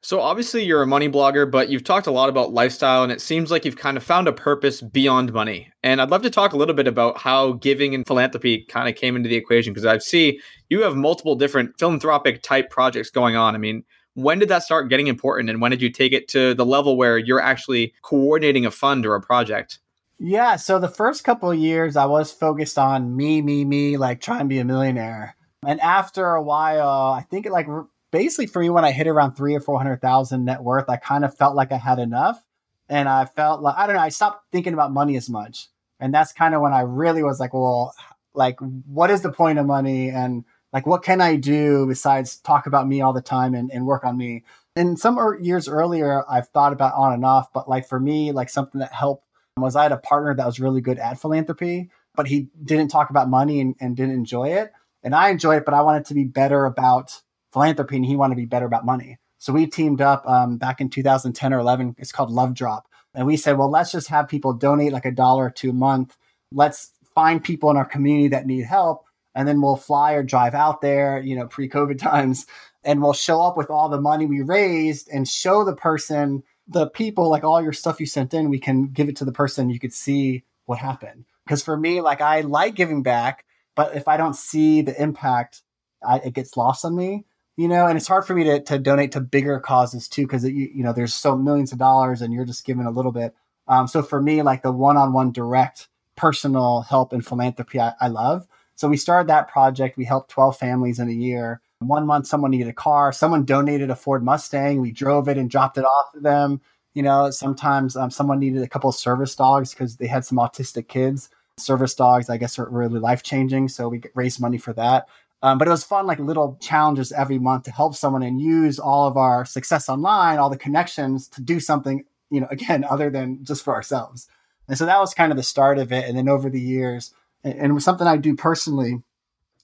So 0.00 0.20
obviously 0.20 0.64
you're 0.64 0.82
a 0.82 0.86
money 0.86 1.08
blogger, 1.08 1.50
but 1.50 1.68
you've 1.68 1.82
talked 1.82 2.06
a 2.06 2.12
lot 2.12 2.28
about 2.28 2.52
lifestyle 2.52 3.02
and 3.02 3.10
it 3.10 3.20
seems 3.20 3.50
like 3.50 3.64
you've 3.64 3.76
kind 3.76 3.96
of 3.96 4.02
found 4.02 4.28
a 4.28 4.32
purpose 4.32 4.80
beyond 4.80 5.32
money. 5.32 5.72
And 5.82 6.00
I'd 6.00 6.10
love 6.10 6.22
to 6.22 6.30
talk 6.30 6.52
a 6.52 6.56
little 6.56 6.74
bit 6.74 6.86
about 6.86 7.18
how 7.18 7.52
giving 7.54 7.94
and 7.94 8.06
philanthropy 8.06 8.64
kind 8.68 8.88
of 8.88 8.94
came 8.94 9.16
into 9.16 9.28
the 9.28 9.36
equation 9.36 9.72
because 9.72 9.86
I 9.86 9.98
see 9.98 10.40
you 10.68 10.82
have 10.82 10.94
multiple 10.94 11.34
different 11.34 11.78
philanthropic 11.78 12.42
type 12.42 12.70
projects 12.70 13.10
going 13.10 13.34
on. 13.34 13.56
I 13.56 13.58
mean, 13.58 13.84
when 14.14 14.38
did 14.38 14.48
that 14.50 14.62
start 14.62 14.88
getting 14.88 15.08
important 15.08 15.50
and 15.50 15.60
when 15.60 15.72
did 15.72 15.82
you 15.82 15.90
take 15.90 16.12
it 16.12 16.28
to 16.28 16.54
the 16.54 16.66
level 16.66 16.96
where 16.96 17.18
you're 17.18 17.40
actually 17.40 17.92
coordinating 18.02 18.66
a 18.66 18.70
fund 18.70 19.04
or 19.04 19.16
a 19.16 19.20
project? 19.20 19.80
Yeah, 20.20 20.56
so 20.56 20.78
the 20.78 20.88
first 20.88 21.22
couple 21.24 21.50
of 21.50 21.58
years 21.58 21.96
I 21.96 22.06
was 22.06 22.32
focused 22.32 22.78
on 22.78 23.16
me, 23.16 23.42
me, 23.42 23.64
me, 23.64 23.96
like 23.96 24.20
trying 24.20 24.40
to 24.40 24.44
be 24.46 24.58
a 24.58 24.64
millionaire. 24.64 25.36
And 25.66 25.80
after 25.80 26.34
a 26.34 26.42
while, 26.42 27.12
I 27.12 27.22
think 27.22 27.46
it 27.46 27.52
like 27.52 27.66
basically 28.10 28.46
for 28.46 28.60
me 28.60 28.70
when 28.70 28.84
I 28.84 28.92
hit 28.92 29.06
around 29.06 29.34
three 29.34 29.54
or 29.54 29.60
four 29.60 29.78
hundred 29.78 30.00
thousand 30.00 30.44
net 30.44 30.62
worth, 30.62 30.88
I 30.88 30.96
kind 30.96 31.24
of 31.24 31.36
felt 31.36 31.56
like 31.56 31.72
I 31.72 31.76
had 31.76 31.98
enough, 31.98 32.42
and 32.88 33.08
I 33.08 33.24
felt 33.24 33.62
like 33.62 33.76
I 33.76 33.86
don't 33.86 33.96
know. 33.96 34.02
I 34.02 34.08
stopped 34.08 34.46
thinking 34.52 34.74
about 34.74 34.92
money 34.92 35.16
as 35.16 35.28
much, 35.28 35.68
and 36.00 36.12
that's 36.12 36.32
kind 36.32 36.54
of 36.54 36.60
when 36.60 36.72
I 36.72 36.80
really 36.80 37.22
was 37.22 37.40
like, 37.40 37.54
well, 37.54 37.94
like 38.34 38.58
what 38.60 39.10
is 39.10 39.22
the 39.22 39.32
point 39.32 39.58
of 39.58 39.66
money, 39.66 40.10
and 40.10 40.44
like 40.72 40.86
what 40.86 41.02
can 41.02 41.20
I 41.20 41.36
do 41.36 41.86
besides 41.86 42.36
talk 42.36 42.66
about 42.66 42.86
me 42.86 43.00
all 43.00 43.12
the 43.12 43.22
time 43.22 43.54
and, 43.54 43.70
and 43.72 43.86
work 43.86 44.04
on 44.04 44.16
me. 44.16 44.44
And 44.76 44.98
some 44.98 45.18
er, 45.18 45.38
years 45.40 45.68
earlier, 45.68 46.22
I've 46.30 46.48
thought 46.48 46.72
about 46.72 46.94
on 46.94 47.12
and 47.12 47.24
off, 47.24 47.52
but 47.52 47.68
like 47.68 47.88
for 47.88 47.98
me, 47.98 48.32
like 48.32 48.48
something 48.48 48.80
that 48.80 48.92
helped 48.92 49.24
was 49.56 49.74
I 49.74 49.82
had 49.82 49.92
a 49.92 49.96
partner 49.96 50.34
that 50.34 50.46
was 50.46 50.60
really 50.60 50.80
good 50.80 50.98
at 50.98 51.20
philanthropy, 51.20 51.90
but 52.14 52.28
he 52.28 52.48
didn't 52.62 52.88
talk 52.88 53.10
about 53.10 53.28
money 53.28 53.60
and, 53.60 53.74
and 53.80 53.96
didn't 53.96 54.14
enjoy 54.14 54.50
it. 54.50 54.72
And 55.02 55.14
I 55.14 55.30
enjoy 55.30 55.56
it, 55.56 55.64
but 55.64 55.74
I 55.74 55.80
wanted 55.82 56.06
to 56.06 56.14
be 56.14 56.24
better 56.24 56.64
about 56.64 57.20
philanthropy 57.58 57.96
and 57.96 58.06
he 58.06 58.14
wanted 58.14 58.36
to 58.36 58.40
be 58.40 58.46
better 58.46 58.66
about 58.66 58.86
money. 58.86 59.18
So 59.38 59.52
we 59.52 59.66
teamed 59.66 60.00
up 60.00 60.24
um, 60.28 60.58
back 60.58 60.80
in 60.80 60.90
2010 60.90 61.52
or 61.52 61.58
11. 61.58 61.96
It's 61.98 62.12
called 62.12 62.30
Love 62.30 62.54
Drop. 62.54 62.86
And 63.14 63.26
we 63.26 63.36
said, 63.36 63.58
well, 63.58 63.68
let's 63.70 63.90
just 63.90 64.08
have 64.08 64.28
people 64.28 64.52
donate 64.52 64.92
like 64.92 65.04
a 65.04 65.10
dollar 65.10 65.46
or 65.46 65.50
two 65.50 65.70
a 65.70 65.72
month. 65.72 66.16
Let's 66.52 66.92
find 67.16 67.42
people 67.42 67.68
in 67.70 67.76
our 67.76 67.84
community 67.84 68.28
that 68.28 68.46
need 68.46 68.62
help. 68.62 69.04
And 69.34 69.48
then 69.48 69.60
we'll 69.60 69.76
fly 69.76 70.12
or 70.12 70.22
drive 70.22 70.54
out 70.54 70.82
there, 70.82 71.20
you 71.20 71.34
know, 71.34 71.48
pre 71.48 71.68
COVID 71.68 71.98
times. 72.10 72.46
And 72.84 73.02
we'll 73.02 73.12
show 73.12 73.42
up 73.42 73.56
with 73.56 73.70
all 73.70 73.88
the 73.88 74.00
money 74.00 74.26
we 74.26 74.40
raised 74.40 75.08
and 75.08 75.26
show 75.26 75.64
the 75.64 75.74
person, 75.74 76.44
the 76.68 76.88
people, 76.88 77.28
like 77.28 77.42
all 77.42 77.60
your 77.60 77.72
stuff 77.72 77.98
you 77.98 78.06
sent 78.06 78.34
in, 78.34 78.50
we 78.50 78.60
can 78.60 78.86
give 78.86 79.08
it 79.08 79.16
to 79.16 79.24
the 79.24 79.32
person. 79.32 79.68
You 79.68 79.80
could 79.80 79.92
see 79.92 80.44
what 80.66 80.78
happened. 80.78 81.24
Because 81.44 81.64
for 81.64 81.76
me, 81.76 82.00
like 82.02 82.20
I 82.20 82.42
like 82.42 82.76
giving 82.76 83.02
back, 83.02 83.44
but 83.74 83.96
if 83.96 84.06
I 84.06 84.16
don't 84.16 84.36
see 84.36 84.82
the 84.82 85.00
impact, 85.00 85.62
I, 86.06 86.18
it 86.18 86.34
gets 86.34 86.56
lost 86.56 86.84
on 86.84 86.94
me 86.94 87.24
you 87.58 87.66
know, 87.66 87.88
and 87.88 87.98
it's 87.98 88.06
hard 88.06 88.24
for 88.24 88.34
me 88.34 88.44
to, 88.44 88.60
to 88.60 88.78
donate 88.78 89.10
to 89.12 89.20
bigger 89.20 89.58
causes 89.58 90.06
too, 90.06 90.22
because 90.22 90.44
you, 90.44 90.70
you 90.72 90.84
know, 90.84 90.92
there's 90.92 91.12
so 91.12 91.36
millions 91.36 91.72
of 91.72 91.78
dollars 91.78 92.22
and 92.22 92.32
you're 92.32 92.44
just 92.44 92.64
giving 92.64 92.86
a 92.86 92.90
little 92.90 93.10
bit. 93.10 93.34
Um, 93.66 93.88
so 93.88 94.00
for 94.00 94.22
me, 94.22 94.42
like 94.42 94.62
the 94.62 94.70
one-on-one 94.70 95.32
direct 95.32 95.88
personal 96.14 96.82
help 96.82 97.12
and 97.12 97.26
philanthropy, 97.26 97.80
I, 97.80 97.94
I 98.00 98.06
love. 98.08 98.46
So 98.76 98.86
we 98.86 98.96
started 98.96 99.28
that 99.28 99.48
project. 99.48 99.96
We 99.96 100.04
helped 100.04 100.30
12 100.30 100.56
families 100.56 101.00
in 101.00 101.08
a 101.08 101.12
year. 101.12 101.60
One 101.80 102.06
month, 102.06 102.28
someone 102.28 102.52
needed 102.52 102.68
a 102.68 102.72
car. 102.72 103.12
Someone 103.12 103.44
donated 103.44 103.90
a 103.90 103.96
Ford 103.96 104.22
Mustang. 104.22 104.80
We 104.80 104.92
drove 104.92 105.28
it 105.28 105.36
and 105.36 105.50
dropped 105.50 105.78
it 105.78 105.84
off 105.84 106.12
to 106.12 106.20
them. 106.20 106.60
You 106.94 107.02
know, 107.02 107.30
sometimes 107.30 107.96
um, 107.96 108.12
someone 108.12 108.38
needed 108.38 108.62
a 108.62 108.68
couple 108.68 108.92
service 108.92 109.34
dogs 109.34 109.74
because 109.74 109.96
they 109.96 110.06
had 110.06 110.24
some 110.24 110.38
autistic 110.38 110.86
kids. 110.86 111.28
Service 111.56 111.96
dogs, 111.96 112.30
I 112.30 112.36
guess, 112.36 112.56
are 112.60 112.68
really 112.68 113.00
life 113.00 113.24
changing. 113.24 113.66
So 113.66 113.88
we 113.88 114.00
raised 114.14 114.40
money 114.40 114.58
for 114.58 114.72
that. 114.74 115.08
Um, 115.42 115.58
but 115.58 115.68
it 115.68 115.70
was 115.70 115.84
fun, 115.84 116.06
like 116.06 116.18
little 116.18 116.58
challenges 116.60 117.12
every 117.12 117.38
month 117.38 117.64
to 117.64 117.70
help 117.70 117.94
someone 117.94 118.22
and 118.22 118.40
use 118.40 118.78
all 118.78 119.06
of 119.06 119.16
our 119.16 119.44
success 119.44 119.88
online, 119.88 120.38
all 120.38 120.50
the 120.50 120.58
connections 120.58 121.28
to 121.28 121.40
do 121.40 121.60
something, 121.60 122.04
you 122.30 122.40
know, 122.40 122.48
again, 122.50 122.84
other 122.84 123.10
than 123.10 123.44
just 123.44 123.64
for 123.64 123.74
ourselves. 123.74 124.28
And 124.66 124.76
so 124.76 124.86
that 124.86 125.00
was 125.00 125.14
kind 125.14 125.32
of 125.32 125.36
the 125.36 125.42
start 125.42 125.78
of 125.78 125.92
it. 125.92 126.04
And 126.06 126.18
then 126.18 126.28
over 126.28 126.50
the 126.50 126.60
years, 126.60 127.14
and, 127.44 127.54
and 127.54 127.70
it 127.70 127.72
was 127.72 127.84
something 127.84 128.06
I 128.06 128.16
do 128.16 128.34
personally, 128.34 129.02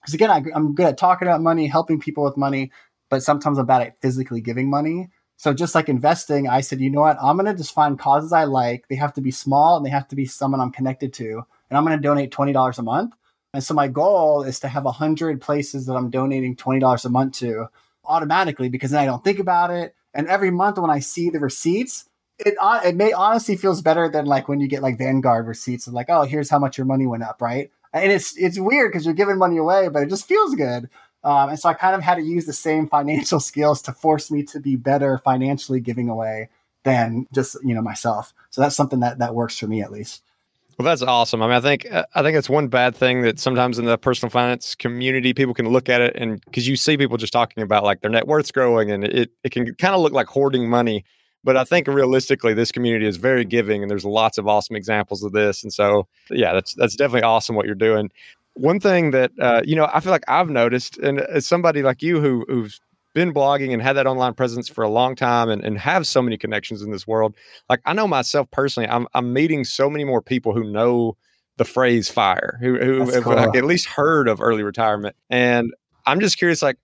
because 0.01 0.15
again, 0.15 0.31
I, 0.31 0.43
I'm 0.55 0.75
good 0.75 0.87
at 0.87 0.99
talking 0.99 1.27
about 1.27 1.43
money, 1.43 1.67
helping 1.67 1.99
people 1.99 2.25
with 2.25 2.37
money, 2.37 2.71
but 3.11 3.23
sometimes 3.23 3.59
I'm 3.59 3.67
bad 3.67 3.83
at 3.83 4.01
physically 4.01 4.41
giving 4.41 4.71
money. 4.71 5.09
So 5.37 5.53
just 5.53 5.75
like 5.75 5.89
investing, 5.89 6.49
I 6.49 6.61
said, 6.61 6.81
you 6.81 6.91
know 6.91 7.01
what? 7.01 7.19
I'm 7.21 7.37
going 7.37 7.47
to 7.47 7.55
just 7.55 7.75
find 7.75 7.99
causes 7.99 8.33
I 8.33 8.45
like. 8.45 8.87
They 8.89 8.95
have 8.95 9.13
to 9.15 9.21
be 9.21 9.31
small 9.31 9.77
and 9.77 9.85
they 9.85 9.91
have 9.91 10.09
to 10.09 10.17
be 10.17 10.27
someone 10.27 10.61
I'm 10.61 10.71
connected 10.71 11.13
to. 11.15 11.45
And 11.69 11.77
I'm 11.77 11.85
going 11.85 11.99
to 11.99 12.03
donate 12.03 12.31
$20 12.31 12.79
a 12.79 12.83
month. 12.83 13.15
And 13.55 13.62
so 13.62 13.73
my 13.73 13.87
goal 13.87 14.43
is 14.43 14.59
to 14.61 14.69
have 14.69 14.85
100 14.85 15.40
places 15.40 15.87
that 15.87 15.95
I'm 15.95 16.11
donating 16.11 16.57
$20 16.57 17.05
a 17.05 17.09
month 17.09 17.38
to 17.38 17.69
automatically 18.05 18.69
because 18.69 18.90
then 18.90 19.01
I 19.01 19.07
don't 19.07 19.23
think 19.23 19.38
about 19.38 19.71
it. 19.71 19.95
And 20.12 20.27
every 20.27 20.51
month 20.51 20.77
when 20.77 20.90
I 20.90 20.99
see 20.99 21.31
the 21.31 21.38
receipts, 21.38 22.07
it 22.38 22.57
uh, 22.61 22.81
it 22.85 22.97
may 22.97 23.12
honestly 23.12 23.57
feels 23.57 23.81
better 23.81 24.09
than 24.09 24.27
like 24.27 24.49
when 24.49 24.59
you 24.59 24.67
get 24.67 24.83
like 24.83 24.99
Vanguard 24.99 25.47
receipts 25.47 25.87
and 25.87 25.95
like, 25.95 26.11
oh, 26.11 26.23
here's 26.23 26.51
how 26.51 26.59
much 26.59 26.77
your 26.77 26.85
money 26.85 27.07
went 27.07 27.23
up, 27.23 27.40
right? 27.40 27.71
And 27.93 28.11
it's 28.11 28.37
it's 28.37 28.59
weird 28.59 28.90
because 28.90 29.05
you're 29.05 29.14
giving 29.14 29.38
money 29.38 29.57
away, 29.57 29.88
but 29.88 30.03
it 30.03 30.09
just 30.11 30.27
feels 30.27 30.57
good. 30.57 30.90
Um, 31.23 31.51
and 31.51 31.59
so 31.59 31.69
I 31.69 31.75
kind 31.75 31.95
of 31.95 32.03
had 32.03 32.17
to 32.17 32.23
use 32.23 32.47
the 32.47 32.53
same 32.53 32.88
financial 32.88 33.38
skills 33.51 33.83
to 33.83 33.93
force 33.93 34.33
me 34.33 34.43
to 34.45 34.59
be 34.59 34.75
better 34.75 35.19
financially 35.19 35.79
giving 35.79 36.09
away 36.09 36.49
than 36.83 37.29
just 37.33 37.57
you 37.62 37.73
know 37.73 37.83
myself. 37.83 38.35
So 38.51 38.61
that's 38.61 38.75
something 38.75 38.99
that 39.01 39.21
that 39.21 39.37
works 39.37 39.57
for 39.57 39.69
me 39.69 39.81
at 39.81 39.93
least. 39.93 40.23
Well, 40.79 40.87
that's 40.87 41.03
awesome. 41.03 41.41
I 41.43 41.47
mean, 41.47 41.55
I 41.57 41.61
think 41.61 41.87
I 41.93 42.23
think 42.23 42.37
it's 42.37 42.51
one 42.51 42.67
bad 42.69 42.97
thing 42.97 43.23
that 43.23 43.39
sometimes 43.39 43.79
in 43.79 43.85
the 43.85 43.97
personal 43.97 44.31
finance 44.31 44.75
community, 44.75 45.33
people 45.33 45.55
can 45.55 45.69
look 45.69 45.89
at 45.89 46.01
it 46.01 46.17
and 46.17 46.41
because 46.47 46.67
you 46.67 46.77
see 46.77 46.97
people 46.97 47.17
just 47.17 47.33
talking 47.33 47.63
about 47.63 47.85
like 47.85 48.01
their 48.01 48.11
net 48.11 48.27
worth's 48.27 48.51
growing, 48.51 48.91
and 48.91 49.05
it 49.05 49.31
it 49.45 49.51
can 49.53 49.73
kind 49.77 49.95
of 49.95 50.01
look 50.01 50.13
like 50.13 50.27
hoarding 50.27 50.69
money. 50.69 51.05
But 51.45 51.57
I 51.57 51.65
think 51.65 51.87
realistically, 51.87 52.55
this 52.55 52.73
community 52.73 53.07
is 53.07 53.19
very 53.19 53.45
giving, 53.45 53.83
and 53.83 53.91
there's 53.91 54.05
lots 54.05 54.37
of 54.39 54.49
awesome 54.49 54.75
examples 54.77 55.23
of 55.23 55.33
this. 55.33 55.63
And 55.63 55.73
so, 55.73 56.09
yeah, 56.31 56.53
that's 56.55 56.75
that's 56.75 56.97
definitely 56.97 57.23
awesome 57.23 57.55
what 57.55 57.67
you're 57.67 57.75
doing. 57.77 58.11
One 58.55 58.81
thing 58.81 59.13
that 59.13 59.31
uh, 59.41 59.63
you 59.65 59.77
know, 59.77 59.89
I 59.93 60.01
feel 60.01 60.11
like 60.13 60.25
I've 60.27 60.51
noticed, 60.51 60.99
and 60.99 61.21
as 61.21 61.47
somebody 61.47 61.83
like 61.83 62.03
you 62.03 62.21
who 62.21 62.45
who's 62.49 62.81
been 63.14 63.33
blogging 63.33 63.72
and 63.72 63.81
had 63.81 63.94
that 63.94 64.07
online 64.07 64.35
presence 64.35 64.68
for 64.68 64.83
a 64.85 64.88
long 64.88 65.14
time 65.14 65.48
and, 65.48 65.64
and 65.64 65.79
have 65.79 66.07
so 66.07 66.20
many 66.20 66.37
connections 66.37 66.83
in 66.83 66.90
this 66.90 67.07
world. 67.07 67.35
Like 67.70 67.81
I 67.85 67.92
know 67.94 68.07
myself 68.07 68.50
personally, 68.50 68.88
I'm 68.88 69.07
I'm 69.14 69.33
meeting 69.33 69.64
so 69.64 69.88
many 69.88 70.05
more 70.05 70.20
people 70.20 70.53
who 70.53 70.70
know 70.70 71.16
the 71.57 71.64
phrase 71.64 72.11
fire, 72.11 72.59
who 72.61 72.77
who 72.79 73.11
have 73.11 73.24
cool. 73.24 73.35
like, 73.35 73.57
at 73.57 73.64
least 73.64 73.87
heard 73.87 74.29
of 74.29 74.40
early 74.40 74.62
retirement. 74.62 75.16
And 75.31 75.72
I'm 76.07 76.20
just 76.20 76.37
curious, 76.37 76.61
like 76.61 76.77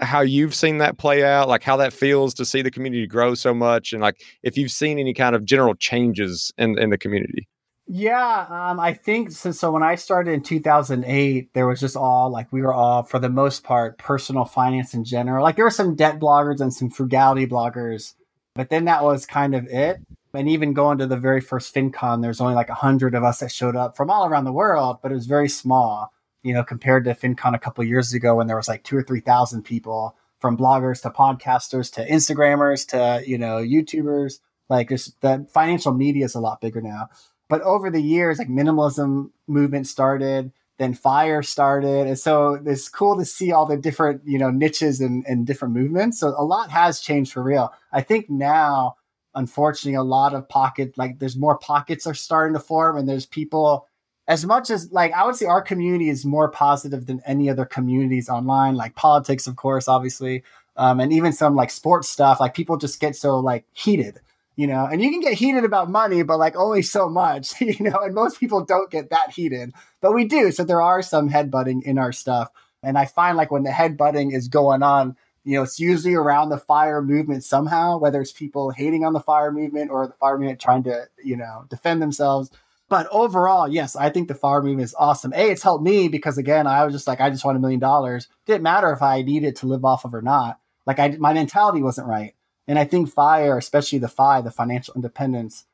how 0.00 0.22
you've 0.22 0.54
seen 0.54 0.78
that 0.78 0.98
play 0.98 1.22
out, 1.22 1.48
like 1.48 1.62
how 1.62 1.76
that 1.76 1.92
feels 1.92 2.34
to 2.34 2.44
see 2.44 2.62
the 2.62 2.70
community 2.70 3.06
grow 3.06 3.34
so 3.34 3.54
much, 3.54 3.92
and 3.92 4.02
like 4.02 4.20
if 4.42 4.56
you've 4.56 4.72
seen 4.72 4.98
any 4.98 5.14
kind 5.14 5.36
of 5.36 5.44
general 5.44 5.74
changes 5.74 6.52
in 6.58 6.78
in 6.78 6.90
the 6.90 6.98
community. 6.98 7.46
Yeah, 7.86 8.46
um, 8.48 8.80
I 8.80 8.94
think 8.94 9.30
so. 9.30 9.50
So 9.50 9.70
when 9.70 9.82
I 9.82 9.96
started 9.96 10.32
in 10.32 10.42
2008, 10.42 11.52
there 11.52 11.66
was 11.66 11.80
just 11.80 11.96
all 11.96 12.30
like 12.30 12.50
we 12.50 12.62
were 12.62 12.72
all, 12.72 13.02
for 13.02 13.18
the 13.18 13.28
most 13.28 13.62
part, 13.62 13.98
personal 13.98 14.46
finance 14.46 14.94
in 14.94 15.04
general. 15.04 15.42
Like 15.42 15.56
there 15.56 15.66
were 15.66 15.70
some 15.70 15.94
debt 15.94 16.18
bloggers 16.18 16.60
and 16.60 16.72
some 16.72 16.88
frugality 16.88 17.46
bloggers, 17.46 18.14
but 18.54 18.70
then 18.70 18.86
that 18.86 19.04
was 19.04 19.26
kind 19.26 19.54
of 19.54 19.66
it. 19.66 19.98
And 20.32 20.48
even 20.48 20.72
going 20.72 20.98
to 20.98 21.06
the 21.06 21.18
very 21.18 21.40
first 21.42 21.74
FinCon, 21.74 22.22
there's 22.22 22.40
only 22.40 22.54
like 22.54 22.70
a 22.70 22.74
hundred 22.74 23.14
of 23.14 23.22
us 23.22 23.40
that 23.40 23.52
showed 23.52 23.76
up 23.76 23.96
from 23.96 24.10
all 24.10 24.26
around 24.26 24.44
the 24.44 24.52
world, 24.52 24.98
but 25.02 25.12
it 25.12 25.14
was 25.14 25.26
very 25.26 25.48
small, 25.48 26.12
you 26.42 26.54
know, 26.54 26.64
compared 26.64 27.04
to 27.04 27.14
FinCon 27.14 27.54
a 27.54 27.58
couple 27.58 27.84
years 27.84 28.14
ago 28.14 28.36
when 28.36 28.46
there 28.46 28.56
was 28.56 28.66
like 28.66 28.82
two 28.82 28.96
or 28.96 29.02
three 29.02 29.20
thousand 29.20 29.62
people, 29.62 30.16
from 30.40 30.58
bloggers 30.58 31.00
to 31.02 31.10
podcasters 31.10 31.92
to 31.92 32.06
Instagrammers 32.06 32.86
to 32.88 33.26
you 33.26 33.38
know 33.38 33.58
YouTubers. 33.58 34.40
Like 34.68 34.88
just 34.88 35.20
the 35.20 35.46
financial 35.52 35.92
media 35.92 36.24
is 36.24 36.34
a 36.34 36.40
lot 36.40 36.60
bigger 36.60 36.80
now. 36.80 37.08
But 37.48 37.62
over 37.62 37.90
the 37.90 38.00
years, 38.00 38.38
like 38.38 38.48
minimalism 38.48 39.30
movement 39.46 39.86
started, 39.86 40.52
then 40.78 40.94
fire 40.94 41.42
started. 41.42 42.06
And 42.06 42.18
so 42.18 42.60
it's 42.64 42.88
cool 42.88 43.16
to 43.18 43.24
see 43.24 43.52
all 43.52 43.66
the 43.66 43.76
different, 43.76 44.22
you 44.24 44.38
know, 44.38 44.50
niches 44.50 45.00
and, 45.00 45.24
and 45.26 45.46
different 45.46 45.74
movements. 45.74 46.18
So 46.18 46.34
a 46.36 46.44
lot 46.44 46.70
has 46.70 47.00
changed 47.00 47.32
for 47.32 47.42
real. 47.42 47.72
I 47.92 48.00
think 48.00 48.28
now, 48.28 48.96
unfortunately, 49.34 49.94
a 49.96 50.02
lot 50.02 50.34
of 50.34 50.48
pocket, 50.48 50.96
like 50.96 51.18
there's 51.18 51.36
more 51.36 51.58
pockets 51.58 52.06
are 52.06 52.14
starting 52.14 52.54
to 52.54 52.60
form 52.60 52.96
and 52.96 53.08
there's 53.08 53.26
people 53.26 53.86
as 54.26 54.46
much 54.46 54.70
as 54.70 54.90
like 54.90 55.12
I 55.12 55.26
would 55.26 55.36
say 55.36 55.46
our 55.46 55.60
community 55.60 56.08
is 56.08 56.24
more 56.24 56.50
positive 56.50 57.06
than 57.06 57.20
any 57.26 57.50
other 57.50 57.66
communities 57.66 58.28
online, 58.28 58.74
like 58.74 58.94
politics, 58.94 59.46
of 59.46 59.56
course, 59.56 59.86
obviously. 59.86 60.42
Um, 60.76 60.98
and 60.98 61.12
even 61.12 61.32
some 61.32 61.54
like 61.54 61.70
sports 61.70 62.08
stuff, 62.08 62.40
like 62.40 62.54
people 62.54 62.78
just 62.78 62.98
get 63.00 63.14
so 63.14 63.38
like 63.38 63.64
heated 63.74 64.20
you 64.56 64.66
know, 64.66 64.86
and 64.86 65.02
you 65.02 65.10
can 65.10 65.20
get 65.20 65.34
heated 65.34 65.64
about 65.64 65.90
money, 65.90 66.22
but 66.22 66.38
like 66.38 66.56
only 66.56 66.82
so 66.82 67.08
much, 67.08 67.60
you 67.60 67.76
know, 67.80 67.98
and 68.00 68.14
most 68.14 68.38
people 68.38 68.64
don't 68.64 68.90
get 68.90 69.10
that 69.10 69.32
heated, 69.32 69.72
but 70.00 70.14
we 70.14 70.24
do. 70.24 70.52
So 70.52 70.64
there 70.64 70.82
are 70.82 71.02
some 71.02 71.30
headbutting 71.30 71.82
in 71.82 71.98
our 71.98 72.12
stuff. 72.12 72.50
And 72.82 72.98
I 72.98 73.06
find 73.06 73.36
like 73.36 73.50
when 73.50 73.64
the 73.64 73.70
headbutting 73.70 74.34
is 74.34 74.48
going 74.48 74.82
on, 74.82 75.16
you 75.44 75.56
know, 75.56 75.62
it's 75.62 75.80
usually 75.80 76.14
around 76.14 76.48
the 76.48 76.58
fire 76.58 77.02
movement 77.02 77.44
somehow, 77.44 77.98
whether 77.98 78.20
it's 78.20 78.32
people 78.32 78.70
hating 78.70 79.04
on 79.04 79.12
the 79.12 79.20
fire 79.20 79.52
movement 79.52 79.90
or 79.90 80.06
the 80.06 80.14
fire 80.14 80.38
movement 80.38 80.60
trying 80.60 80.84
to, 80.84 81.06
you 81.22 81.36
know, 81.36 81.66
defend 81.68 82.00
themselves. 82.00 82.50
But 82.88 83.08
overall, 83.10 83.66
yes, 83.66 83.96
I 83.96 84.10
think 84.10 84.28
the 84.28 84.34
fire 84.34 84.62
movement 84.62 84.84
is 84.84 84.94
awesome. 84.98 85.32
A, 85.34 85.50
it's 85.50 85.62
helped 85.62 85.84
me 85.84 86.08
because 86.08 86.38
again, 86.38 86.66
I 86.66 86.84
was 86.84 86.94
just 86.94 87.06
like, 87.06 87.20
I 87.20 87.30
just 87.30 87.44
want 87.44 87.56
a 87.56 87.60
million 87.60 87.80
dollars. 87.80 88.28
Didn't 88.46 88.62
matter 88.62 88.92
if 88.92 89.02
I 89.02 89.22
needed 89.22 89.56
to 89.56 89.66
live 89.66 89.84
off 89.84 90.04
of 90.04 90.14
or 90.14 90.22
not. 90.22 90.60
Like 90.86 90.98
I, 90.98 91.08
my 91.18 91.32
mentality 91.32 91.82
wasn't 91.82 92.08
right. 92.08 92.34
And 92.66 92.78
I 92.78 92.84
think 92.84 93.10
fire, 93.10 93.58
especially 93.58 93.98
the 93.98 94.08
FI, 94.08 94.40
the 94.40 94.50
financial 94.50 94.94
independence, 94.94 95.64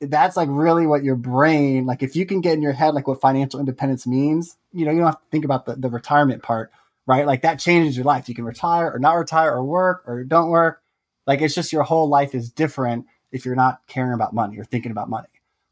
that's 0.00 0.36
like 0.36 0.48
really 0.50 0.86
what 0.86 1.02
your 1.02 1.16
brain, 1.16 1.86
like 1.86 2.02
if 2.02 2.14
you 2.14 2.26
can 2.26 2.40
get 2.40 2.54
in 2.54 2.62
your 2.62 2.72
head 2.72 2.94
like 2.94 3.08
what 3.08 3.20
financial 3.20 3.58
independence 3.58 4.06
means, 4.06 4.56
you 4.72 4.84
know, 4.84 4.92
you 4.92 4.98
don't 4.98 5.06
have 5.06 5.20
to 5.20 5.30
think 5.30 5.44
about 5.44 5.66
the, 5.66 5.74
the 5.74 5.88
retirement 5.88 6.42
part, 6.42 6.70
right? 7.06 7.26
Like 7.26 7.42
that 7.42 7.58
changes 7.58 7.96
your 7.96 8.04
life. 8.04 8.28
You 8.28 8.34
can 8.34 8.44
retire 8.44 8.92
or 8.92 8.98
not 8.98 9.14
retire 9.14 9.52
or 9.52 9.64
work 9.64 10.04
or 10.06 10.22
don't 10.22 10.50
work. 10.50 10.82
Like 11.26 11.40
it's 11.40 11.54
just 11.54 11.72
your 11.72 11.82
whole 11.82 12.08
life 12.08 12.34
is 12.34 12.50
different 12.50 13.06
if 13.32 13.44
you're 13.44 13.56
not 13.56 13.80
caring 13.86 14.12
about 14.12 14.34
money 14.34 14.58
or 14.58 14.64
thinking 14.64 14.92
about 14.92 15.10
money, 15.10 15.28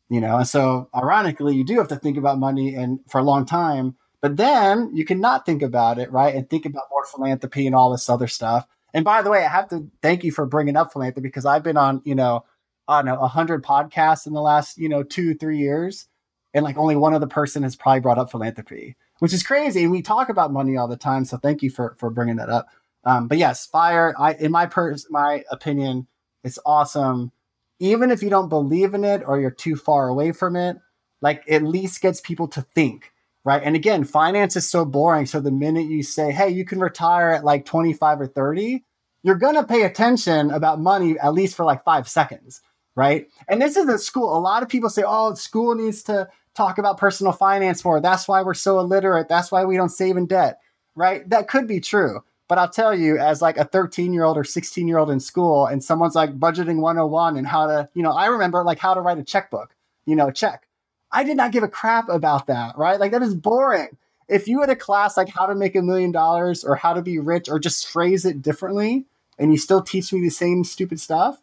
you 0.09 0.21
know? 0.21 0.39
And 0.39 0.49
so 0.49 0.89
ironically, 0.95 1.55
you 1.55 1.65
do 1.65 1.79
have 1.79 1.89
to 1.89 1.97
think 1.97 2.19
about 2.19 2.39
money 2.39 2.75
and 2.75 3.01
for 3.09 3.19
a 3.19 3.25
long 3.25 3.47
time, 3.47 3.97
but 4.21 4.37
then 4.37 4.91
you 4.95 5.05
cannot 5.05 5.47
think 5.47 5.63
about 5.63 5.99
it, 5.99 6.11
right? 6.11 6.35
And 6.35 6.49
think 6.51 6.67
about 6.67 6.85
more 6.91 7.05
philanthropy 7.05 7.67
and 7.67 7.77
all 7.77 7.93
this 7.93 8.09
other 8.11 8.27
stuff. 8.27 8.67
And 8.97 9.05
by 9.05 9.21
the 9.21 9.29
way, 9.31 9.45
I 9.45 9.49
have 9.49 9.69
to 9.69 9.87
thank 10.01 10.25
you 10.25 10.33
for 10.33 10.47
bringing 10.47 10.75
up 10.75 10.91
philanthropy 10.91 11.29
because 11.29 11.45
I've 11.45 11.63
been 11.63 11.77
on, 11.77 12.01
you 12.07 12.15
know, 12.15 12.47
I 12.89 13.03
don't 13.03 13.05
know, 13.05 13.21
a 13.21 13.29
hundred 13.29 13.63
podcasts 13.63 14.27
in 14.27 14.33
the 14.33 14.41
last, 14.41 14.79
you 14.79 14.89
know, 14.89 15.03
two, 15.03 15.35
three 15.35 15.59
years. 15.59 16.09
And 16.55 16.65
like 16.65 16.79
only 16.79 16.97
one 16.97 17.13
other 17.13 17.27
person 17.27 17.63
has 17.63 17.77
probably 17.77 18.01
brought 18.01 18.17
up 18.17 18.31
philanthropy, 18.31 18.97
which 19.19 19.35
is 19.35 19.43
crazy. 19.43 19.83
And 19.83 19.93
we 19.93 20.01
talk 20.01 20.31
about 20.31 20.51
money 20.51 20.79
all 20.79 20.89
the 20.89 20.97
time. 20.97 21.27
So 21.27 21.37
thank 21.37 21.63
you 21.63 21.69
for, 21.69 21.95
for 21.99 22.09
bringing 22.09 22.37
that 22.37 22.49
up. 22.49 22.69
Um, 23.05 23.29
but 23.29 23.37
yes, 23.37 23.67
fire, 23.67 24.15
I, 24.19 24.33
in 24.33 24.51
my 24.51 24.65
pers- 24.65 25.09
my 25.11 25.45
opinion, 25.51 26.07
it's 26.43 26.59
awesome. 26.65 27.33
Even 27.79 28.11
if 28.11 28.23
you 28.23 28.31
don't 28.31 28.49
believe 28.49 28.95
in 28.95 29.05
it 29.05 29.23
or 29.27 29.39
you're 29.39 29.51
too 29.51 29.77
far 29.77 30.09
away 30.09 30.33
from 30.33 30.57
it, 30.57 30.79
like 31.21 31.45
at 31.51 31.63
least 31.63 32.01
gets 32.01 32.23
people 32.23 32.49
to 32.49 32.63
think 32.63 33.13
right? 33.47 33.63
And 33.63 33.77
again, 33.77 34.03
finance 34.03 34.57
is 34.57 34.69
so 34.69 34.85
boring. 34.85 35.25
So 35.25 35.39
the 35.39 35.53
minute 35.53 35.87
you 35.87 36.03
say, 36.03 36.33
hey, 36.33 36.49
you 36.51 36.65
can 36.65 36.81
retire 36.81 37.31
at 37.31 37.45
like 37.45 37.65
25 37.65 38.23
or 38.23 38.27
30, 38.27 38.85
you're 39.23 39.37
going 39.37 39.55
to 39.55 39.63
pay 39.63 39.85
attention 39.85 40.51
about 40.51 40.81
money 40.81 41.17
at 41.21 41.33
least 41.33 41.55
for 41.55 41.65
like 41.65 41.85
five 41.85 42.09
seconds, 42.09 42.61
right? 42.97 43.29
And 43.49 43.63
this 43.63 43.77
is 43.77 43.89
a 43.89 43.99
school. 43.99 44.37
A 44.37 44.41
lot 44.41 44.65
of 44.65 44.69
people 44.69 44.91
say, 44.91 45.05
oh, 45.07 45.35
school 45.35 45.77
needs 45.77 46.03
to 46.05 46.29
talk 46.57 46.79
about 46.79 46.99
personal 46.99 47.33
finance 47.33 47.85
more. 47.85 48.01
That's 48.01 48.27
why 48.27 48.43
we're 48.43 48.55
so 48.55 48.81
illiterate. 48.81 49.29
That's 49.29 49.53
why 49.53 49.65
we 49.65 49.77
don't 49.77 49.91
save 49.91 50.17
in 50.17 50.27
debt, 50.27 50.59
right? 50.97 51.29
That 51.31 51.47
could 51.47 51.69
be 51.69 51.79
true. 51.79 52.23
But 52.49 52.59
I'll 52.59 52.69
tell 52.69 52.97
you, 52.97 53.17
as 53.17 53.43
like 53.43 53.59
a 53.59 53.65
13 53.65 54.13
year 54.13 54.25
old 54.25 54.37
or 54.37 54.45
16 54.45 54.89
year 54.89 54.99
old 54.99 55.11
in 55.11 55.21
school, 55.21 55.67
and 55.67 55.85
someone's 55.85 56.17
like 56.17 56.37
budgeting 56.37 56.81
101 56.81 57.37
and 57.37 57.47
how 57.47 57.69
to, 57.69 57.89
you 57.95 58.03
know, 58.03 58.13
I 58.13 58.27
remember 58.27 58.65
like 58.65 58.81
how 58.81 58.95
to 58.95 59.01
write 59.01 59.19
a 59.19 59.25
checkbook, 59.25 59.77
you 60.05 60.17
know, 60.17 60.33
check 60.33 60.66
I 61.13 61.25
did 61.25 61.37
not 61.37 61.53
give 61.53 61.63
a 61.63 61.69
crap 61.69 62.09
about 62.09 62.47
that, 62.49 62.77
right? 62.77 62.99
Like 63.01 63.13
that 63.13 63.23
is 63.23 63.35
boring. 63.35 63.97
If 64.29 64.49
you 64.49 64.61
had 64.61 64.71
a 64.71 64.77
class 64.77 65.17
like 65.17 65.29
how 65.29 65.47
to 65.47 65.55
make 65.55 65.77
a 65.77 65.83
million 65.83 66.13
dollars 66.13 66.65
or 66.65 66.75
how 66.75 66.95
to 66.95 67.03
be 67.03 67.19
rich 67.19 67.49
or 67.49 67.59
just 67.59 67.89
phrase 67.89 68.25
it 68.25 68.43
differently 68.43 69.05
and 69.39 69.53
you 69.53 69.59
still 69.59 69.83
teach 69.83 70.13
me 70.13 70.21
the 70.21 70.31
same 70.31 70.65
stupid 70.65 71.01
stuff, 71.01 71.41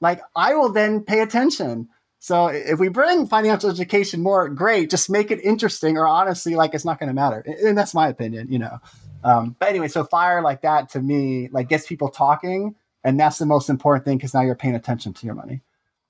like 0.00 0.20
I 0.34 0.54
will 0.54 0.72
then 0.72 1.02
pay 1.02 1.20
attention. 1.20 1.88
So 2.18 2.46
if 2.46 2.78
we 2.78 2.88
bring 2.88 3.26
financial 3.26 3.68
education 3.68 4.22
more, 4.22 4.48
great. 4.48 4.90
Just 4.90 5.10
make 5.10 5.32
it 5.32 5.40
interesting, 5.42 5.98
or 5.98 6.06
honestly, 6.06 6.54
like 6.54 6.72
it's 6.72 6.84
not 6.84 7.00
going 7.00 7.08
to 7.08 7.14
matter. 7.14 7.44
And 7.64 7.76
that's 7.76 7.94
my 7.94 8.08
opinion, 8.08 8.46
you 8.48 8.60
know. 8.60 8.78
Um, 9.24 9.56
but 9.58 9.68
anyway, 9.68 9.88
so 9.88 10.04
fire 10.04 10.40
like 10.40 10.62
that 10.62 10.90
to 10.90 11.00
me, 11.00 11.48
like 11.50 11.68
gets 11.68 11.86
people 11.86 12.08
talking, 12.08 12.76
and 13.02 13.18
that's 13.18 13.38
the 13.38 13.46
most 13.46 13.68
important 13.68 14.04
thing 14.04 14.18
because 14.18 14.34
now 14.34 14.42
you're 14.42 14.54
paying 14.54 14.76
attention 14.76 15.12
to 15.14 15.26
your 15.26 15.34
money. 15.34 15.62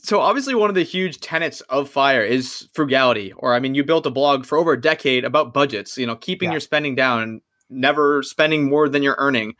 So 0.02 0.20
obviously 0.20 0.54
one 0.56 0.68
of 0.68 0.74
the 0.74 0.82
huge 0.82 1.20
tenets 1.20 1.60
of 1.62 1.88
Fire 1.88 2.22
is 2.22 2.68
frugality. 2.72 3.32
Or 3.36 3.54
I 3.54 3.60
mean, 3.60 3.76
you 3.76 3.84
built 3.84 4.04
a 4.04 4.10
blog 4.10 4.44
for 4.44 4.58
over 4.58 4.72
a 4.72 4.80
decade 4.80 5.24
about 5.24 5.54
budgets, 5.54 5.96
you 5.96 6.06
know, 6.06 6.16
keeping 6.16 6.48
yeah. 6.48 6.54
your 6.54 6.60
spending 6.60 6.96
down 6.96 7.22
and 7.22 7.40
never 7.70 8.22
spending 8.24 8.68
more 8.68 8.88
than 8.88 9.04
you're 9.04 9.16
earning. 9.18 9.54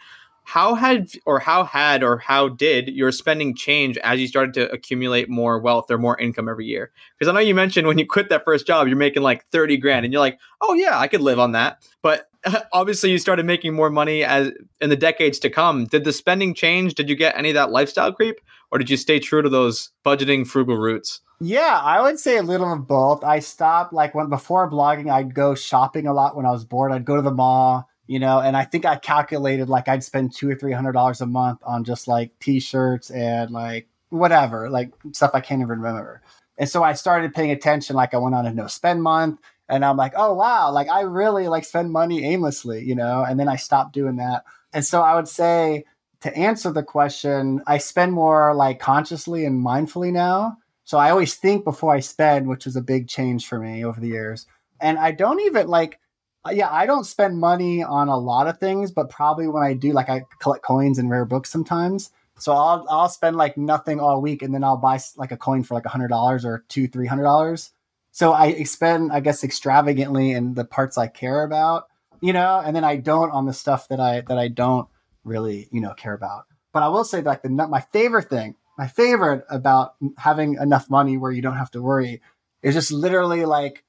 How 0.45 0.75
had 0.75 1.09
or 1.25 1.39
how 1.39 1.63
had 1.63 2.03
or 2.03 2.19
how 2.19 2.49
did 2.49 2.89
your 2.89 3.13
spending 3.13 3.55
change 3.55 3.97
as 3.99 4.21
you 4.21 4.27
started 4.27 4.55
to 4.55 4.73
accumulate 4.73 5.29
more 5.29 5.61
wealth 5.61 5.89
or 5.89 5.99
more 5.99 6.19
income 6.19 6.49
every 6.49 6.67
year? 6.67 6.91
Because 7.17 7.31
I 7.31 7.35
know 7.35 7.41
you 7.41 7.55
mentioned 7.55 7.87
when 7.87 7.99
you 7.99 8.07
quit 8.07 8.29
that 8.31 8.45
first 8.45 8.67
job, 8.67 8.89
you're 8.89 8.97
making 8.97 9.23
like 9.23 9.47
30 9.47 9.77
grand 9.77 10.05
and 10.05 10.13
you're 10.13 10.21
like, 10.21 10.41
oh 10.61 10.75
yeah, 10.75 10.99
I 10.99 11.07
could 11.07 11.21
live 11.21 11.39
on 11.39 11.53
that. 11.53 11.89
But 12.03 12.29
obviously 12.73 13.11
you 13.11 13.19
started 13.19 13.47
making 13.47 13.75
more 13.75 13.91
money 13.91 14.25
as 14.25 14.51
in 14.81 14.91
the 14.91 14.97
decades 14.97 15.39
to 15.41 15.51
come. 15.51 15.87
Did 15.87 16.05
the 16.05 16.13
spending 16.13 16.55
change? 16.55 16.95
Did 16.95 17.09
you 17.09 17.17
get 17.17 17.37
any 17.37 17.51
of 17.51 17.55
that 17.55 17.71
lifestyle 17.71 18.13
creep? 18.13 18.41
Or 18.71 18.79
did 18.79 18.91
you 18.91 18.97
stay 18.97 19.19
true 19.19 19.43
to 19.43 19.49
those 19.49 19.91
budgeting 20.05 20.47
frugal 20.47 20.77
roots? 20.77 21.21
Yeah, 21.41 21.81
I 21.83 22.01
would 22.01 22.19
say 22.19 22.37
a 22.37 22.43
little 22.43 22.73
of 22.73 22.87
both. 22.87 23.25
I 23.25 23.41
stopped 23.41 23.93
like 23.93 24.15
when 24.15 24.29
before 24.29 24.71
blogging, 24.71 25.11
I'd 25.11 25.35
go 25.35 25.55
shopping 25.55 26.07
a 26.07 26.15
lot 26.15 26.37
when 26.37 26.47
I 26.47 26.53
was 26.53 26.65
bored. 26.65 26.93
I'd 26.93 27.05
go 27.05 27.17
to 27.17 27.23
the 27.23 27.33
mall 27.33 27.89
you 28.07 28.19
know 28.19 28.41
and 28.41 28.57
i 28.57 28.65
think 28.65 28.85
i 28.85 28.97
calculated 28.97 29.69
like 29.69 29.89
i'd 29.89 30.05
spend 30.05 30.35
two 30.35 30.51
or 30.51 30.55
three 30.55 30.73
hundred 30.73 30.93
dollars 30.93 31.21
a 31.21 31.27
month 31.27 31.61
on 31.63 31.85
just 31.85 32.09
like 32.09 32.31
t-shirts 32.41 33.11
and 33.11 33.51
like 33.51 33.89
whatever 34.11 34.69
like 34.69 34.93
stuff 35.13 35.31
i 35.35 35.41
can't 35.41 35.61
even 35.61 35.81
remember 35.81 36.21
and 36.59 36.69
so 36.69 36.83
i 36.83 36.93
started 36.93 37.35
paying 37.35 37.51
attention 37.51 37.97
like 37.97 38.13
i 38.13 38.19
went 38.19 38.35
on 38.35 38.47
a 38.47 38.53
no 38.53 38.67
spend 38.67 39.03
month 39.03 39.41
and 39.73 39.85
i'm 39.85 39.97
like 39.97 40.13
oh 40.17 40.33
wow 40.35 40.71
like 40.71 40.89
i 40.89 41.01
really 41.01 41.49
like 41.49 41.65
spend 41.65 41.91
money 41.91 42.25
aimlessly 42.25 42.85
you 42.85 42.95
know 42.95 43.25
and 43.25 43.41
then 43.41 43.49
i 43.49 43.57
stopped 43.57 43.93
doing 43.93 44.17
that 44.17 44.45
and 44.73 44.85
so 44.85 45.03
i 45.03 45.17
would 45.17 45.27
say 45.27 45.85
to 46.21 46.37
answer 46.37 46.71
the 46.71 46.83
question 46.83 47.61
i 47.67 47.79
spend 47.79 48.13
more 48.13 48.55
like 48.55 48.79
consciously 48.79 49.45
and 49.45 49.65
mindfully 49.65 50.13
now 50.13 50.57
so 50.85 50.99
i 50.99 51.11
always 51.11 51.35
think 51.35 51.65
before 51.65 51.95
i 51.95 52.01
spend 52.01 52.47
which 52.47 52.67
is 52.67 52.77
a 52.77 52.83
big 52.83 53.09
change 53.09 53.49
for 53.49 53.59
me 53.59 53.85
over 53.85 53.99
the 53.99 54.09
years 54.09 54.47
and 54.81 54.99
i 54.99 55.11
don't 55.11 55.41
even 55.41 55.67
like 55.67 55.99
uh, 56.45 56.51
yeah, 56.51 56.69
I 56.71 56.87
don't 56.87 57.05
spend 57.05 57.39
money 57.39 57.85
on 57.85 58.09
a 58.09 58.17
lot 58.17 58.49
of 58.49 58.59
things, 58.59 58.91
but 58.91 59.11
probably 59.11 59.47
when 59.47 59.63
I 59.63 59.75
do, 59.75 59.93
like 59.93 60.09
I 60.09 60.25
collect 60.41 60.65
coins 60.65 60.99
and 60.99 61.09
rare 61.09 61.25
books 61.25 61.51
sometimes. 61.51 62.11
So 62.37 62.53
I'll 62.53 62.85
I'll 62.91 63.09
spend 63.09 63.37
like 63.37 63.57
nothing 63.57 64.01
all 64.01 64.21
week, 64.21 64.43
and 64.43 64.53
then 64.53 64.65
I'll 64.65 64.77
buy 64.77 64.99
like 65.17 65.31
a 65.31 65.37
coin 65.37 65.63
for 65.63 65.75
like 65.75 65.85
a 65.85 65.91
hundred 65.91 66.09
dollars 66.09 66.45
or 66.45 66.65
two 66.69 66.89
three 66.89 67.07
hundred 67.07 67.23
dollars. 67.25 67.71
So 68.13 68.35
I 68.35 68.63
spend, 68.65 69.11
I 69.11 69.21
guess, 69.21 69.43
extravagantly 69.43 70.33
in 70.33 70.53
the 70.53 70.67
parts 70.67 70.99
I 70.99 71.07
care 71.07 71.45
about, 71.45 71.87
you 72.21 72.35
know, 72.35 72.63
and 72.65 72.77
then 72.77 72.85
I 72.85 72.97
don't 72.97 73.31
on 73.31 73.47
the 73.47 73.55
stuff 73.55 73.89
that 73.89 74.01
I 74.01 74.21
that 74.21 74.39
I 74.39 74.49
don't 74.49 74.87
really, 75.25 75.67
you 75.73 75.81
know, 75.81 75.95
care 75.95 76.13
about. 76.13 76.45
But 76.75 76.83
I 76.83 76.89
will 76.89 77.05
say, 77.05 77.23
like 77.23 77.43
the 77.43 77.49
my 77.49 77.81
favorite 77.81 78.29
thing, 78.29 78.55
my 78.77 78.87
favorite 78.87 79.45
about 79.49 79.95
having 80.19 80.55
enough 80.55 80.91
money 80.91 81.17
where 81.17 81.33
you 81.33 81.41
don't 81.41 81.57
have 81.57 81.71
to 81.71 81.81
worry, 81.81 82.21
is 82.63 82.75
just 82.75 82.93
literally 82.93 83.47
like 83.47 83.83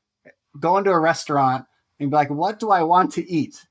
going 0.58 0.86
to 0.86 0.92
a 0.92 1.00
restaurant 1.00 1.66
and 2.00 2.10
be 2.10 2.16
like, 2.16 2.30
what 2.30 2.60
do 2.60 2.72
I 2.72 2.84
want 2.84 3.14
to 3.14 3.30
eat? 3.30 3.66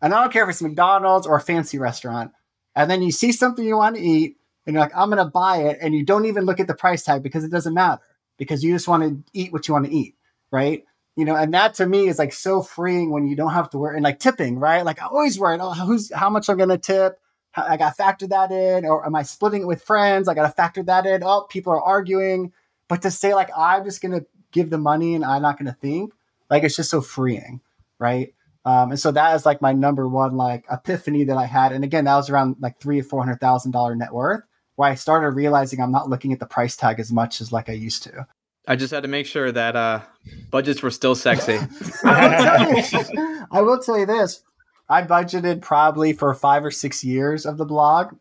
And 0.00 0.14
I 0.14 0.22
don't 0.22 0.32
care 0.32 0.44
if 0.44 0.48
it's 0.48 0.62
McDonald's 0.62 1.26
or 1.26 1.36
a 1.36 1.40
fancy 1.40 1.78
restaurant. 1.78 2.32
And 2.74 2.90
then 2.90 3.02
you 3.02 3.12
see 3.12 3.32
something 3.32 3.64
you 3.64 3.76
want 3.76 3.96
to 3.96 4.02
eat 4.02 4.36
and 4.64 4.72
you're 4.72 4.82
like, 4.82 4.96
I'm 4.96 5.10
going 5.10 5.22
to 5.22 5.30
buy 5.30 5.64
it. 5.64 5.78
And 5.82 5.94
you 5.94 6.04
don't 6.04 6.26
even 6.26 6.44
look 6.44 6.60
at 6.60 6.66
the 6.66 6.74
price 6.74 7.02
tag 7.02 7.22
because 7.22 7.44
it 7.44 7.50
doesn't 7.50 7.74
matter 7.74 8.00
because 8.38 8.64
you 8.64 8.72
just 8.72 8.88
want 8.88 9.02
to 9.02 9.32
eat 9.38 9.52
what 9.52 9.68
you 9.68 9.74
want 9.74 9.86
to 9.86 9.92
eat. 9.92 10.14
Right. 10.50 10.84
You 11.16 11.24
know, 11.24 11.36
and 11.36 11.52
that 11.52 11.74
to 11.74 11.86
me 11.86 12.08
is 12.08 12.18
like 12.18 12.32
so 12.32 12.62
freeing 12.62 13.10
when 13.10 13.26
you 13.26 13.36
don't 13.36 13.52
have 13.52 13.70
to 13.70 13.78
worry 13.78 13.96
and 13.96 14.04
like 14.04 14.20
tipping, 14.20 14.58
right? 14.58 14.84
Like 14.84 15.02
I 15.02 15.06
always 15.06 15.38
worry, 15.38 15.58
oh, 15.60 15.72
who's 15.72 16.12
how 16.12 16.30
much 16.30 16.48
I'm 16.48 16.58
to 16.70 16.78
tip. 16.78 17.20
I 17.56 17.76
got 17.76 17.88
to 17.88 17.94
factor 17.94 18.26
that 18.28 18.52
in, 18.52 18.84
or 18.84 19.04
am 19.04 19.16
I 19.16 19.24
splitting 19.24 19.62
it 19.62 19.66
with 19.66 19.82
friends? 19.82 20.28
I 20.28 20.34
got 20.34 20.46
to 20.46 20.52
factor 20.52 20.82
that 20.84 21.06
in. 21.06 21.24
Oh, 21.24 21.46
people 21.50 21.72
are 21.72 21.82
arguing. 21.82 22.52
But 22.88 23.02
to 23.02 23.10
say 23.10 23.34
like 23.34 23.50
I'm 23.56 23.84
just 23.84 24.00
to 24.12 24.26
give 24.52 24.70
the 24.70 24.78
money 24.78 25.14
and 25.14 25.24
I'm 25.24 25.42
not 25.42 25.58
to 25.66 25.76
think, 25.80 26.12
like 26.48 26.62
it's 26.62 26.76
just 26.76 26.90
so 26.90 27.00
freeing 27.00 27.60
right? 27.98 28.34
Um, 28.64 28.90
and 28.90 29.00
so 29.00 29.10
that 29.12 29.34
is 29.34 29.46
like 29.46 29.62
my 29.62 29.72
number 29.72 30.08
one 30.08 30.36
like 30.36 30.64
epiphany 30.70 31.24
that 31.24 31.36
I 31.36 31.46
had. 31.46 31.72
And 31.72 31.84
again, 31.84 32.04
that 32.04 32.16
was 32.16 32.30
around 32.30 32.56
like 32.60 32.80
three 32.80 33.00
or 33.00 33.04
four 33.04 33.22
hundred 33.22 33.40
thousand 33.40 33.72
dollar 33.72 33.94
net 33.94 34.12
worth, 34.12 34.42
where 34.78 34.88
I 34.88 34.94
started 34.94 35.30
realizing 35.30 35.80
I'm 35.80 35.90
not 35.90 36.08
looking 36.08 36.32
at 36.32 36.38
the 36.38 36.46
price 36.46 36.76
tag 36.76 37.00
as 37.00 37.10
much 37.10 37.40
as 37.40 37.50
like 37.50 37.68
I 37.68 37.72
used 37.72 38.04
to. 38.04 38.28
I 38.68 38.76
just 38.76 38.92
had 38.92 39.02
to 39.02 39.08
make 39.08 39.26
sure 39.26 39.50
that 39.50 39.74
uh, 39.74 40.02
budgets 40.50 40.84
were 40.84 40.92
still 40.92 41.16
sexy. 41.16 41.58
I, 42.04 42.64
will 42.68 43.02
you, 43.02 43.46
I 43.50 43.60
will 43.60 43.80
tell 43.80 43.98
you 43.98 44.06
this: 44.06 44.40
I 44.88 45.02
budgeted 45.02 45.62
probably 45.62 46.12
for 46.12 46.32
five 46.32 46.64
or 46.64 46.70
six 46.70 47.02
years 47.02 47.44
of 47.44 47.58
the 47.58 47.64
blog, 47.64 48.14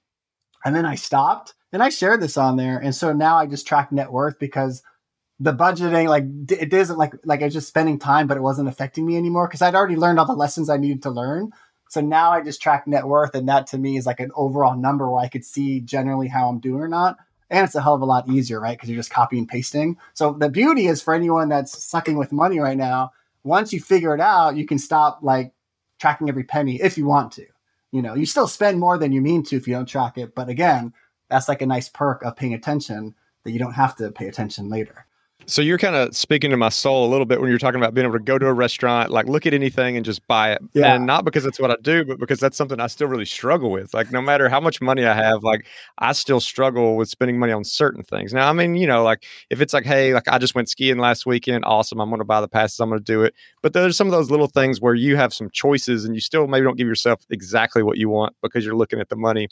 and 0.66 0.76
then 0.76 0.84
I 0.86 0.96
stopped. 0.96 1.54
And 1.72 1.84
I 1.84 1.90
shared 1.90 2.22
this 2.22 2.38
on 2.38 2.58
there, 2.58 2.80
and 2.80 2.96
so 2.96 3.14
now 3.14 3.38
I 3.38 3.46
just 3.46 3.68
track 3.68 3.92
net 3.92 4.12
worth 4.12 4.40
because 4.40 4.82
the 5.40 5.54
budgeting 5.54 6.08
like 6.08 6.24
it 6.60 6.72
doesn't 6.72 6.98
like 6.98 7.14
like 7.24 7.42
I 7.42 7.46
was 7.46 7.54
just 7.54 7.68
spending 7.68 8.00
time, 8.00 8.26
but 8.26 8.38
it 8.38 8.42
wasn't 8.42 8.70
affecting 8.70 9.06
me 9.06 9.16
anymore 9.16 9.48
because 9.48 9.62
I'd 9.62 9.76
already 9.76 9.96
learned 9.96 10.18
all 10.18 10.26
the 10.26 10.34
lessons 10.34 10.72
I 10.72 10.78
needed 10.78 11.04
to 11.04 11.12
learn. 11.12 11.52
So 11.90 12.02
now 12.02 12.32
I 12.32 12.42
just 12.42 12.62
track 12.62 12.88
net 12.88 13.06
worth, 13.06 13.36
and 13.36 13.48
that 13.50 13.68
to 13.68 13.78
me 13.78 13.98
is 13.98 14.06
like 14.06 14.20
an 14.20 14.32
overall 14.36 14.76
number 14.76 15.10
where 15.10 15.24
I 15.24 15.28
could 15.28 15.46
see 15.46 15.80
generally 15.80 16.28
how 16.28 16.50
I'm 16.50 16.60
doing 16.60 16.82
or 16.82 16.88
not. 16.88 17.18
And 17.50 17.64
it's 17.64 17.76
a 17.76 17.82
hell 17.82 17.96
of 17.96 18.02
a 18.02 18.06
lot 18.06 18.30
easier, 18.30 18.60
right? 18.60 18.78
Because 18.78 18.90
you're 18.90 19.00
just 19.00 19.10
copy 19.10 19.38
and 19.38 19.48
pasting. 19.48 19.98
So 20.14 20.34
the 20.34 20.50
beauty 20.50 20.88
is 20.88 21.02
for 21.02 21.14
anyone 21.14 21.48
that's 21.48 21.82
sucking 21.82 22.18
with 22.18 22.34
money 22.34 22.60
right 22.60 22.78
now, 22.78 23.12
once 23.44 23.72
you 23.72 23.80
figure 23.80 24.14
it 24.14 24.20
out, 24.20 24.58
you 24.58 24.66
can 24.66 24.78
stop 24.78 25.20
like 25.22 25.54
tracking 26.00 26.28
every 26.30 26.44
penny 26.44 26.82
if 26.82 26.98
you 26.98 27.06
want 27.06 27.32
to. 27.34 27.46
You 27.92 28.02
know, 28.02 28.16
you 28.16 28.26
still 28.26 28.48
spend 28.48 28.80
more 28.80 28.98
than 28.98 29.14
you 29.14 29.22
mean 29.22 29.44
to 29.44 29.56
if 29.56 29.68
you 29.68 29.74
don't 29.74 29.86
track 29.86 30.18
it. 30.18 30.36
But 30.36 30.50
again, 30.50 30.94
that's 31.30 31.48
like 31.48 31.62
a 31.62 31.66
nice 31.66 31.88
perk 31.88 32.24
of 32.24 32.36
paying 32.36 32.54
attention 32.54 33.16
that 33.44 33.52
you 33.52 33.60
don't 33.60 33.74
have 33.74 33.96
to 33.96 34.12
pay 34.12 34.28
attention 34.28 34.70
later. 34.70 35.07
So 35.46 35.62
you're 35.62 35.78
kind 35.78 35.96
of 35.96 36.14
speaking 36.14 36.52
to 36.52 36.58
my 36.58 36.68
soul 36.68 37.08
a 37.08 37.10
little 37.10 37.26
bit 37.26 37.40
when 37.40 37.50
you're 37.50 37.58
talking 37.58 37.80
about 37.80 37.94
being 37.94 38.06
able 38.06 38.18
to 38.18 38.24
go 38.24 38.38
to 38.38 38.48
a 38.48 38.54
restaurant, 38.54 39.12
like 39.12 39.28
look 39.28 39.46
at 39.46 39.54
anything 39.54 39.96
and 39.96 40.06
just 40.06 40.28
buy 40.28 40.52
it. 40.52 40.62
Yeah. 40.74 40.96
And 40.96 41.06
not 41.06 41.24
because 41.24 41.46
that's 41.46 41.58
what 41.58 41.72
I 41.72 41.78
do, 41.82 42.04
but 42.04 42.20
because 42.20 42.42
that's 42.42 42.58
something 42.58 42.82
I 42.82 42.88
still 42.88 43.08
really 43.08 43.24
struggle 43.24 43.72
with. 43.72 43.94
Like 43.94 44.12
no 44.12 44.22
matter 44.22 44.50
how 44.50 44.60
much 44.60 44.82
money 44.82 45.06
I 45.06 45.14
have, 45.14 45.44
like 45.44 45.66
I 46.00 46.12
still 46.12 46.42
struggle 46.42 46.98
with 46.98 47.08
spending 47.08 47.40
money 47.40 47.54
on 47.54 47.64
certain 47.64 48.04
things. 48.04 48.34
Now, 48.34 48.50
I 48.50 48.54
mean, 48.54 48.76
you 48.76 48.88
know, 48.88 49.04
like 49.04 49.24
if 49.50 49.62
it's 49.62 49.74
like, 49.74 49.86
hey, 49.86 50.14
like 50.14 50.28
I 50.28 50.38
just 50.38 50.54
went 50.54 50.68
skiing 50.68 50.98
last 50.98 51.26
weekend, 51.26 51.64
awesome, 51.64 52.02
I'm 52.02 52.10
going 52.10 52.20
to 52.20 52.26
buy 52.26 52.42
the 52.42 52.50
passes, 52.50 52.82
I'm 52.82 52.90
going 52.90 53.00
to 53.00 53.06
do 53.06 53.24
it. 53.24 53.34
But 53.62 53.72
there's 53.72 53.96
some 53.96 54.08
of 54.08 54.12
those 54.12 54.30
little 54.30 54.48
things 54.48 54.82
where 54.82 54.96
you 54.96 55.16
have 55.16 55.34
some 55.34 55.50
choices 55.52 56.04
and 56.04 56.14
you 56.14 56.20
still 56.20 56.48
maybe 56.48 56.66
don't 56.66 56.78
give 56.78 56.88
yourself 56.88 57.22
exactly 57.30 57.84
what 57.84 57.98
you 57.98 58.10
want 58.10 58.36
because 58.42 58.66
you're 58.66 58.76
looking 58.76 59.00
at 59.00 59.08
the 59.08 59.16
money. 59.16 59.48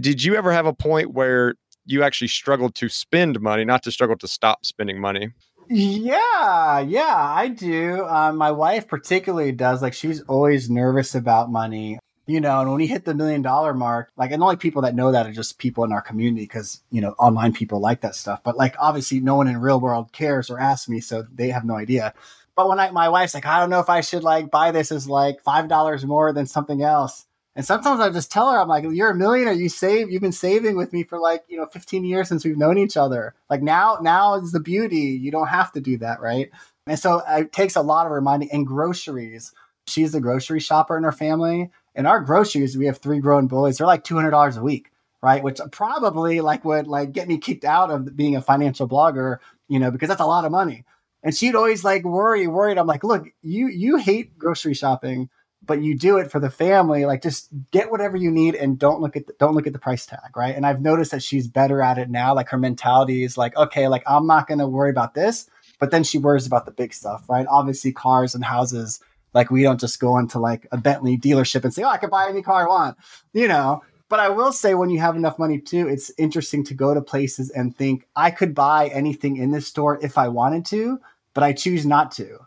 Did 0.00 0.24
you 0.24 0.34
ever 0.34 0.50
have 0.50 0.66
a 0.66 0.72
point 0.72 1.12
where 1.12 1.56
you 1.86 2.02
actually 2.02 2.28
struggled 2.28 2.74
to 2.76 2.88
spend 2.88 3.40
money, 3.40 3.64
not 3.64 3.82
to 3.84 3.90
struggle 3.90 4.16
to 4.18 4.28
stop 4.28 4.66
spending 4.66 5.00
money. 5.00 5.32
Yeah, 5.68 6.80
yeah, 6.80 7.14
I 7.16 7.48
do. 7.48 8.04
Um, 8.06 8.36
my 8.36 8.52
wife 8.52 8.86
particularly 8.86 9.52
does. 9.52 9.82
Like, 9.82 9.94
she's 9.94 10.20
always 10.22 10.70
nervous 10.70 11.14
about 11.14 11.50
money. 11.50 11.98
You 12.28 12.40
know, 12.40 12.58
and 12.58 12.68
when 12.68 12.78
we 12.78 12.88
hit 12.88 13.04
the 13.04 13.14
million 13.14 13.40
dollar 13.40 13.72
mark, 13.72 14.10
like, 14.16 14.32
and 14.32 14.42
the 14.42 14.44
only 14.44 14.56
people 14.56 14.82
that 14.82 14.96
know 14.96 15.12
that 15.12 15.28
are 15.28 15.32
just 15.32 15.58
people 15.58 15.84
in 15.84 15.92
our 15.92 16.02
community 16.02 16.42
because, 16.42 16.82
you 16.90 17.00
know, 17.00 17.14
online 17.20 17.52
people 17.52 17.78
like 17.78 18.00
that 18.00 18.16
stuff. 18.16 18.40
But, 18.42 18.56
like, 18.56 18.74
obviously, 18.80 19.20
no 19.20 19.36
one 19.36 19.46
in 19.46 19.60
real 19.60 19.80
world 19.80 20.10
cares 20.12 20.50
or 20.50 20.58
asks 20.58 20.88
me, 20.88 20.98
so 21.00 21.24
they 21.32 21.50
have 21.50 21.64
no 21.64 21.76
idea. 21.76 22.14
But 22.56 22.68
when 22.68 22.80
I, 22.80 22.90
my 22.90 23.08
wife's 23.10 23.34
like, 23.34 23.46
I 23.46 23.60
don't 23.60 23.70
know 23.70 23.78
if 23.78 23.88
I 23.88 24.00
should, 24.00 24.24
like, 24.24 24.50
buy 24.50 24.72
this 24.72 24.90
as, 24.90 25.08
like, 25.08 25.44
$5 25.44 26.04
more 26.04 26.32
than 26.32 26.46
something 26.46 26.82
else 26.82 27.25
and 27.56 27.64
sometimes 27.64 28.00
I 28.00 28.10
just 28.10 28.30
tell 28.30 28.52
her, 28.52 28.60
I'm 28.60 28.68
like, 28.68 28.84
you're 28.84 29.10
a 29.10 29.14
millionaire. 29.14 29.54
You 29.54 29.70
save, 29.70 30.10
you've 30.10 30.20
been 30.20 30.30
saving 30.30 30.76
with 30.76 30.92
me 30.92 31.04
for 31.04 31.18
like, 31.18 31.42
you 31.48 31.56
know, 31.56 31.64
15 31.64 32.04
years 32.04 32.28
since 32.28 32.44
we've 32.44 32.58
known 32.58 32.76
each 32.76 32.98
other. 32.98 33.34
Like 33.48 33.62
now, 33.62 33.96
now 34.02 34.34
is 34.34 34.52
the 34.52 34.60
beauty. 34.60 35.18
You 35.18 35.30
don't 35.30 35.46
have 35.46 35.72
to 35.72 35.80
do 35.80 35.96
that. 35.98 36.20
Right. 36.20 36.50
And 36.86 36.98
so 36.98 37.22
it 37.26 37.52
takes 37.52 37.74
a 37.74 37.80
lot 37.80 38.04
of 38.04 38.12
reminding 38.12 38.52
and 38.52 38.66
groceries. 38.66 39.54
She's 39.88 40.12
the 40.12 40.20
grocery 40.20 40.60
shopper 40.60 40.98
in 40.98 41.04
her 41.04 41.12
family. 41.12 41.70
And 41.94 42.06
our 42.06 42.20
groceries, 42.20 42.76
we 42.76 42.84
have 42.86 42.98
three 42.98 43.20
grown 43.20 43.46
boys. 43.46 43.78
They're 43.78 43.86
like 43.86 44.04
$200 44.04 44.58
a 44.58 44.62
week. 44.62 44.90
Right. 45.22 45.42
Which 45.42 45.58
probably 45.72 46.42
like 46.42 46.62
would 46.66 46.86
like 46.86 47.12
get 47.12 47.26
me 47.26 47.38
kicked 47.38 47.64
out 47.64 47.90
of 47.90 48.14
being 48.14 48.36
a 48.36 48.42
financial 48.42 48.86
blogger, 48.86 49.38
you 49.66 49.78
know, 49.78 49.90
because 49.90 50.10
that's 50.10 50.20
a 50.20 50.26
lot 50.26 50.44
of 50.44 50.52
money. 50.52 50.84
And 51.22 51.34
she'd 51.34 51.54
always 51.54 51.84
like 51.84 52.04
worry, 52.04 52.46
worried. 52.46 52.76
I'm 52.76 52.86
like, 52.86 53.02
look, 53.02 53.26
you, 53.40 53.68
you 53.68 53.96
hate 53.96 54.38
grocery 54.38 54.74
shopping 54.74 55.30
but 55.66 55.82
you 55.82 55.96
do 55.96 56.18
it 56.18 56.30
for 56.30 56.40
the 56.40 56.50
family 56.50 57.04
like 57.04 57.22
just 57.22 57.48
get 57.70 57.90
whatever 57.90 58.16
you 58.16 58.30
need 58.30 58.54
and 58.54 58.78
don't 58.78 59.00
look 59.00 59.16
at 59.16 59.26
the, 59.26 59.34
don't 59.38 59.54
look 59.54 59.66
at 59.66 59.72
the 59.72 59.78
price 59.78 60.06
tag 60.06 60.36
right? 60.36 60.54
And 60.54 60.66
i've 60.66 60.80
noticed 60.80 61.10
that 61.10 61.22
she's 61.22 61.46
better 61.46 61.82
at 61.82 61.98
it 61.98 62.10
now 62.10 62.34
like 62.34 62.48
her 62.48 62.58
mentality 62.58 63.24
is 63.24 63.36
like 63.36 63.56
okay 63.56 63.88
like 63.88 64.02
i'm 64.06 64.26
not 64.26 64.46
going 64.46 64.58
to 64.58 64.66
worry 64.66 64.90
about 64.90 65.14
this 65.14 65.48
but 65.78 65.90
then 65.90 66.04
she 66.04 66.18
worries 66.18 66.46
about 66.46 66.64
the 66.64 66.72
big 66.72 66.94
stuff 66.94 67.28
right? 67.28 67.46
Obviously 67.48 67.92
cars 67.92 68.34
and 68.34 68.44
houses 68.44 69.00
like 69.34 69.50
we 69.50 69.62
don't 69.62 69.80
just 69.80 70.00
go 70.00 70.16
into 70.18 70.38
like 70.38 70.66
a 70.72 70.78
bentley 70.78 71.18
dealership 71.18 71.64
and 71.64 71.74
say 71.74 71.82
oh 71.82 71.88
i 71.88 71.98
can 71.98 72.10
buy 72.10 72.26
any 72.28 72.42
car 72.42 72.64
i 72.64 72.68
want 72.68 72.96
you 73.32 73.48
know? 73.48 73.82
But 74.08 74.20
i 74.20 74.28
will 74.28 74.52
say 74.52 74.74
when 74.74 74.90
you 74.90 75.00
have 75.00 75.16
enough 75.16 75.38
money 75.38 75.60
too 75.60 75.88
it's 75.88 76.10
interesting 76.16 76.64
to 76.64 76.74
go 76.74 76.94
to 76.94 77.00
places 77.00 77.50
and 77.50 77.76
think 77.76 78.06
i 78.14 78.30
could 78.30 78.54
buy 78.54 78.88
anything 78.88 79.36
in 79.36 79.50
this 79.50 79.66
store 79.66 79.98
if 80.02 80.16
i 80.16 80.28
wanted 80.28 80.64
to 80.66 81.00
but 81.34 81.42
i 81.42 81.52
choose 81.52 81.84
not 81.84 82.12
to 82.12 82.38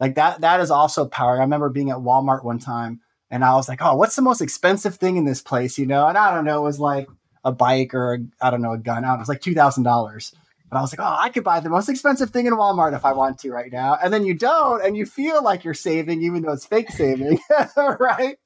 like 0.00 0.14
that 0.16 0.40
that 0.42 0.60
is 0.60 0.70
also 0.70 1.06
power. 1.06 1.36
I 1.36 1.40
remember 1.40 1.68
being 1.68 1.90
at 1.90 1.96
Walmart 1.98 2.44
one 2.44 2.58
time 2.58 3.00
and 3.30 3.44
I 3.44 3.54
was 3.54 3.68
like, 3.68 3.80
"Oh, 3.82 3.96
what's 3.96 4.16
the 4.16 4.22
most 4.22 4.40
expensive 4.40 4.96
thing 4.96 5.16
in 5.16 5.24
this 5.24 5.42
place?" 5.42 5.78
You 5.78 5.86
know, 5.86 6.06
and 6.06 6.18
I 6.18 6.34
don't 6.34 6.44
know, 6.44 6.60
it 6.60 6.64
was 6.64 6.80
like 6.80 7.08
a 7.44 7.52
bike 7.52 7.94
or 7.94 8.18
I 8.40 8.50
don't 8.50 8.62
know 8.62 8.72
a 8.72 8.78
gun. 8.78 8.98
I 9.04 9.08
don't 9.08 9.16
know—it 9.16 9.20
was 9.20 9.28
like 9.28 9.40
two 9.40 9.54
thousand 9.54 9.84
dollars, 9.84 10.32
But 10.70 10.78
I 10.78 10.80
was 10.80 10.92
like, 10.92 11.00
oh, 11.00 11.16
I 11.18 11.28
could 11.30 11.44
buy 11.44 11.60
the 11.60 11.70
most 11.70 11.88
expensive 11.88 12.30
thing 12.30 12.46
in 12.46 12.54
Walmart 12.54 12.94
if 12.94 13.04
I 13.04 13.12
want 13.12 13.38
to 13.40 13.52
right 13.52 13.70
now. 13.72 13.96
And 14.02 14.12
then 14.12 14.24
you 14.24 14.34
don't, 14.34 14.84
and 14.84 14.96
you 14.96 15.06
feel 15.06 15.42
like 15.42 15.64
you're 15.64 15.74
saving, 15.74 16.22
even 16.22 16.42
though 16.42 16.52
it's 16.52 16.66
fake 16.66 16.90
saving, 16.90 17.38
right? 17.76 18.36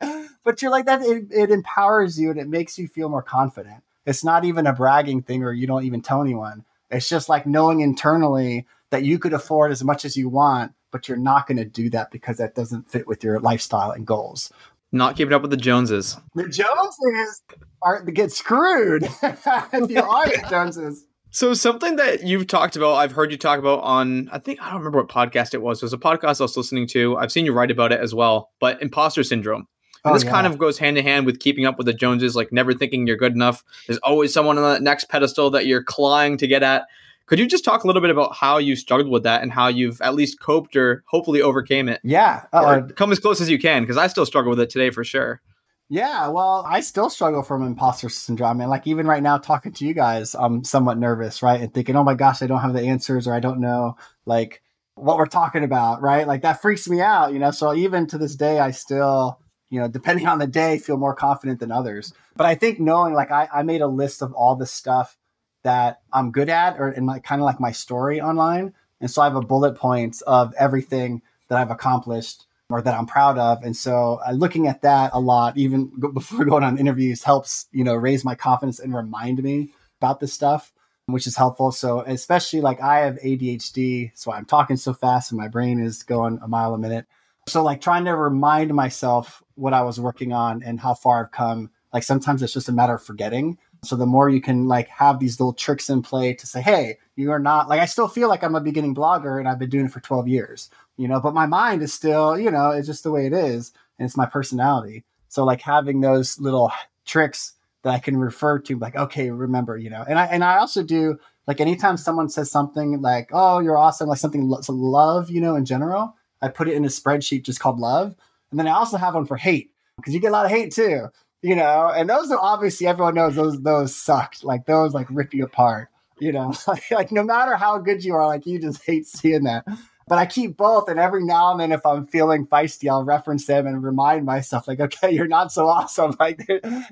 But 0.45 0.61
you're 0.61 0.71
like 0.71 0.87
that. 0.87 1.03
It, 1.03 1.29
it 1.31 1.51
empowers 1.51 2.21
you 2.21 2.31
and 2.31 2.39
it 2.39 2.49
makes 2.49 2.79
you 2.79 2.89
feel 2.89 3.09
more 3.09 3.23
confident. 3.23 3.83
It's 4.07 4.25
not 4.25 4.45
even 4.45 4.67
a 4.67 4.73
bragging 4.73 5.23
thing, 5.23 5.43
or 5.43 5.53
you 5.53 5.67
don't 5.67 5.85
even 5.85 6.03
tell 6.03 6.21
anyone. 6.23 6.65
It's 6.91 7.09
just 7.09 7.29
like 7.29 7.47
knowing 7.47 7.81
internally 7.81 8.67
that 8.91 9.05
you 9.05 9.19
could 9.19 9.33
afford 9.33 9.71
as 9.73 9.85
much 9.85 10.05
as 10.05 10.17
you 10.17 10.29
want, 10.29 10.73
but 10.91 11.09
you're 11.09 11.17
not 11.17 11.47
going 11.47 11.59
to 11.59 11.65
do 11.65 11.91
that 11.91 12.11
because 12.11 12.39
that 12.39 12.55
doesn't 12.55 12.91
fit 12.91 13.07
with 13.07 13.23
your 13.25 13.41
lifestyle 13.41 13.91
and 13.91 14.07
goals. 14.07 14.53
Not 14.93 15.17
keeping 15.17 15.33
up 15.33 15.43
with 15.43 15.51
the 15.51 15.57
Joneses. 15.57 16.17
The 16.35 16.49
Joneses 16.49 17.43
are 17.83 18.03
get 18.03 18.33
screwed 18.33 19.05
if 19.23 19.91
you 19.91 20.03
are 20.03 20.27
the 20.27 20.47
Joneses. 20.49 21.07
So 21.33 21.55
something 21.55 21.95
that 21.97 22.25
you've 22.25 22.49
talked 22.49 22.75
about, 22.75 22.95
I've 22.95 23.13
heard 23.13 23.31
you 23.31 23.39
talk 23.39 23.61
about 23.61 23.81
on, 23.81 24.29
I 24.33 24.39
think 24.39 24.61
I 24.61 24.67
don't 24.67 24.79
remember 24.79 24.99
what 24.99 25.09
podcast 25.09 25.55
it 25.55 25.63
was. 25.63 25.81
It 25.81 25.85
was 25.85 25.93
a 25.93 25.99
podcast 25.99 26.41
I 26.41 26.45
was 26.45 26.57
listening 26.57 26.89
to. 26.89 27.17
I've 27.17 27.31
seen 27.31 27.47
you 27.47 27.53
write 27.53 27.71
about 27.71 27.93
it 27.93 28.01
as 28.01 28.13
well. 28.13 28.51
But 28.59 28.83
imposter 28.83 29.23
syndrome. 29.23 29.69
And 30.05 30.11
oh, 30.11 30.15
this 30.15 30.25
yeah. 30.25 30.31
kind 30.31 30.47
of 30.47 30.59
goes 30.59 30.79
hand 30.79 30.99
in 30.99 31.05
hand 31.05 31.27
with 31.27 31.39
keeping 31.39 31.67
up 31.67 31.79
with 31.79 31.87
the 31.87 31.93
Joneses, 31.95 32.35
like 32.35 32.53
never 32.53 32.75
thinking 32.75 33.07
you're 33.07 33.17
good 33.17 33.35
enough. 33.35 33.63
There's 33.87 33.99
always 33.99 34.33
someone 34.33 34.59
on 34.59 34.75
the 34.75 34.81
next 34.81 35.05
pedestal 35.05 35.51
that 35.51 35.67
you're 35.67 35.85
clawing 35.85 36.37
to 36.39 36.49
get 36.49 36.65
at. 36.65 36.87
Could 37.31 37.39
you 37.39 37.47
just 37.47 37.65
talk 37.65 37.85
a 37.85 37.87
little 37.87 38.03
bit 38.03 38.11
about 38.11 38.35
how 38.35 38.59
you 38.59 38.75
struggled 38.75 39.09
with 39.09 39.23
that 39.23 39.45
and 39.45 39.53
how 39.53 39.69
you've 39.69 40.01
at 40.01 40.17
least 40.17 40.41
coped 40.41 40.75
or 40.75 41.05
hopefully 41.07 41.41
overcame 41.41 41.89
it? 41.89 42.01
Yeah. 42.03 42.47
Uh, 42.53 42.83
come 42.97 43.13
as 43.13 43.21
close 43.21 43.41
as 43.41 43.49
you 43.49 43.57
can, 43.57 43.85
because 43.85 43.97
I 43.97 44.09
still 44.09 44.27
struggle 44.27 44.51
with 44.51 44.59
it 44.59 44.69
today 44.69 44.91
for 44.91 45.05
sure. 45.05 45.41
Yeah, 45.89 46.27
well, 46.27 46.65
I 46.69 46.81
still 46.81 47.09
struggle 47.09 47.45
from 47.45 47.65
imposter 47.65 48.09
syndrome. 48.09 48.61
And 48.61 48.69
like 48.69 48.85
even 48.89 49.07
right 49.07 49.23
now 49.23 49.39
talking 49.39 49.73
to 49.75 49.87
you 49.87 49.95
guys, 49.95 50.35
I'm 50.35 50.65
somewhat 50.65 50.99
nervous, 50.99 51.41
right? 51.41 51.61
And 51.61 51.73
thinking, 51.73 51.95
oh 51.95 52.03
my 52.03 52.15
gosh, 52.15 52.43
I 52.43 52.49
don't 52.49 52.63
have 52.63 52.73
the 52.73 52.83
answers 52.83 53.29
or 53.29 53.33
I 53.33 53.39
don't 53.39 53.61
know 53.61 53.97
like 54.27 54.61
what 54.97 55.17
we're 55.17 55.27
talking 55.27 55.63
about, 55.63 56.03
right? 56.03 56.27
Like 56.27 56.43
that 56.43 56.61
freaks 56.61 56.89
me 56.89 57.01
out, 57.01 57.33
you 57.33 57.39
know. 57.39 57.53
So 57.53 57.73
even 57.77 58.09
to 58.09 58.19
this 58.19 58.35
day, 58.35 58.59
I 58.59 58.73
still, 58.73 59.39
you 59.69 59.79
know, 59.79 59.87
depending 59.87 60.27
on 60.27 60.41
the 60.41 60.49
day, 60.49 60.79
feel 60.79 60.97
more 60.97 61.15
confident 61.15 61.61
than 61.61 61.71
others. 61.71 62.13
But 62.35 62.47
I 62.47 62.57
think 62.57 62.81
knowing 62.81 63.15
like 63.15 63.31
I, 63.31 63.49
I 63.55 63.63
made 63.63 63.83
a 63.83 63.87
list 63.87 64.21
of 64.21 64.33
all 64.33 64.57
the 64.57 64.67
stuff 64.67 65.17
that 65.63 66.01
I'm 66.13 66.31
good 66.31 66.49
at 66.49 66.79
or 66.79 66.91
in 66.91 67.05
my 67.05 67.19
kind 67.19 67.41
of 67.41 67.45
like 67.45 67.61
my 67.61 67.73
story 67.73 68.21
online. 68.21 68.75
And 69.01 69.11
so 69.11 69.23
I 69.23 69.25
have 69.25 69.37
a 69.37 69.41
bullet 69.41 69.77
points 69.77 70.21
of 70.23 70.55
everything 70.59 71.23
that 71.49 71.59
I've 71.59 71.71
accomplished 71.71 72.47
or 72.71 72.81
that 72.81 72.95
I'm 72.95 73.07
proud 73.07 73.37
of. 73.37 73.63
And 73.63 73.77
so 73.77 74.21
uh, 74.27 74.33
looking 74.33 74.67
at 74.67 74.83
that 74.83 75.11
a 75.13 75.21
lot, 75.21 75.57
even 75.59 75.91
before 76.13 76.45
going 76.47 76.65
on 76.65 76.79
interviews, 76.79 77.23
helps 77.23 77.67
you 77.73 77.85
know 77.85 77.95
raise 77.95 78.25
my 78.25 78.35
confidence 78.35 78.79
and 78.79 78.95
remind 78.95 79.43
me 79.43 79.73
about 80.01 80.21
this 80.21 80.33
stuff, 80.33 80.73
which 81.07 81.27
is 81.27 81.37
helpful. 81.37 81.73
So 81.73 82.01
especially 82.01 82.61
like 82.61 82.81
I 82.81 83.01
have 83.01 83.17
ADHD, 83.17 84.13
so 84.15 84.33
I'm 84.33 84.45
talking 84.45 84.77
so 84.77 84.95
fast 84.95 85.33
and 85.33 85.41
my 85.41 85.49
brain 85.49 85.81
is 85.81 86.03
going 86.03 86.39
a 86.43 86.49
mile 86.49 86.75
a 86.75 86.79
minute. 86.79 87.07
So 87.49 87.63
like 87.63 87.81
trying 87.81 88.05
to 88.05 88.15
remind 88.15 88.73
myself 88.75 89.43
what 89.57 89.75
I 89.75 89.83
was 89.83 89.99
working 89.99 90.33
on 90.33 90.63
and 90.63 90.79
how 90.79 90.95
far 90.95 91.25
I've 91.25 91.33
come. 91.33 91.71
Like 91.93 92.05
sometimes 92.05 92.43
it's 92.43 92.53
just 92.53 92.69
a 92.69 92.73
matter 92.73 92.95
of 92.95 93.03
forgetting. 93.03 93.59
So 93.83 93.97
the 93.97 94.07
more 94.07 94.29
you 94.29 94.41
can 94.41 94.69
like 94.69 94.89
have 94.89 95.19
these 95.19 95.41
little 95.41 95.53
tricks 95.53 95.89
in 95.89 96.03
play 96.03 96.35
to 96.35 96.47
say, 96.47 96.61
hey, 96.61 96.99
you 97.17 97.31
are 97.31 97.39
not 97.39 97.69
like 97.69 97.81
I 97.81 97.87
still 97.87 98.09
feel 98.09 98.29
like 98.29 98.45
I'm 98.45 98.55
a 98.55 98.61
beginning 98.61 98.95
blogger 98.95 99.39
and 99.39 99.49
I've 99.49 99.59
been 99.59 99.71
doing 99.71 99.87
it 99.87 99.93
for 99.93 100.01
12 100.01 100.29
years, 100.29 100.71
you 100.97 101.09
know, 101.09 101.21
but 101.21 101.35
my 101.35 101.47
mind 101.47 101.83
is 101.83 101.93
still, 101.93 102.39
you 102.39 102.51
know, 102.51 102.71
it's 102.71 102.87
just 102.87 103.05
the 103.05 103.11
way 103.11 103.27
it 103.27 103.33
is 103.33 103.73
and 103.99 104.07
it's 104.07 104.17
my 104.17 104.27
personality. 104.27 105.05
So 105.29 105.45
like 105.45 105.61
having 105.61 106.01
those 106.01 106.39
little 106.39 106.71
tricks 107.07 107.55
that 107.83 107.95
I 107.95 107.99
can 107.99 108.17
refer 108.17 108.59
to, 108.59 108.79
like, 108.79 108.97
okay, 108.97 109.31
remember, 109.31 109.79
you 109.79 109.89
know, 109.89 110.05
and 110.07 110.19
I 110.19 110.27
and 110.27 110.45
I 110.45 110.59
also 110.59 110.83
do 110.83 111.19
like 111.47 111.61
anytime 111.61 111.97
someone 111.97 112.29
says 112.29 112.51
something 112.51 113.01
like, 113.01 113.31
oh, 113.33 113.61
you're 113.61 113.79
awesome, 113.79 114.09
like 114.09 114.19
something 114.19 114.49
lo- 114.49 114.61
love, 114.69 115.31
you 115.31 115.41
know, 115.41 115.57
in 115.57 115.65
general, 115.65 116.17
I 116.43 116.49
put 116.49 116.69
it 116.69 116.75
in 116.75 116.85
a 116.85 116.89
spreadsheet 116.89 117.45
just 117.45 117.61
called 117.61 117.79
love, 117.79 118.15
and 118.51 118.61
then 118.61 118.69
I 118.69 118.73
also 118.73 118.99
have 118.99 119.15
one 119.15 119.25
for 119.25 119.39
hate 119.39 119.73
because 119.97 120.13
you 120.13 120.21
get 120.21 120.29
a 120.29 120.33
lot 120.33 120.45
of 120.45 120.51
hate 120.51 120.73
too 120.73 121.09
you 121.43 121.57
know, 121.57 121.91
and 121.95 122.09
those 122.09 122.31
are 122.31 122.39
obviously 122.39 122.87
everyone 122.87 123.15
knows 123.15 123.35
those 123.35 123.61
those 123.63 123.95
sucked. 123.97 124.45
Like 124.45 124.67
those 124.67 124.95
like 124.95 125.07
rip 125.11 125.35
you 125.35 125.45
apart. 125.45 125.89
You 126.19 126.33
know, 126.33 126.53
like, 126.67 126.91
like 126.91 127.13
no 127.13 127.23
matter 127.23 127.57
how 127.57 127.79
good 127.79 128.05
you 128.05 128.15
are, 128.15 128.27
like 128.27 128.47
you 128.47 128.59
just 128.59 128.85
hate 128.85 129.07
seeing 129.07 129.45
that. 129.45 129.65
But 130.07 130.19
I 130.19 130.27
keep 130.27 130.57
both, 130.57 130.89
and 130.89 130.99
every 130.99 131.25
now 131.25 131.53
and 131.53 131.61
then, 131.61 131.71
if 131.71 131.87
I'm 131.87 132.05
feeling 132.05 132.45
feisty, 132.45 132.91
I'll 132.91 133.05
reference 133.05 133.47
them 133.47 133.69
and 133.69 133.81
remind 133.81 134.27
myself, 134.27 134.67
like, 134.67 134.81
okay, 134.81 135.13
you're 135.13 135.29
not 135.29 135.53
so 135.53 135.69
awesome. 135.69 136.17
Like, 136.19 136.45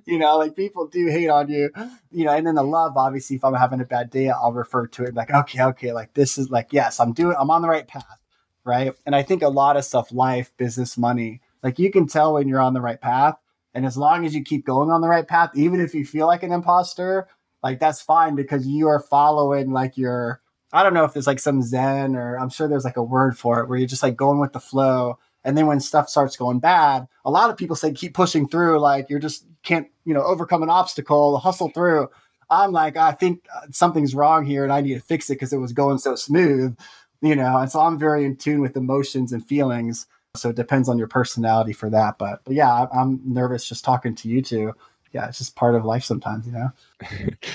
you 0.06 0.20
know, 0.20 0.38
like 0.38 0.54
people 0.54 0.86
do 0.86 1.08
hate 1.08 1.28
on 1.28 1.50
you, 1.50 1.70
you 2.12 2.24
know. 2.24 2.32
And 2.32 2.46
then 2.46 2.54
the 2.54 2.62
love, 2.62 2.96
obviously, 2.96 3.34
if 3.34 3.44
I'm 3.44 3.54
having 3.54 3.80
a 3.80 3.84
bad 3.84 4.10
day, 4.10 4.30
I'll 4.30 4.52
refer 4.52 4.86
to 4.86 5.02
it 5.02 5.14
like, 5.14 5.32
okay, 5.32 5.60
okay, 5.62 5.92
like 5.92 6.14
this 6.14 6.38
is 6.38 6.48
like, 6.48 6.72
yes, 6.72 7.00
I'm 7.00 7.12
doing, 7.12 7.34
I'm 7.36 7.50
on 7.50 7.60
the 7.60 7.68
right 7.68 7.88
path, 7.88 8.20
right? 8.64 8.92
And 9.04 9.16
I 9.16 9.24
think 9.24 9.42
a 9.42 9.48
lot 9.48 9.76
of 9.76 9.84
stuff, 9.84 10.12
life, 10.12 10.52
business, 10.56 10.96
money, 10.96 11.40
like 11.60 11.80
you 11.80 11.90
can 11.90 12.06
tell 12.06 12.34
when 12.34 12.46
you're 12.46 12.60
on 12.60 12.72
the 12.72 12.80
right 12.80 13.00
path 13.00 13.36
and 13.74 13.86
as 13.86 13.96
long 13.96 14.24
as 14.24 14.34
you 14.34 14.42
keep 14.42 14.64
going 14.64 14.90
on 14.90 15.00
the 15.00 15.08
right 15.08 15.26
path, 15.26 15.50
even 15.54 15.80
if 15.80 15.94
you 15.94 16.04
feel 16.04 16.26
like 16.26 16.42
an 16.42 16.52
imposter, 16.52 17.28
like 17.62 17.80
that's 17.80 18.00
fine 18.00 18.34
because 18.34 18.66
you 18.66 18.88
are 18.88 19.00
following 19.00 19.72
like 19.72 19.96
your 19.96 20.40
I 20.72 20.82
don't 20.82 20.94
know 20.94 21.04
if 21.04 21.14
there's 21.14 21.26
like 21.26 21.40
some 21.40 21.62
Zen 21.62 22.14
or 22.14 22.38
I'm 22.38 22.50
sure 22.50 22.68
there's 22.68 22.84
like 22.84 22.98
a 22.98 23.02
word 23.02 23.38
for 23.38 23.60
it 23.60 23.68
where 23.68 23.78
you're 23.78 23.88
just 23.88 24.02
like 24.02 24.16
going 24.16 24.38
with 24.38 24.52
the 24.52 24.60
flow. 24.60 25.18
And 25.44 25.56
then 25.56 25.66
when 25.66 25.80
stuff 25.80 26.10
starts 26.10 26.36
going 26.36 26.58
bad, 26.58 27.08
a 27.24 27.30
lot 27.30 27.48
of 27.48 27.56
people 27.56 27.76
say 27.76 27.92
keep 27.92 28.12
pushing 28.12 28.46
through, 28.46 28.80
like 28.80 29.08
you're 29.08 29.18
just 29.18 29.46
can't, 29.62 29.88
you 30.04 30.12
know, 30.12 30.22
overcome 30.22 30.62
an 30.62 30.68
obstacle, 30.68 31.38
hustle 31.38 31.70
through. 31.70 32.08
I'm 32.50 32.72
like, 32.72 32.96
I 32.96 33.12
think 33.12 33.46
uh, 33.54 33.66
something's 33.70 34.14
wrong 34.14 34.44
here 34.44 34.64
and 34.64 34.72
I 34.72 34.80
need 34.80 34.94
to 34.94 35.00
fix 35.00 35.30
it 35.30 35.34
because 35.34 35.52
it 35.52 35.58
was 35.58 35.72
going 35.72 35.98
so 35.98 36.16
smooth, 36.16 36.76
you 37.22 37.36
know. 37.36 37.58
And 37.58 37.70
so 37.70 37.80
I'm 37.80 37.98
very 37.98 38.24
in 38.24 38.36
tune 38.36 38.60
with 38.60 38.76
emotions 38.76 39.32
and 39.32 39.44
feelings. 39.44 40.06
So 40.38 40.50
it 40.50 40.56
depends 40.56 40.88
on 40.88 40.98
your 40.98 41.08
personality 41.08 41.72
for 41.72 41.90
that. 41.90 42.18
But, 42.18 42.40
but 42.44 42.54
yeah, 42.54 42.86
I'm 42.92 43.20
nervous 43.24 43.68
just 43.68 43.84
talking 43.84 44.14
to 44.16 44.28
you 44.28 44.42
two. 44.42 44.74
Yeah, 45.12 45.26
it's 45.26 45.38
just 45.38 45.56
part 45.56 45.74
of 45.74 45.86
life 45.86 46.04
sometimes, 46.04 46.46
you 46.46 46.52
know? 46.52 46.70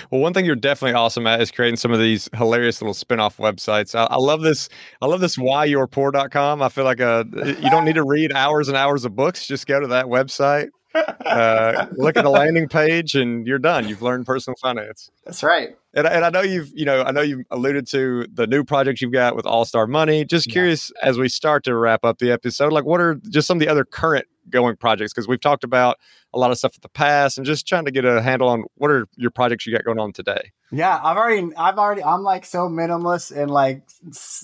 well, 0.09 0.21
one 0.21 0.33
thing 0.33 0.43
you're 0.43 0.55
definitely 0.55 0.95
awesome 0.95 1.27
at 1.27 1.39
is 1.39 1.51
creating 1.51 1.75
some 1.75 1.91
of 1.91 1.99
these 1.99 2.27
hilarious 2.33 2.81
little 2.81 2.95
spin-off 2.95 3.37
websites. 3.37 3.93
I, 3.93 4.05
I 4.05 4.17
love 4.17 4.41
this. 4.41 4.69
I 5.03 5.05
love 5.05 5.21
this 5.21 5.37
whyyourpoor.com. 5.37 6.63
I 6.63 6.69
feel 6.69 6.83
like 6.83 6.99
a, 6.99 7.27
uh, 7.31 7.45
you 7.45 7.69
don't 7.69 7.85
need 7.85 7.95
to 7.95 8.03
read 8.03 8.33
hours 8.33 8.69
and 8.69 8.77
hours 8.77 9.05
of 9.05 9.15
books. 9.15 9.45
Just 9.45 9.67
go 9.67 9.79
to 9.79 9.87
that 9.87 10.07
website, 10.07 10.69
uh, 10.95 11.85
look 11.91 12.17
at 12.17 12.23
the 12.23 12.29
landing 12.31 12.67
page, 12.67 13.13
and 13.13 13.45
you're 13.45 13.59
done. 13.59 13.87
You've 13.87 14.01
learned 14.01 14.25
personal 14.25 14.55
finance. 14.59 15.11
That's 15.23 15.43
right. 15.43 15.77
And, 15.95 16.07
and 16.07 16.25
I 16.25 16.29
know 16.29 16.41
you've, 16.41 16.71
you 16.73 16.85
know, 16.85 17.03
I 17.03 17.11
know 17.11 17.21
you've 17.21 17.45
alluded 17.51 17.87
to 17.87 18.25
the 18.33 18.47
new 18.47 18.63
projects 18.63 19.01
you've 19.01 19.11
got 19.11 19.35
with 19.35 19.45
All 19.45 19.63
Star 19.63 19.85
Money. 19.85 20.25
Just 20.25 20.49
curious, 20.49 20.91
yeah. 20.95 21.09
as 21.09 21.19
we 21.19 21.29
start 21.29 21.63
to 21.65 21.75
wrap 21.75 22.03
up 22.03 22.17
the 22.17 22.31
episode, 22.31 22.73
like 22.73 22.85
what 22.85 22.99
are 22.99 23.15
just 23.29 23.47
some 23.47 23.57
of 23.57 23.59
the 23.59 23.67
other 23.67 23.85
current 23.85 24.25
going 24.49 24.75
projects? 24.75 25.13
Because 25.13 25.27
we've 25.27 25.39
talked 25.39 25.63
about 25.63 25.99
a 26.33 26.39
lot 26.39 26.49
of 26.49 26.57
stuff 26.57 26.73
in 26.73 26.79
the 26.81 26.89
past, 26.89 27.37
and 27.37 27.45
just 27.45 27.67
trying 27.67 27.85
to 27.85 27.91
get 27.91 28.05
a 28.05 28.21
handle 28.21 28.49
on 28.49 28.63
what 28.75 28.89
are 28.89 29.05
your 29.15 29.29
projects 29.29 29.67
you 29.67 29.73
got 29.73 29.85
going 29.85 29.99
on 29.99 30.11
today. 30.11 30.51
Yeah, 30.71 30.99
I've 31.03 31.15
already, 31.15 31.55
I've 31.55 31.77
already, 31.77 32.03
I'm 32.03 32.23
like 32.23 32.45
so 32.45 32.67
minimalist 32.67 33.35
and 33.35 33.51
like, 33.51 33.83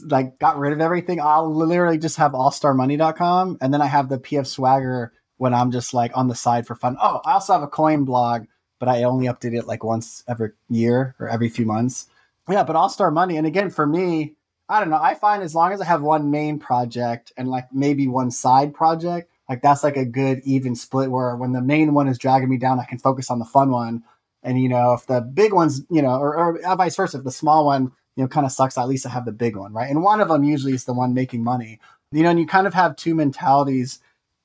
like 0.05 0.37
got 0.37 0.59
rid 0.59 0.73
of 0.73 0.81
everything. 0.81 1.19
I'll 1.19 1.51
literally 1.51 1.97
just 1.97 2.17
have 2.17 2.33
allstarmoney.com, 2.33 3.57
and 3.59 3.73
then 3.73 3.81
I 3.81 3.87
have 3.87 4.09
the 4.09 4.19
PF 4.19 4.45
Swagger 4.45 5.13
when 5.37 5.55
I'm 5.55 5.71
just 5.71 5.93
like 5.93 6.11
on 6.15 6.27
the 6.27 6.35
side 6.35 6.67
for 6.67 6.75
fun. 6.75 6.95
Oh, 7.01 7.21
I 7.25 7.33
also 7.33 7.53
have 7.53 7.63
a 7.63 7.67
coin 7.67 8.05
blog 8.05 8.45
but 8.79 8.89
I 8.89 9.03
only 9.03 9.27
update 9.27 9.57
it 9.57 9.67
like 9.67 9.83
once 9.83 10.23
every 10.27 10.51
year 10.69 11.15
or 11.19 11.29
every 11.29 11.49
few 11.49 11.65
months. 11.65 12.07
Yeah, 12.49 12.63
but 12.63 12.75
All 12.75 12.89
Star 12.89 13.11
Money, 13.11 13.37
and 13.37 13.45
again 13.45 13.69
for 13.69 13.85
me, 13.85 14.35
I 14.69 14.79
don't 14.79 14.89
know. 14.89 14.99
I 15.01 15.15
find 15.15 15.43
as 15.43 15.55
long 15.55 15.71
as 15.71 15.81
I 15.81 15.85
have 15.85 16.01
one 16.01 16.31
main 16.31 16.59
project 16.59 17.33
and 17.37 17.49
like 17.49 17.65
maybe 17.73 18.07
one 18.07 18.31
side 18.31 18.73
project, 18.73 19.31
like 19.49 19.61
that's 19.61 19.83
like 19.83 19.97
a 19.97 20.05
good 20.05 20.41
even 20.45 20.75
split 20.75 21.09
where 21.09 21.35
when 21.35 21.53
the 21.53 21.61
main 21.61 21.93
one 21.93 22.07
is 22.07 22.19
dragging 22.19 22.49
me 22.49 22.57
down, 22.57 22.79
I 22.79 22.85
can 22.85 22.99
focus 22.99 23.31
on 23.31 23.39
the 23.39 23.45
fun 23.45 23.71
one. 23.71 24.03
And 24.43 24.61
you 24.61 24.69
know, 24.69 24.93
if 24.93 25.07
the 25.07 25.21
big 25.21 25.53
one's, 25.53 25.81
you 25.89 26.01
know, 26.01 26.19
or, 26.19 26.35
or 26.37 26.75
vice 26.75 26.95
versa, 26.95 27.17
if 27.17 27.23
the 27.23 27.31
small 27.31 27.65
one, 27.65 27.91
you 28.15 28.23
know, 28.23 28.27
kind 28.27 28.45
of 28.45 28.51
sucks, 28.51 28.77
at 28.77 28.87
least 28.87 29.05
I 29.05 29.09
have 29.09 29.25
the 29.25 29.31
big 29.31 29.55
one, 29.55 29.73
right? 29.73 29.89
And 29.89 30.03
one 30.03 30.21
of 30.21 30.27
them 30.27 30.43
usually 30.43 30.73
is 30.73 30.85
the 30.85 30.93
one 30.93 31.13
making 31.13 31.43
money. 31.43 31.79
You 32.11 32.23
know, 32.23 32.29
and 32.29 32.39
you 32.39 32.45
kind 32.45 32.67
of 32.67 32.73
have 32.73 32.95
two 32.95 33.15
mentalities 33.15 33.99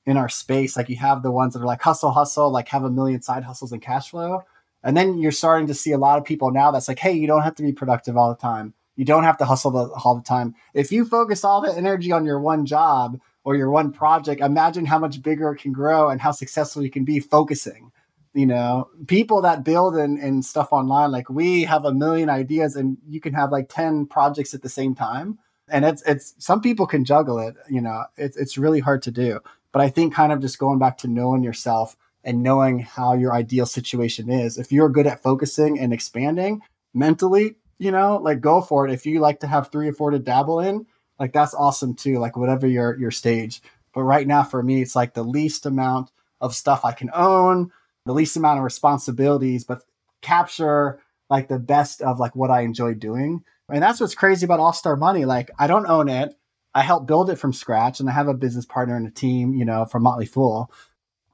in 0.05 0.17
our 0.17 0.29
space. 0.29 0.77
Like 0.77 0.89
you 0.89 0.97
have 0.97 1.23
the 1.23 1.31
ones 1.31 1.53
that 1.53 1.61
are 1.61 1.65
like 1.65 1.81
hustle, 1.81 2.11
hustle, 2.11 2.51
like 2.51 2.67
have 2.69 2.83
a 2.83 2.89
million 2.89 3.21
side 3.21 3.43
hustles 3.43 3.71
and 3.71 3.81
cash 3.81 4.09
flow. 4.09 4.43
And 4.83 4.95
then 4.95 5.17
you're 5.17 5.31
starting 5.31 5.67
to 5.67 5.73
see 5.73 5.91
a 5.91 5.97
lot 5.97 6.19
of 6.19 6.25
people 6.25 6.51
now 6.51 6.71
that's 6.71 6.87
like, 6.87 6.99
hey, 6.99 7.13
you 7.13 7.25
don't 7.25 7.41
have 7.41 7.55
to 7.55 7.63
be 7.63 7.73
productive 7.73 8.15
all 8.15 8.29
the 8.29 8.39
time. 8.39 8.73
You 8.95 9.03
don't 9.03 9.23
have 9.23 9.37
to 9.39 9.45
hustle 9.45 9.71
the, 9.71 9.89
all 10.03 10.15
the 10.15 10.23
time. 10.23 10.55
If 10.73 10.91
you 10.91 11.05
focus 11.05 11.43
all 11.43 11.61
the 11.61 11.75
energy 11.75 12.11
on 12.11 12.23
your 12.23 12.39
one 12.39 12.65
job 12.65 13.19
or 13.43 13.55
your 13.55 13.71
one 13.71 13.91
project, 13.91 14.41
imagine 14.41 14.85
how 14.85 14.99
much 14.99 15.21
bigger 15.21 15.51
it 15.51 15.57
can 15.59 15.73
grow 15.73 16.09
and 16.09 16.21
how 16.21 16.31
successful 16.31 16.83
you 16.83 16.91
can 16.91 17.03
be 17.03 17.19
focusing. 17.19 17.91
You 18.33 18.45
know, 18.45 18.89
people 19.07 19.41
that 19.41 19.63
build 19.63 19.95
and, 19.95 20.19
and 20.19 20.45
stuff 20.45 20.67
online, 20.71 21.11
like 21.11 21.29
we 21.29 21.63
have 21.63 21.85
a 21.85 21.93
million 21.93 22.29
ideas 22.29 22.75
and 22.75 22.97
you 23.07 23.19
can 23.19 23.33
have 23.33 23.51
like 23.51 23.69
10 23.69 24.05
projects 24.05 24.53
at 24.53 24.61
the 24.61 24.69
same 24.69 24.93
time. 24.93 25.39
And 25.67 25.83
it's, 25.83 26.03
it's, 26.03 26.35
some 26.37 26.61
people 26.61 26.85
can 26.85 27.05
juggle 27.05 27.39
it, 27.39 27.55
you 27.69 27.81
know, 27.81 28.03
it's, 28.17 28.37
it's 28.37 28.57
really 28.57 28.81
hard 28.81 29.01
to 29.03 29.11
do. 29.11 29.39
But 29.75 29.83
I 29.83 29.89
think 29.89 30.13
kind 30.13 30.31
of 30.31 30.39
just 30.39 30.57
going 30.57 30.79
back 30.79 30.99
to 30.99 31.09
knowing 31.09 31.43
yourself 31.43 31.97
and 32.23 32.41
knowing 32.41 32.79
how 32.79 33.13
your 33.13 33.33
ideal 33.33 33.65
situation 33.65 34.31
is. 34.31 34.57
If 34.57 34.71
you're 34.71 34.87
good 34.87 35.05
at 35.05 35.21
focusing 35.21 35.77
and 35.77 35.91
expanding 35.91 36.61
mentally, 36.93 37.57
you 37.77 37.91
know, 37.91 38.15
like 38.15 38.39
go 38.39 38.61
for 38.61 38.87
it. 38.87 38.93
If 38.93 39.05
you 39.05 39.19
like 39.19 39.41
to 39.41 39.47
have 39.47 39.67
three 39.67 39.89
or 39.89 39.91
four 39.91 40.11
to 40.11 40.17
dabble 40.17 40.61
in, 40.61 40.85
like 41.19 41.33
that's 41.33 41.53
awesome 41.53 41.93
too. 41.93 42.19
Like 42.19 42.37
whatever 42.37 42.65
your 42.65 42.97
your 42.97 43.11
stage. 43.11 43.61
But 43.93 44.03
right 44.03 44.25
now 44.25 44.43
for 44.43 44.63
me, 44.63 44.81
it's 44.81 44.95
like 44.95 45.13
the 45.13 45.23
least 45.23 45.65
amount 45.65 46.09
of 46.39 46.55
stuff 46.55 46.85
I 46.85 46.93
can 46.93 47.11
own, 47.13 47.73
the 48.05 48.13
least 48.13 48.37
amount 48.37 48.59
of 48.59 48.63
responsibilities, 48.63 49.65
but 49.65 49.83
capture 50.21 51.01
like 51.29 51.49
the 51.49 51.59
best 51.59 52.01
of 52.01 52.17
like 52.17 52.33
what 52.33 52.49
I 52.49 52.61
enjoy 52.61 52.93
doing. 52.93 53.43
And 53.67 53.83
that's 53.83 53.99
what's 53.99 54.15
crazy 54.15 54.45
about 54.45 54.61
All 54.61 54.71
Star 54.71 54.95
Money. 54.95 55.25
Like 55.25 55.51
I 55.59 55.67
don't 55.67 55.85
own 55.85 56.07
it. 56.07 56.33
I 56.75 56.81
help 56.81 57.07
build 57.07 57.29
it 57.29 57.37
from 57.37 57.53
scratch 57.53 58.01
and 58.01 58.09
I 58.09 58.11
have 58.11 58.27
a 58.27 58.33
business 58.33 58.65
partner 58.65 58.97
and 58.97 59.07
a 59.07 59.11
team, 59.11 59.53
you 59.53 59.63
know, 59.63 59.85
from 59.85 60.03
Motley 60.03 60.25
Fool. 60.25 60.69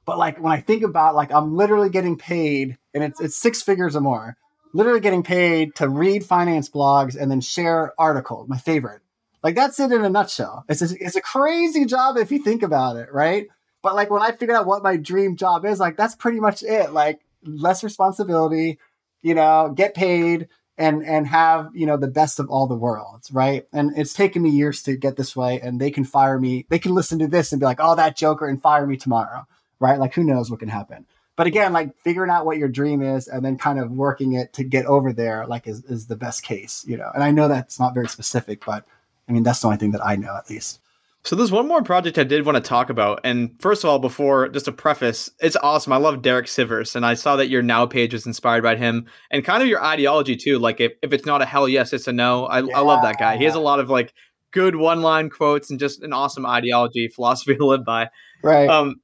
But 0.06 0.16
like 0.16 0.40
when 0.40 0.52
I 0.52 0.60
think 0.60 0.84
about 0.84 1.16
like 1.16 1.32
I'm 1.32 1.56
literally 1.56 1.90
getting 1.90 2.16
paid 2.16 2.78
and 2.94 3.02
it's 3.02 3.20
it's 3.20 3.36
six 3.36 3.60
figures 3.60 3.96
or 3.96 4.00
more, 4.00 4.36
literally 4.72 5.00
getting 5.00 5.24
paid 5.24 5.74
to 5.76 5.88
read 5.88 6.24
finance 6.24 6.70
blogs 6.70 7.20
and 7.20 7.28
then 7.28 7.40
share 7.40 7.92
articles, 7.98 8.48
my 8.48 8.56
favorite. 8.56 9.02
Like 9.42 9.56
that's 9.56 9.80
it 9.80 9.90
in 9.90 10.04
a 10.04 10.10
nutshell. 10.10 10.64
It's 10.68 10.80
a, 10.80 10.94
it's 11.04 11.16
a 11.16 11.20
crazy 11.20 11.86
job 11.86 12.16
if 12.16 12.30
you 12.30 12.38
think 12.40 12.62
about 12.62 12.94
it, 12.96 13.12
right? 13.12 13.48
But 13.82 13.96
like 13.96 14.10
when 14.10 14.22
I 14.22 14.30
figured 14.30 14.56
out 14.56 14.66
what 14.66 14.84
my 14.84 14.96
dream 14.96 15.36
job 15.36 15.64
is, 15.66 15.80
like 15.80 15.96
that's 15.96 16.14
pretty 16.14 16.38
much 16.38 16.62
it. 16.62 16.92
Like 16.92 17.20
less 17.44 17.82
responsibility, 17.82 18.78
you 19.22 19.34
know, 19.34 19.72
get 19.74 19.94
paid 19.94 20.46
and 20.78 21.04
and 21.04 21.26
have, 21.26 21.70
you 21.74 21.86
know, 21.86 21.96
the 21.96 22.08
best 22.08 22.40
of 22.40 22.48
all 22.50 22.66
the 22.66 22.74
worlds, 22.74 23.30
right? 23.32 23.66
And 23.72 23.92
it's 23.96 24.14
taken 24.14 24.42
me 24.42 24.50
years 24.50 24.82
to 24.84 24.96
get 24.96 25.16
this 25.16 25.36
way 25.36 25.60
and 25.60 25.80
they 25.80 25.90
can 25.90 26.04
fire 26.04 26.38
me. 26.38 26.66
They 26.68 26.78
can 26.78 26.94
listen 26.94 27.18
to 27.20 27.28
this 27.28 27.52
and 27.52 27.60
be 27.60 27.66
like, 27.66 27.80
"Oh, 27.80 27.94
that 27.94 28.16
joker" 28.16 28.46
and 28.46 28.60
fire 28.60 28.86
me 28.86 28.96
tomorrow, 28.96 29.46
right? 29.80 29.98
Like 29.98 30.14
who 30.14 30.24
knows 30.24 30.50
what 30.50 30.60
can 30.60 30.68
happen. 30.68 31.06
But 31.36 31.46
again, 31.46 31.72
like 31.72 31.96
figuring 31.98 32.30
out 32.30 32.46
what 32.46 32.58
your 32.58 32.68
dream 32.68 33.02
is 33.02 33.26
and 33.28 33.44
then 33.44 33.56
kind 33.58 33.78
of 33.78 33.90
working 33.90 34.34
it 34.34 34.52
to 34.54 34.64
get 34.64 34.86
over 34.86 35.12
there 35.12 35.46
like 35.46 35.66
is 35.66 35.84
is 35.84 36.06
the 36.06 36.16
best 36.16 36.42
case, 36.42 36.84
you 36.86 36.96
know. 36.96 37.10
And 37.14 37.22
I 37.22 37.30
know 37.30 37.48
that's 37.48 37.80
not 37.80 37.94
very 37.94 38.08
specific, 38.08 38.64
but 38.64 38.84
I 39.28 39.32
mean, 39.32 39.42
that's 39.42 39.60
the 39.60 39.68
only 39.68 39.78
thing 39.78 39.92
that 39.92 40.04
I 40.04 40.16
know 40.16 40.36
at 40.36 40.50
least. 40.50 40.80
So 41.24 41.36
there's 41.36 41.52
one 41.52 41.68
more 41.68 41.82
project 41.82 42.18
I 42.18 42.24
did 42.24 42.44
want 42.44 42.56
to 42.56 42.68
talk 42.68 42.90
about. 42.90 43.20
And 43.22 43.54
first 43.60 43.84
of 43.84 43.90
all, 43.90 44.00
before 44.00 44.48
just 44.48 44.66
a 44.66 44.72
preface, 44.72 45.30
it's 45.40 45.56
awesome. 45.56 45.92
I 45.92 45.96
love 45.96 46.20
Derek 46.20 46.46
Sivers, 46.46 46.96
and 46.96 47.06
I 47.06 47.14
saw 47.14 47.36
that 47.36 47.48
your 47.48 47.62
now 47.62 47.86
page 47.86 48.12
was 48.12 48.26
inspired 48.26 48.62
by 48.62 48.74
him 48.74 49.06
and 49.30 49.44
kind 49.44 49.62
of 49.62 49.68
your 49.68 49.82
ideology 49.84 50.34
too. 50.34 50.58
Like 50.58 50.80
if, 50.80 50.92
if 51.00 51.12
it's 51.12 51.24
not 51.24 51.40
a 51.40 51.46
hell 51.46 51.68
yes, 51.68 51.92
it's 51.92 52.08
a 52.08 52.12
no. 52.12 52.46
I, 52.46 52.62
yeah. 52.62 52.76
I 52.76 52.80
love 52.80 53.02
that 53.02 53.18
guy. 53.18 53.36
He 53.36 53.44
has 53.44 53.54
a 53.54 53.60
lot 53.60 53.78
of 53.78 53.88
like 53.88 54.12
good 54.50 54.74
one 54.74 55.02
line 55.02 55.30
quotes 55.30 55.70
and 55.70 55.78
just 55.78 56.02
an 56.02 56.12
awesome 56.12 56.44
ideology, 56.44 57.08
philosophy 57.08 57.54
to 57.58 57.66
live 57.66 57.84
by. 57.84 58.08
Right. 58.42 58.68
Um, 58.68 58.96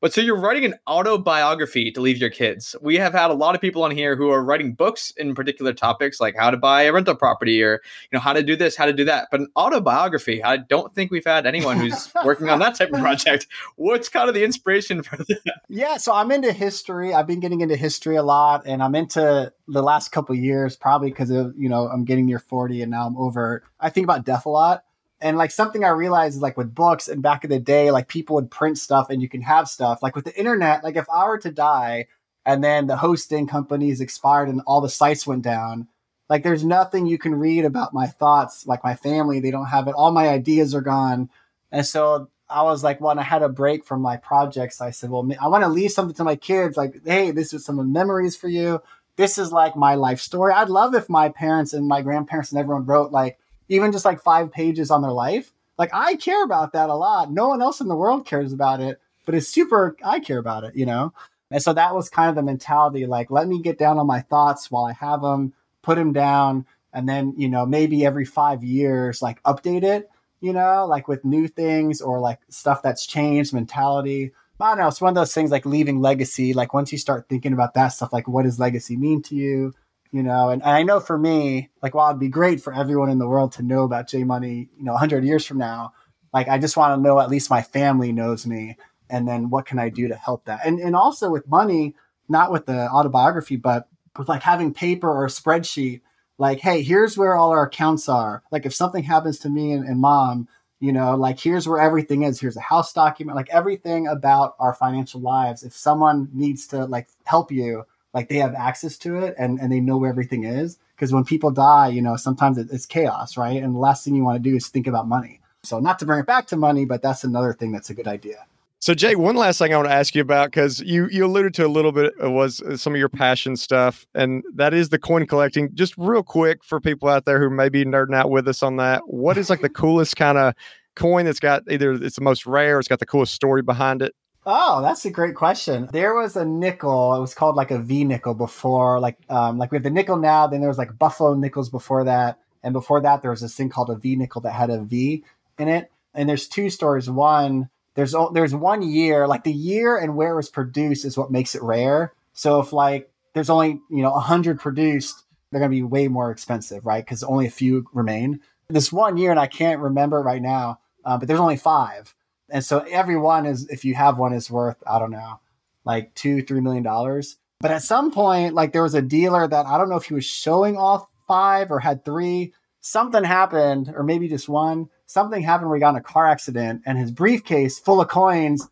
but 0.00 0.12
so 0.12 0.20
you're 0.20 0.36
writing 0.36 0.64
an 0.64 0.74
autobiography 0.88 1.90
to 1.92 2.00
leave 2.00 2.18
your 2.18 2.30
kids. 2.30 2.74
We 2.80 2.96
have 2.96 3.12
had 3.12 3.30
a 3.30 3.34
lot 3.34 3.54
of 3.54 3.60
people 3.60 3.82
on 3.82 3.90
here 3.90 4.16
who 4.16 4.30
are 4.30 4.42
writing 4.42 4.72
books 4.72 5.12
in 5.16 5.34
particular 5.34 5.72
topics 5.72 6.20
like 6.20 6.36
how 6.36 6.50
to 6.50 6.56
buy 6.56 6.82
a 6.82 6.92
rental 6.92 7.14
property 7.14 7.62
or 7.62 7.74
you 8.10 8.16
know 8.16 8.20
how 8.20 8.32
to 8.32 8.42
do 8.42 8.56
this, 8.56 8.76
how 8.76 8.86
to 8.86 8.92
do 8.92 9.04
that. 9.04 9.28
But 9.30 9.40
an 9.40 9.48
autobiography, 9.56 10.42
I 10.42 10.56
don't 10.56 10.94
think 10.94 11.10
we've 11.10 11.24
had 11.24 11.46
anyone 11.46 11.76
who's 11.78 12.10
working 12.24 12.48
on 12.48 12.58
that 12.60 12.74
type 12.76 12.92
of 12.92 13.00
project. 13.00 13.46
What's 13.76 14.08
kind 14.08 14.28
of 14.28 14.34
the 14.34 14.44
inspiration 14.44 15.02
for 15.02 15.16
that? 15.16 15.60
Yeah, 15.68 15.98
so 15.98 16.14
I'm 16.14 16.30
into 16.30 16.52
history. 16.52 17.14
I've 17.14 17.26
been 17.26 17.40
getting 17.40 17.60
into 17.60 17.76
history 17.76 18.16
a 18.16 18.22
lot 18.22 18.62
and 18.66 18.82
I'm 18.82 18.94
into 18.94 19.52
the 19.68 19.82
last 19.82 20.10
couple 20.12 20.34
years 20.34 20.76
probably 20.76 21.10
because 21.10 21.30
of, 21.30 21.54
you 21.56 21.68
know, 21.68 21.88
I'm 21.88 22.04
getting 22.04 22.26
near 22.26 22.38
40 22.38 22.82
and 22.82 22.90
now 22.90 23.06
I'm 23.06 23.16
over. 23.16 23.62
I 23.78 23.90
think 23.90 24.04
about 24.04 24.24
death 24.24 24.46
a 24.46 24.48
lot 24.48 24.84
and 25.20 25.36
like 25.36 25.50
something 25.50 25.84
I 25.84 25.90
realized 25.90 26.36
is 26.36 26.42
like 26.42 26.56
with 26.56 26.74
books 26.74 27.08
and 27.08 27.22
back 27.22 27.44
in 27.44 27.50
the 27.50 27.58
day, 27.58 27.90
like 27.90 28.08
people 28.08 28.36
would 28.36 28.50
print 28.50 28.78
stuff 28.78 29.10
and 29.10 29.20
you 29.20 29.28
can 29.28 29.42
have 29.42 29.68
stuff. 29.68 30.02
Like 30.02 30.16
with 30.16 30.24
the 30.24 30.38
internet, 30.38 30.82
like 30.82 30.96
if 30.96 31.08
I 31.10 31.26
were 31.26 31.38
to 31.38 31.50
die 31.50 32.06
and 32.46 32.64
then 32.64 32.86
the 32.86 32.96
hosting 32.96 33.46
companies 33.46 34.00
expired 34.00 34.48
and 34.48 34.62
all 34.66 34.80
the 34.80 34.88
sites 34.88 35.26
went 35.26 35.42
down, 35.42 35.88
like 36.30 36.42
there's 36.42 36.64
nothing 36.64 37.06
you 37.06 37.18
can 37.18 37.34
read 37.34 37.64
about 37.64 37.92
my 37.92 38.06
thoughts, 38.06 38.66
like 38.66 38.82
my 38.82 38.94
family, 38.94 39.40
they 39.40 39.50
don't 39.50 39.66
have 39.66 39.88
it. 39.88 39.94
All 39.94 40.10
my 40.10 40.28
ideas 40.28 40.74
are 40.74 40.80
gone. 40.80 41.28
And 41.70 41.84
so 41.84 42.30
I 42.48 42.62
was 42.62 42.82
like, 42.82 43.00
when 43.00 43.18
I 43.18 43.22
had 43.22 43.42
a 43.42 43.48
break 43.48 43.84
from 43.84 44.00
my 44.00 44.16
projects, 44.16 44.80
I 44.80 44.90
said, 44.90 45.10
well, 45.10 45.28
I 45.40 45.48
want 45.48 45.64
to 45.64 45.68
leave 45.68 45.92
something 45.92 46.16
to 46.16 46.24
my 46.24 46.36
kids. 46.36 46.76
Like, 46.76 47.04
hey, 47.04 47.30
this 47.30 47.52
is 47.52 47.64
some 47.64 47.92
memories 47.92 48.36
for 48.36 48.48
you. 48.48 48.80
This 49.16 49.36
is 49.36 49.52
like 49.52 49.76
my 49.76 49.96
life 49.96 50.20
story. 50.20 50.54
I'd 50.54 50.70
love 50.70 50.94
if 50.94 51.10
my 51.10 51.28
parents 51.28 51.74
and 51.74 51.86
my 51.86 52.00
grandparents 52.00 52.52
and 52.52 52.58
everyone 52.58 52.86
wrote 52.86 53.12
like, 53.12 53.38
even 53.70 53.92
just 53.92 54.04
like 54.04 54.20
five 54.20 54.52
pages 54.52 54.90
on 54.90 55.00
their 55.00 55.12
life. 55.12 55.52
Like 55.78 55.90
I 55.94 56.16
care 56.16 56.44
about 56.44 56.74
that 56.74 56.90
a 56.90 56.94
lot. 56.94 57.32
No 57.32 57.48
one 57.48 57.62
else 57.62 57.80
in 57.80 57.88
the 57.88 57.96
world 57.96 58.26
cares 58.26 58.52
about 58.52 58.80
it, 58.80 59.00
but 59.24 59.34
it's 59.34 59.48
super. 59.48 59.96
I 60.04 60.20
care 60.20 60.38
about 60.38 60.64
it, 60.64 60.76
you 60.76 60.84
know. 60.84 61.14
And 61.50 61.62
so 61.62 61.72
that 61.72 61.94
was 61.94 62.10
kind 62.10 62.28
of 62.28 62.36
the 62.36 62.42
mentality. 62.42 63.06
Like, 63.06 63.30
let 63.30 63.48
me 63.48 63.62
get 63.62 63.78
down 63.78 63.98
on 63.98 64.06
my 64.06 64.20
thoughts 64.20 64.70
while 64.70 64.84
I 64.84 64.92
have 64.92 65.22
them, 65.22 65.54
put 65.82 65.96
them 65.96 66.12
down, 66.12 66.66
and 66.92 67.08
then 67.08 67.32
you 67.38 67.48
know 67.48 67.64
maybe 67.64 68.04
every 68.04 68.26
five 68.26 68.62
years, 68.62 69.22
like 69.22 69.42
update 69.44 69.84
it. 69.84 70.10
You 70.40 70.52
know, 70.52 70.86
like 70.86 71.06
with 71.06 71.24
new 71.24 71.48
things 71.48 72.00
or 72.00 72.18
like 72.18 72.40
stuff 72.48 72.82
that's 72.82 73.06
changed, 73.06 73.54
mentality. 73.54 74.32
I 74.58 74.70
don't 74.70 74.78
know. 74.78 74.88
It's 74.88 75.00
one 75.00 75.10
of 75.10 75.14
those 75.14 75.32
things 75.32 75.50
like 75.50 75.64
leaving 75.64 76.00
legacy. 76.00 76.52
Like 76.52 76.74
once 76.74 76.92
you 76.92 76.98
start 76.98 77.26
thinking 77.28 77.52
about 77.52 77.74
that 77.74 77.88
stuff, 77.88 78.12
like 78.12 78.28
what 78.28 78.44
does 78.44 78.58
legacy 78.58 78.96
mean 78.96 79.22
to 79.22 79.34
you? 79.34 79.74
You 80.12 80.22
know 80.22 80.50
and, 80.50 80.62
and, 80.62 80.70
i 80.70 80.82
know 80.82 81.00
for 81.00 81.18
me 81.18 81.70
like 81.82 81.94
while 81.94 82.10
it'd 82.10 82.20
be 82.20 82.28
great 82.28 82.60
for 82.60 82.74
everyone 82.74 83.10
in 83.10 83.18
the 83.18 83.28
world 83.28 83.52
to 83.52 83.62
know 83.62 83.82
about 83.84 84.08
j 84.08 84.24
money 84.24 84.68
you 84.76 84.84
know 84.84 84.92
100 84.92 85.24
years 85.24 85.46
from 85.46 85.58
now 85.58 85.92
like 86.32 86.48
i 86.48 86.58
just 86.58 86.76
want 86.76 86.96
to 86.96 87.02
know 87.02 87.20
at 87.20 87.30
least 87.30 87.50
my 87.50 87.62
family 87.62 88.12
knows 88.12 88.46
me 88.46 88.76
and 89.10 89.26
then 89.26 89.50
what 89.50 89.66
can 89.66 89.78
i 89.78 89.88
do 89.88 90.08
to 90.08 90.14
help 90.14 90.44
that? 90.46 90.60
And 90.64 90.78
and 90.78 90.96
also 90.96 91.30
with 91.30 91.48
money 91.48 91.94
not 92.28 92.52
with 92.52 92.66
the 92.66 92.88
autobiography 92.88 93.56
but 93.56 93.88
with 94.16 94.28
like 94.28 94.42
having 94.42 94.72
paper 94.72 95.10
or 95.10 95.24
a 95.24 95.28
spreadsheet 95.28 96.00
like 96.38 96.60
hey 96.60 96.82
here's 96.82 97.18
where 97.18 97.36
all 97.36 97.50
our 97.50 97.66
accounts 97.66 98.08
are. 98.08 98.42
Like 98.50 98.64
if 98.66 98.74
something 98.74 99.02
happens 99.02 99.38
to 99.40 99.50
me 99.50 99.72
and, 99.72 99.84
and 99.84 100.00
mom 100.00 100.48
you 100.78 100.92
know 100.92 101.16
like 101.16 101.38
here's 101.38 101.68
where 101.68 101.80
everything 101.80 102.22
is. 102.22 102.40
Here's 102.40 102.56
a 102.56 102.60
house 102.60 102.92
document 102.92 103.36
like 103.36 103.50
everything 103.50 104.06
about 104.06 104.54
our 104.58 104.72
financial 104.74 105.20
lives. 105.20 105.62
If 105.62 105.74
someone 105.74 106.28
needs 106.32 106.66
to 106.68 106.86
like 106.86 107.08
help 107.24 107.52
you 107.52 107.84
like 108.12 108.28
they 108.28 108.36
have 108.36 108.54
access 108.54 108.96
to 108.98 109.18
it 109.18 109.34
and, 109.38 109.58
and 109.60 109.70
they 109.72 109.80
know 109.80 109.98
where 109.98 110.10
everything 110.10 110.44
is. 110.44 110.78
Because 110.94 111.12
when 111.12 111.24
people 111.24 111.50
die, 111.50 111.88
you 111.88 112.02
know, 112.02 112.16
sometimes 112.16 112.58
it's 112.58 112.84
chaos, 112.84 113.36
right? 113.36 113.62
And 113.62 113.74
the 113.74 113.78
last 113.78 114.04
thing 114.04 114.14
you 114.14 114.24
want 114.24 114.42
to 114.42 114.50
do 114.50 114.56
is 114.56 114.68
think 114.68 114.86
about 114.86 115.08
money. 115.08 115.40
So 115.62 115.78
not 115.78 115.98
to 116.00 116.06
bring 116.06 116.20
it 116.20 116.26
back 116.26 116.46
to 116.48 116.56
money, 116.56 116.84
but 116.84 117.02
that's 117.02 117.24
another 117.24 117.52
thing 117.52 117.72
that's 117.72 117.90
a 117.90 117.94
good 117.94 118.08
idea. 118.08 118.46
So 118.82 118.94
Jay, 118.94 119.14
one 119.14 119.36
last 119.36 119.58
thing 119.58 119.74
I 119.74 119.76
want 119.76 119.88
to 119.88 119.94
ask 119.94 120.14
you 120.14 120.22
about 120.22 120.46
because 120.46 120.80
you 120.80 121.06
you 121.10 121.26
alluded 121.26 121.52
to 121.54 121.66
a 121.66 121.68
little 121.68 121.92
bit 121.92 122.14
was 122.18 122.62
uh, 122.62 122.78
some 122.78 122.94
of 122.94 122.98
your 122.98 123.10
passion 123.10 123.56
stuff, 123.56 124.06
and 124.14 124.42
that 124.54 124.72
is 124.72 124.88
the 124.88 124.98
coin 124.98 125.26
collecting. 125.26 125.74
Just 125.74 125.94
real 125.98 126.22
quick 126.22 126.64
for 126.64 126.80
people 126.80 127.06
out 127.06 127.26
there 127.26 127.38
who 127.38 127.50
may 127.50 127.68
be 127.68 127.84
nerding 127.84 128.14
out 128.14 128.30
with 128.30 128.48
us 128.48 128.62
on 128.62 128.76
that, 128.76 129.02
what 129.06 129.36
is 129.36 129.50
like 129.50 129.60
the 129.60 129.68
coolest 129.82 130.16
kind 130.16 130.38
of 130.38 130.54
coin 130.96 131.26
that's 131.26 131.40
got 131.40 131.62
either 131.70 131.92
it's 131.92 132.16
the 132.16 132.22
most 132.22 132.46
rare, 132.46 132.78
it's 132.78 132.88
got 132.88 133.00
the 133.00 133.06
coolest 133.06 133.34
story 133.34 133.60
behind 133.60 134.00
it? 134.00 134.14
Oh, 134.52 134.82
that's 134.82 135.04
a 135.04 135.10
great 135.10 135.36
question. 135.36 135.88
There 135.92 136.12
was 136.12 136.34
a 136.34 136.44
nickel. 136.44 137.14
It 137.14 137.20
was 137.20 137.34
called 137.34 137.54
like 137.54 137.70
a 137.70 137.78
V 137.78 138.02
nickel 138.02 138.34
before, 138.34 138.98
like 138.98 139.16
um, 139.28 139.58
like 139.58 139.70
we 139.70 139.76
have 139.76 139.84
the 139.84 139.90
nickel 139.90 140.16
now. 140.16 140.48
Then 140.48 140.58
there 140.58 140.68
was 140.68 140.76
like 140.76 140.98
buffalo 140.98 141.34
nickels 141.34 141.70
before 141.70 142.02
that, 142.02 142.40
and 142.64 142.72
before 142.72 143.00
that 143.00 143.22
there 143.22 143.30
was 143.30 143.42
this 143.42 143.54
thing 143.54 143.68
called 143.68 143.90
a 143.90 143.94
V 143.94 144.16
nickel 144.16 144.40
that 144.40 144.50
had 144.50 144.70
a 144.70 144.82
V 144.82 145.22
in 145.56 145.68
it. 145.68 145.92
And 146.14 146.28
there's 146.28 146.48
two 146.48 146.68
stories. 146.68 147.08
One, 147.08 147.70
there's 147.94 148.12
there's 148.32 148.52
one 148.52 148.82
year, 148.82 149.28
like 149.28 149.44
the 149.44 149.52
year 149.52 149.96
and 149.96 150.16
where 150.16 150.32
it 150.32 150.36
was 150.36 150.48
produced 150.48 151.04
is 151.04 151.16
what 151.16 151.30
makes 151.30 151.54
it 151.54 151.62
rare. 151.62 152.12
So 152.32 152.58
if 152.58 152.72
like 152.72 153.08
there's 153.34 153.50
only 153.50 153.80
you 153.88 154.02
know 154.02 154.18
hundred 154.18 154.58
produced, 154.58 155.22
they're 155.52 155.60
gonna 155.60 155.70
be 155.70 155.84
way 155.84 156.08
more 156.08 156.32
expensive, 156.32 156.84
right? 156.84 157.04
Because 157.04 157.22
only 157.22 157.46
a 157.46 157.50
few 157.50 157.86
remain. 157.92 158.40
This 158.66 158.92
one 158.92 159.16
year, 159.16 159.30
and 159.30 159.38
I 159.38 159.46
can't 159.46 159.80
remember 159.80 160.20
right 160.20 160.42
now, 160.42 160.80
uh, 161.04 161.18
but 161.18 161.28
there's 161.28 161.38
only 161.38 161.56
five 161.56 162.12
and 162.52 162.64
so 162.64 162.80
every 162.90 163.16
one 163.16 163.46
is 163.46 163.68
if 163.68 163.84
you 163.84 163.94
have 163.94 164.18
one 164.18 164.32
is 164.32 164.50
worth 164.50 164.76
i 164.86 164.98
don't 164.98 165.10
know 165.10 165.40
like 165.84 166.14
two 166.14 166.42
three 166.42 166.60
million 166.60 166.82
dollars. 166.82 167.36
But 167.60 167.70
at 167.72 167.82
some 167.82 168.10
point 168.10 168.54
like 168.54 168.72
there 168.72 168.82
was 168.82 168.94
a 168.94 169.02
dealer 169.02 169.46
that 169.46 169.66
i 169.66 169.76
don't 169.76 169.88
know 169.88 169.96
if 169.96 170.04
he 170.04 170.14
was 170.14 170.24
showing 170.24 170.76
off 170.76 171.06
five 171.26 171.70
or 171.70 171.78
had 171.78 172.04
three. 172.04 172.52
Something 172.80 173.24
happened 173.24 173.92
or 173.94 174.02
maybe 174.02 174.28
just 174.28 174.48
one. 174.48 174.88
Something 175.06 175.42
happened 175.42 175.68
where 175.68 175.76
he 175.76 175.80
got 175.80 175.90
in 175.90 175.96
a 175.96 176.02
car 176.02 176.26
accident 176.26 176.82
and 176.86 176.96
his 176.96 177.10
briefcase 177.10 177.78
full 177.78 178.00
of 178.00 178.08
coins 178.08 178.68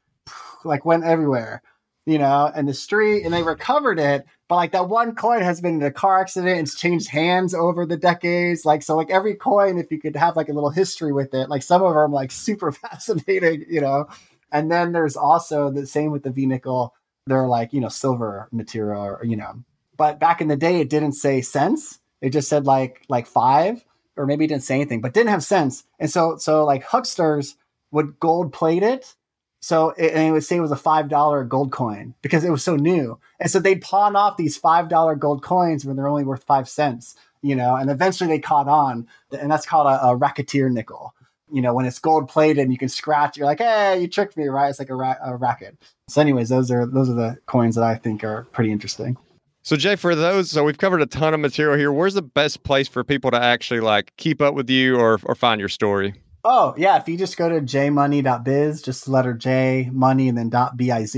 like 0.65 0.85
went 0.85 1.05
everywhere 1.05 1.63
you 2.09 2.19
know 2.19 2.51
in 2.57 2.65
the 2.65 2.75
street 2.75 3.23
and 3.25 3.35
they 3.35 3.43
recovered 3.43 3.99
it 3.99 4.25
but 4.49 4.57
like 4.57 4.73
that 4.73 4.89
one 4.89 5.15
coin 5.15 5.43
has 5.43 5.61
been 5.61 5.75
in 5.75 5.83
a 5.83 5.91
car 5.91 6.21
accident 6.21 6.59
it's 6.59 6.75
changed 6.75 7.09
hands 7.09 7.55
over 7.55 7.85
the 7.85 7.99
decades 7.99 8.65
like 8.65 8.83
so 8.83 8.97
like 8.97 9.11
every 9.11 9.35
coin 9.35 9.77
if 9.77 9.93
you 9.93 10.01
could 10.01 10.17
have 10.17 10.35
like 10.35 10.49
a 10.49 10.53
little 10.53 10.71
history 10.71 11.13
with 11.13 11.35
it 11.35 11.51
like 11.51 11.63
some 11.63 11.83
of 11.83 11.95
them 11.95 12.11
like 12.11 12.31
super 12.31 12.73
fascinating 12.73 13.65
you 13.69 13.81
know? 13.81 14.09
And 14.51 14.73
then 14.73 14.93
there's 14.93 15.15
also 15.15 15.71
the 15.71 15.87
same 15.87 16.11
with 16.11 16.23
the 16.23 16.31
v 16.31 16.47
nickel 16.47 16.95
they're 17.27 17.47
like 17.47 17.75
you 17.75 17.81
know 17.81 17.91
silver 17.91 18.49
material 18.51 19.03
or 19.03 19.23
you 19.23 19.37
know 19.37 19.63
but 19.99 20.19
back 20.19 20.41
in 20.41 20.49
the 20.49 20.57
day 20.57 20.81
it 20.81 20.89
didn't 20.89 21.13
say 21.13 21.43
cents 21.43 22.01
it 22.23 22.31
just 22.31 22.49
said 22.49 22.65
like 22.65 23.03
like 23.11 23.27
five 23.27 23.85
or 24.17 24.25
maybe 24.25 24.47
it 24.47 24.49
didn't 24.49 24.65
say 24.65 24.77
anything 24.77 25.03
but 25.03 25.13
didn't 25.13 25.29
have 25.29 25.45
sense 25.45 25.85
and 25.99 26.11
so 26.11 26.39
so 26.39 26.65
like 26.65 26.83
hucksters 26.85 27.57
would 27.91 28.19
gold 28.19 28.51
plate 28.51 28.83
it 28.83 29.15
so 29.61 29.91
it, 29.91 30.13
and 30.13 30.29
it 30.29 30.33
would 30.33 30.45
say 30.45 30.57
it 30.57 30.61
was 30.61 30.71
a 30.73 30.77
five 30.77 31.09
dollar 31.09 31.45
gold 31.45 31.73
coin 31.73 32.15
because 32.23 32.45
it 32.45 32.51
was 32.51 32.63
so 32.63 32.77
new, 32.77 33.19
and 33.41 33.51
so 33.51 33.59
they'd 33.59 33.81
pawn 33.81 34.17
off 34.17 34.37
these 34.37 34.57
five 34.57 34.89
dollar 34.89 35.15
gold 35.15 35.43
coins 35.43 35.85
when 35.85 35.97
they're 35.97 36.09
only 36.09 36.25
worth 36.25 36.45
five 36.45 36.69
cents. 36.69 37.17
you 37.43 37.55
know, 37.55 37.77
and 37.77 37.91
eventually 37.91 38.29
they 38.29 38.39
caught 38.39 38.69
on, 38.69 39.07
and 39.33 39.51
that's 39.51 39.67
called 39.67 39.87
a, 39.87 40.07
a 40.07 40.17
racketeer 40.17 40.69
nickel. 40.69 41.15
You 41.51 41.63
know, 41.63 41.73
when 41.73 41.87
it's 41.87 41.99
gold 41.99 42.29
plated 42.29 42.59
and 42.59 42.73
you 42.73 42.79
can 42.79 42.89
scratch, 42.91 43.37
you're 43.37 43.47
like, 43.47 43.61
hey, 43.61 44.01
you 44.01 44.09
tricked 44.09 44.37
me, 44.37 44.49
right? 44.49 44.69
It's 44.69 44.79
like 44.79 44.91
a, 44.91 44.95
ra- 44.95 45.17
a 45.25 45.35
racket. 45.35 45.79
So, 46.09 46.21
anyways, 46.21 46.51
those 46.51 46.71
are 46.71 46.85
those 46.85 47.09
are 47.09 47.15
the 47.15 47.39
coins 47.47 47.75
that 47.77 47.85
I 47.85 47.95
think 47.95 48.23
are 48.23 48.45
pretty 48.53 48.71
interesting. 48.71 49.17
So 49.63 49.77
Jay, 49.77 49.97
for 49.97 50.15
those, 50.15 50.51
so 50.51 50.65
we've 50.65 50.79
covered 50.79 51.03
a 51.03 51.07
ton 51.07 51.35
of 51.35 51.41
material 51.41 51.77
here. 51.77 51.93
Where's 51.93 52.15
the 52.15 52.23
best 52.23 52.63
place 52.63 52.89
for 52.89 53.05
people 53.05 53.31
to 53.31 53.43
actually 53.43 53.81
like 53.81 54.13
keep 54.17 54.41
up 54.41 54.55
with 54.55 54.71
you 54.71 54.97
or 54.97 55.21
or 55.25 55.35
find 55.35 55.61
your 55.61 55.69
story? 55.69 56.15
Oh 56.45 56.75
yeah, 56.77 56.97
if 56.99 57.09
you 57.09 57.17
just 57.17 57.37
go 57.37 57.49
to 57.49 57.61
jmoney.biz, 57.61 58.83
just 58.83 59.05
the 59.07 59.11
letter 59.11 59.35
J 59.35 59.91
money 59.93 60.29
and 60.29 60.39
then 60.39 60.49
dot 60.49 60.77
biz. 60.77 61.17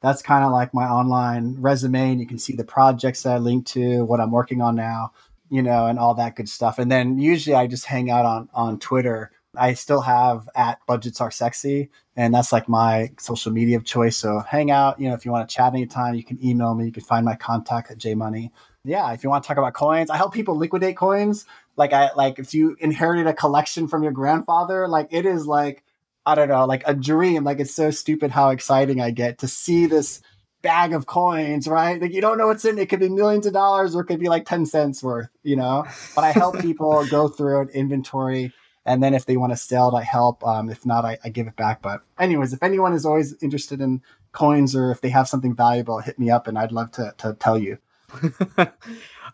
That's 0.00 0.22
kind 0.22 0.44
of 0.44 0.52
like 0.52 0.72
my 0.72 0.84
online 0.84 1.56
resume, 1.58 2.12
and 2.12 2.20
you 2.20 2.26
can 2.26 2.38
see 2.38 2.54
the 2.54 2.64
projects 2.64 3.22
that 3.22 3.34
I 3.34 3.38
link 3.38 3.66
to, 3.68 4.04
what 4.04 4.20
I'm 4.20 4.30
working 4.30 4.62
on 4.62 4.76
now, 4.76 5.12
you 5.50 5.62
know, 5.62 5.86
and 5.86 5.98
all 5.98 6.14
that 6.14 6.36
good 6.36 6.48
stuff. 6.48 6.78
And 6.78 6.92
then 6.92 7.18
usually 7.18 7.56
I 7.56 7.66
just 7.66 7.86
hang 7.86 8.10
out 8.10 8.24
on 8.24 8.48
on 8.54 8.78
Twitter. 8.78 9.32
I 9.56 9.74
still 9.74 10.02
have 10.02 10.48
at 10.54 10.78
budgets 10.86 11.20
are 11.20 11.30
sexy, 11.30 11.90
and 12.14 12.32
that's 12.34 12.52
like 12.52 12.68
my 12.68 13.10
social 13.18 13.50
media 13.50 13.78
of 13.78 13.84
choice. 13.84 14.16
So 14.16 14.40
hang 14.40 14.70
out, 14.70 15.00
you 15.00 15.08
know, 15.08 15.14
if 15.14 15.24
you 15.24 15.32
want 15.32 15.48
to 15.48 15.54
chat 15.54 15.72
anytime, 15.72 16.14
you 16.14 16.22
can 16.22 16.38
email 16.44 16.74
me. 16.74 16.84
You 16.84 16.92
can 16.92 17.02
find 17.02 17.24
my 17.24 17.34
contact 17.34 17.90
at 17.90 17.98
jmoney. 17.98 18.50
Yeah, 18.84 19.12
if 19.12 19.24
you 19.24 19.30
want 19.30 19.42
to 19.44 19.48
talk 19.48 19.58
about 19.58 19.74
coins, 19.74 20.10
I 20.10 20.16
help 20.16 20.32
people 20.32 20.56
liquidate 20.56 20.96
coins. 20.96 21.44
Like 21.78 21.92
I 21.92 22.10
like 22.16 22.38
if 22.38 22.52
you 22.52 22.76
inherited 22.80 23.26
a 23.26 23.32
collection 23.32 23.88
from 23.88 24.02
your 24.02 24.12
grandfather, 24.12 24.88
like 24.88 25.08
it 25.10 25.24
is 25.24 25.46
like 25.46 25.84
I 26.26 26.34
don't 26.34 26.48
know, 26.48 26.66
like 26.66 26.82
a 26.86 26.94
dream. 26.94 27.44
Like 27.44 27.60
it's 27.60 27.74
so 27.74 27.90
stupid 27.90 28.30
how 28.30 28.50
exciting 28.50 29.00
I 29.00 29.10
get 29.10 29.38
to 29.38 29.48
see 29.48 29.86
this 29.86 30.20
bag 30.60 30.92
of 30.92 31.06
coins, 31.06 31.66
right? 31.68 32.00
Like 32.00 32.12
you 32.12 32.20
don't 32.20 32.36
know 32.36 32.48
what's 32.48 32.64
in 32.64 32.78
it. 32.78 32.82
It 32.82 32.86
could 32.86 33.00
be 33.00 33.08
millions 33.08 33.46
of 33.46 33.52
dollars 33.52 33.94
or 33.94 34.02
it 34.02 34.06
could 34.06 34.20
be 34.20 34.28
like 34.28 34.44
10 34.44 34.66
cents 34.66 35.02
worth, 35.02 35.28
you 35.42 35.56
know? 35.56 35.86
But 36.14 36.24
I 36.24 36.32
help 36.32 36.58
people 36.60 37.06
go 37.10 37.28
through 37.28 37.62
an 37.62 37.68
inventory. 37.70 38.52
And 38.84 39.02
then 39.02 39.14
if 39.14 39.26
they 39.26 39.36
want 39.36 39.52
to 39.52 39.56
sell 39.56 39.94
it, 39.94 39.98
I 39.98 40.02
help. 40.02 40.44
Um, 40.46 40.70
if 40.70 40.84
not, 40.84 41.04
I, 41.04 41.18
I 41.22 41.28
give 41.28 41.46
it 41.46 41.56
back. 41.56 41.82
But 41.82 42.02
anyways, 42.18 42.52
if 42.52 42.62
anyone 42.62 42.92
is 42.92 43.06
always 43.06 43.40
interested 43.42 43.80
in 43.80 44.02
coins 44.32 44.74
or 44.74 44.90
if 44.90 45.00
they 45.00 45.10
have 45.10 45.28
something 45.28 45.54
valuable, 45.54 45.98
hit 45.98 46.18
me 46.18 46.30
up 46.30 46.46
and 46.46 46.58
I'd 46.58 46.72
love 46.72 46.90
to, 46.92 47.14
to 47.18 47.34
tell 47.34 47.58
you. 47.58 47.78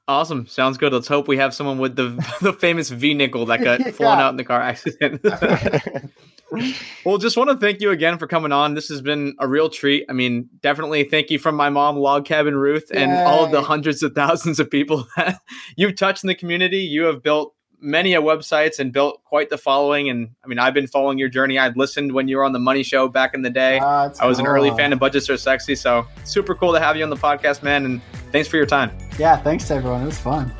awesome. 0.09 0.47
Sounds 0.47 0.79
good. 0.79 0.93
Let's 0.93 1.09
hope 1.09 1.29
we 1.29 1.37
have 1.37 1.55
someone 1.55 1.79
with 1.79 1.97
the 1.97 2.11
the 2.41 2.53
famous 2.53 2.91
V 2.91 3.15
nickel 3.15 3.47
that 3.47 3.63
got 3.63 3.81
yeah. 3.87 3.91
flown 3.91 4.19
out 4.19 4.31
in 4.31 4.37
the 4.37 4.45
car 4.45 4.61
accident. 4.61 5.21
well, 7.05 7.19
just 7.19 7.37
want 7.37 7.51
to 7.51 7.57
thank 7.57 7.81
you 7.81 7.91
again 7.91 8.19
for 8.19 8.27
coming 8.27 8.53
on. 8.53 8.75
This 8.75 8.89
has 8.89 9.03
been 9.03 9.35
a 9.39 9.49
real 9.49 9.69
treat. 9.69 10.05
I 10.09 10.13
mean, 10.13 10.49
definitely 10.61 11.05
thank 11.05 11.31
you 11.31 11.39
from 11.39 11.57
my 11.57 11.71
mom, 11.71 11.97
Log 11.97 12.25
Cabin 12.25 12.57
Ruth, 12.57 12.91
and 12.93 13.11
Yay. 13.11 13.25
all 13.25 13.45
of 13.45 13.51
the 13.51 13.63
hundreds 13.63 14.03
of 14.03 14.15
thousands 14.15 14.61
of 14.61 14.71
people 14.71 15.07
that 15.17 15.41
you've 15.77 15.97
touched 15.97 16.25
in 16.25 16.29
the 16.29 16.35
community. 16.35 16.79
You 16.79 17.05
have 17.05 17.23
built 17.23 17.55
many 17.81 18.15
a 18.15 18.23
websites 18.23 18.79
and 18.79 18.93
built 18.93 19.23
quite 19.25 19.51
the 19.51 19.59
following. 19.59 20.09
And 20.09 20.31
I 20.45 20.47
mean, 20.47 20.59
I've 20.59 20.75
been 20.75 20.87
following 20.87 21.19
your 21.19 21.29
journey. 21.29 21.59
I'd 21.59 21.77
listened 21.77 22.13
when 22.13 22.29
you 22.29 22.37
were 22.37 22.45
on 22.45 22.53
the 22.53 22.59
Money 22.59 22.83
Show 22.83 23.09
back 23.09 23.35
in 23.35 23.43
the 23.43 23.51
day. 23.51 23.79
Uh, 23.79 24.11
I 24.21 24.27
was 24.27 24.39
cool. 24.39 24.47
an 24.47 24.53
early 24.53 24.71
fan 24.71 24.93
of 24.93 24.99
Budgets 24.99 25.29
Are 25.31 25.37
Sexy, 25.37 25.75
so 25.75 26.07
super 26.25 26.55
cool 26.55 26.73
to 26.73 26.81
have 26.81 26.97
you 26.97 27.05
on 27.05 27.11
the 27.11 27.17
podcast, 27.17 27.63
man. 27.63 27.85
And 27.85 28.01
thanks 28.33 28.49
for 28.49 28.57
your 28.57 28.67
time. 28.67 28.97
Yeah, 29.19 29.37
thanks 29.37 29.71
everyone. 29.71 30.03
It 30.03 30.07
was 30.07 30.19
fun. 30.19 30.53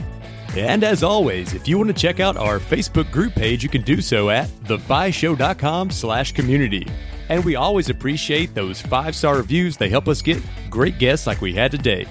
And 0.57 0.85
as 0.85 1.03
always, 1.03 1.53
if 1.53 1.67
you 1.67 1.79
want 1.79 1.89
to 1.89 1.95
check 1.95 2.21
out 2.21 2.37
our 2.37 2.61
Facebook 2.61 3.11
group 3.11 3.35
page, 3.35 3.65
you 3.65 3.69
can 3.69 3.83
do 3.83 4.01
so 4.01 4.31
at 4.31 4.49
thefishow.com 4.65 5.91
slash 5.91 6.33
community. 6.33 6.87
And 7.29 7.45
we 7.45 7.57
always 7.57 7.91
appreciate 7.91 8.55
those 8.55 8.81
five-star 8.81 9.37
reviews. 9.37 9.77
They 9.77 9.89
help 9.89 10.07
us 10.07 10.23
get 10.23 10.41
great 10.71 10.99
guests 10.99 11.27
like 11.27 11.41
we 11.41 11.55
had 11.55 11.71
today. 11.71 12.07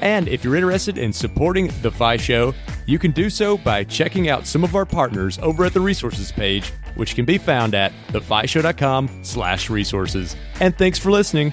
And 0.00 0.28
if 0.28 0.44
you're 0.44 0.56
interested 0.56 0.98
in 0.98 1.12
supporting 1.12 1.70
The 1.82 1.90
Fi 1.90 2.16
Show, 2.16 2.54
you 2.86 2.98
can 2.98 3.10
do 3.10 3.28
so 3.30 3.58
by 3.58 3.84
checking 3.84 4.28
out 4.28 4.46
some 4.46 4.64
of 4.64 4.74
our 4.74 4.86
partners 4.86 5.38
over 5.40 5.64
at 5.64 5.74
the 5.74 5.80
resources 5.80 6.32
page, 6.32 6.70
which 6.94 7.14
can 7.14 7.24
be 7.24 7.38
found 7.38 7.74
at 7.74 7.92
thefishow.com 8.08 9.20
slash 9.22 9.70
resources. 9.70 10.36
And 10.60 10.76
thanks 10.76 10.98
for 10.98 11.10
listening. 11.10 11.52